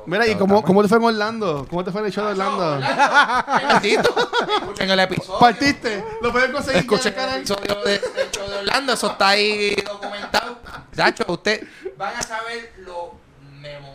Mira, 0.07 0.25
¿y 0.29 0.37
cómo, 0.37 0.63
cómo 0.63 0.83
te 0.83 0.89
fue 0.89 0.99
en 0.99 1.05
Orlando? 1.05 1.67
¿Cómo 1.69 1.83
te 1.83 1.91
fue 1.91 2.01
en 2.03 2.07
el 2.07 2.13
show 2.13 2.25
de 2.27 2.31
Orlando? 2.31 2.79
Escuchen 3.83 4.91
el 4.91 5.01
episodio. 5.01 5.39
Partiste. 5.41 6.05
Lo 6.23 6.31
pueden 6.31 6.53
conseguir 6.53 6.81
Escuchen 6.83 7.13
en 7.19 7.29
el 7.29 7.37
episodio 7.39 7.75
de- 7.85 7.99
del 7.99 8.31
show 8.31 8.49
de 8.49 8.57
Orlando. 8.59 8.93
Eso 8.93 9.11
está 9.11 9.29
ahí 9.31 9.75
documentado. 9.85 10.59
Dacho, 10.95 11.25
usted 11.29 11.67
van 11.99 12.15
a 12.17 12.23
saber 12.23 12.73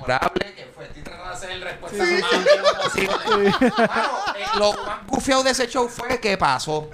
memorable 0.01 0.53
que 0.55 0.65
fue. 0.75 0.85
Estoy 0.85 1.01
tratando 1.03 1.29
de 1.29 1.33
hacer 1.35 1.51
el 1.51 1.61
respuesta 1.61 2.03
lo 2.03 2.19
más 2.21 2.31
vivo 2.45 2.83
posible. 2.83 3.51
Mano, 3.87 4.09
eh, 4.35 4.43
lo 4.57 4.73
más 4.85 5.07
gufiado 5.07 5.43
de 5.43 5.51
ese 5.51 5.67
show 5.67 5.87
fue 5.87 6.19
que 6.19 6.37
pasó. 6.37 6.89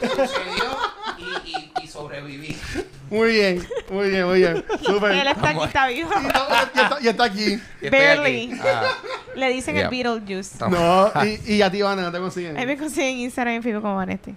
Sucedió 0.00 0.76
y, 1.18 1.48
y, 1.50 1.72
y 1.82 1.88
sobreviví. 1.88 2.58
Muy 3.10 3.32
bien, 3.32 3.68
muy 3.90 4.10
bien, 4.10 4.26
muy 4.26 4.38
bien. 4.38 4.64
Súper. 4.82 5.12
Él 5.12 5.26
está 5.28 5.48
aquí, 5.50 5.62
está 5.64 5.86
vivo. 5.86 6.10
Y 6.20 6.22
no, 6.24 6.30
y 6.30 6.78
está, 6.82 6.98
y 7.02 7.08
está 7.08 7.24
aquí. 7.24 7.60
Barely. 7.90 8.52
aquí. 8.52 8.60
Ah, 8.64 8.82
Le 9.36 9.48
dicen 9.50 9.74
Yeah. 9.76 9.84
el 9.84 9.90
Beetlejuice. 9.90 10.58
No, 10.68 11.12
y, 11.24 11.54
y 11.54 11.62
a 11.62 11.70
ti, 11.70 11.82
Vanessa, 11.82 12.06
no 12.06 12.12
te 12.12 12.18
consiguen. 12.18 12.56
Ahí 12.56 12.66
me 12.66 12.76
consiguen 12.76 13.18
Instagram 13.18 13.54
y 13.54 13.56
en 13.56 13.62
Facebook 13.62 13.82
como 13.82 13.96
Vanesti. 13.96 14.34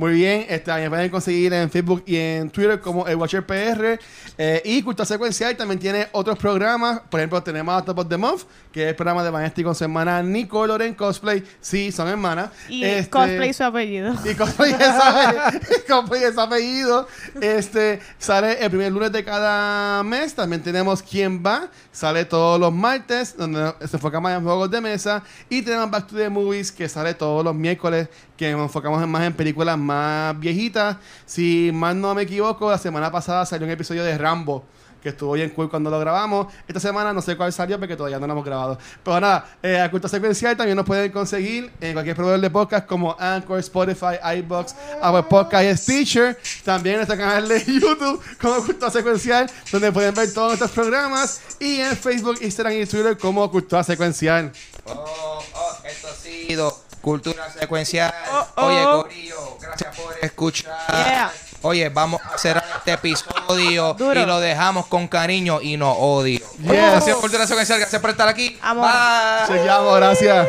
Muy 0.00 0.14
bien, 0.14 0.46
este, 0.48 0.72
me 0.72 0.88
pueden 0.88 1.10
conseguir 1.10 1.52
en 1.52 1.70
Facebook 1.70 2.02
y 2.06 2.16
en 2.16 2.48
Twitter 2.48 2.80
como 2.80 3.06
el 3.06 3.16
Watcher 3.16 3.44
PR. 3.44 3.98
Eh, 4.38 4.62
y 4.64 4.80
Cultura 4.82 5.04
Secuencial 5.04 5.54
también 5.58 5.78
tiene 5.78 6.08
otros 6.12 6.38
programas. 6.38 7.00
Por 7.10 7.20
ejemplo, 7.20 7.42
tenemos 7.42 7.74
a 7.82 7.84
Top 7.84 7.98
of 7.98 8.08
the 8.08 8.16
Month, 8.16 8.44
que 8.72 8.84
es 8.84 8.88
el 8.88 8.94
programa 8.96 9.22
de 9.22 9.28
Vanesti 9.28 9.62
con 9.62 9.74
su 9.74 9.84
hermana 9.84 10.22
Nicole 10.22 10.68
Loren 10.68 10.94
Cosplay. 10.94 11.44
Sí, 11.60 11.92
son 11.92 12.08
hermanas. 12.08 12.48
Y 12.70 12.82
Este, 12.82 13.10
cosplay 13.10 13.52
su 13.52 13.62
apellido. 13.62 14.14
Y 14.24 14.34
cosplay 14.34 14.70
es, 14.72 14.78
ape- 14.80 15.84
cosplay 15.86 16.22
es 16.24 16.38
apellido. 16.38 17.06
Este 17.38 18.00
sale 18.18 18.58
el 18.64 18.70
primer 18.70 18.90
lunes 18.92 19.12
de 19.12 19.22
cada 19.22 20.02
mes. 20.02 20.34
También 20.34 20.62
tenemos 20.62 21.02
Quién 21.02 21.42
va. 21.44 21.68
Sale 21.92 22.24
todos 22.24 22.58
los 22.58 22.72
martes, 22.72 23.36
donde 23.36 23.74
se 23.86 23.96
enfoca 23.98 24.18
más 24.18 24.38
en 24.38 24.44
juegos 24.44 24.70
de 24.70 24.80
mesa. 24.80 25.22
Y 25.50 25.60
tenemos 25.60 25.90
Back 25.90 26.06
to 26.06 26.16
the 26.16 26.30
Movies, 26.30 26.72
que 26.72 26.88
sale 26.88 27.12
todos 27.12 27.44
los 27.44 27.54
miércoles, 27.54 28.08
que 28.40 28.52
nos 28.52 28.62
enfocamos 28.62 29.06
más 29.06 29.22
en 29.24 29.34
películas 29.34 29.76
más 29.76 30.38
viejitas. 30.40 30.96
Si 31.26 31.70
más 31.74 31.94
no 31.94 32.14
me 32.14 32.22
equivoco, 32.22 32.70
la 32.70 32.78
semana 32.78 33.12
pasada 33.12 33.44
salió 33.44 33.66
un 33.66 33.70
episodio 33.70 34.02
de 34.02 34.16
Rambo. 34.16 34.64
Que 35.02 35.10
estuvo 35.10 35.32
bien 35.32 35.50
cool 35.50 35.68
cuando 35.68 35.90
lo 35.90 36.00
grabamos. 36.00 36.46
Esta 36.66 36.80
semana 36.80 37.12
no 37.12 37.20
sé 37.20 37.36
cuál 37.36 37.52
salió 37.52 37.78
porque 37.78 37.96
todavía 37.96 38.18
no 38.18 38.26
lo 38.26 38.32
hemos 38.32 38.44
grabado. 38.44 38.78
Pero 39.04 39.20
nada, 39.20 39.44
eh, 39.62 39.78
a 39.78 39.90
Cultura 39.90 40.08
Secuencial 40.08 40.56
también 40.56 40.74
nos 40.74 40.86
pueden 40.86 41.12
conseguir 41.12 41.70
en 41.82 41.92
cualquier 41.92 42.16
proveedor 42.16 42.40
de 42.40 42.48
podcast 42.48 42.86
como 42.86 43.14
Anchor, 43.18 43.58
Spotify, 43.58 44.16
iBox, 44.38 44.74
Our 45.02 45.28
Podcast 45.28 45.64
y 45.64 45.76
Stitcher. 45.76 46.38
También 46.64 46.94
en 46.94 46.98
nuestro 47.00 47.18
canal 47.18 47.46
de 47.46 47.62
YouTube 47.66 48.22
como 48.40 48.64
Cultura 48.64 48.90
Secuencial, 48.90 49.50
donde 49.70 49.92
pueden 49.92 50.14
ver 50.14 50.32
todos 50.32 50.48
nuestros 50.48 50.70
programas. 50.70 51.42
Y 51.58 51.80
en 51.80 51.94
Facebook, 51.94 52.38
Instagram 52.40 52.72
y 52.72 52.86
Twitter 52.86 53.18
como 53.18 53.50
Cultura 53.50 53.84
Secuencial. 53.84 54.50
Oh, 54.86 55.42
oh, 55.54 55.76
esto 55.84 56.08
ha 56.08 56.14
sido 56.14 56.89
Cultura 57.00 57.50
Secuencial. 57.50 58.12
Oh, 58.32 58.46
oh. 58.56 58.66
Oye, 58.66 58.84
Corillo, 59.02 59.58
gracias 59.60 59.96
por 59.96 60.14
escuchar. 60.20 60.74
Yeah. 60.88 61.32
Oye, 61.62 61.88
vamos 61.90 62.20
a 62.24 62.38
cerrar 62.38 62.64
este 62.78 62.92
episodio 62.92 63.94
Duro. 63.94 64.20
y 64.20 64.26
lo 64.26 64.40
dejamos 64.40 64.86
con 64.86 65.08
cariño 65.08 65.60
y 65.60 65.76
no 65.76 65.92
odio. 65.92 66.38
Yes. 66.38 66.72
Gracias, 66.72 67.16
Cultura 67.16 67.46
Secuencial. 67.46 67.78
Gracias 67.80 68.00
por 68.00 68.10
estar 68.10 68.28
aquí. 68.28 68.58
Amor. 68.62 68.86
Bye. 68.90 69.56
Chequeamos, 69.56 69.96
gracias. 69.96 70.46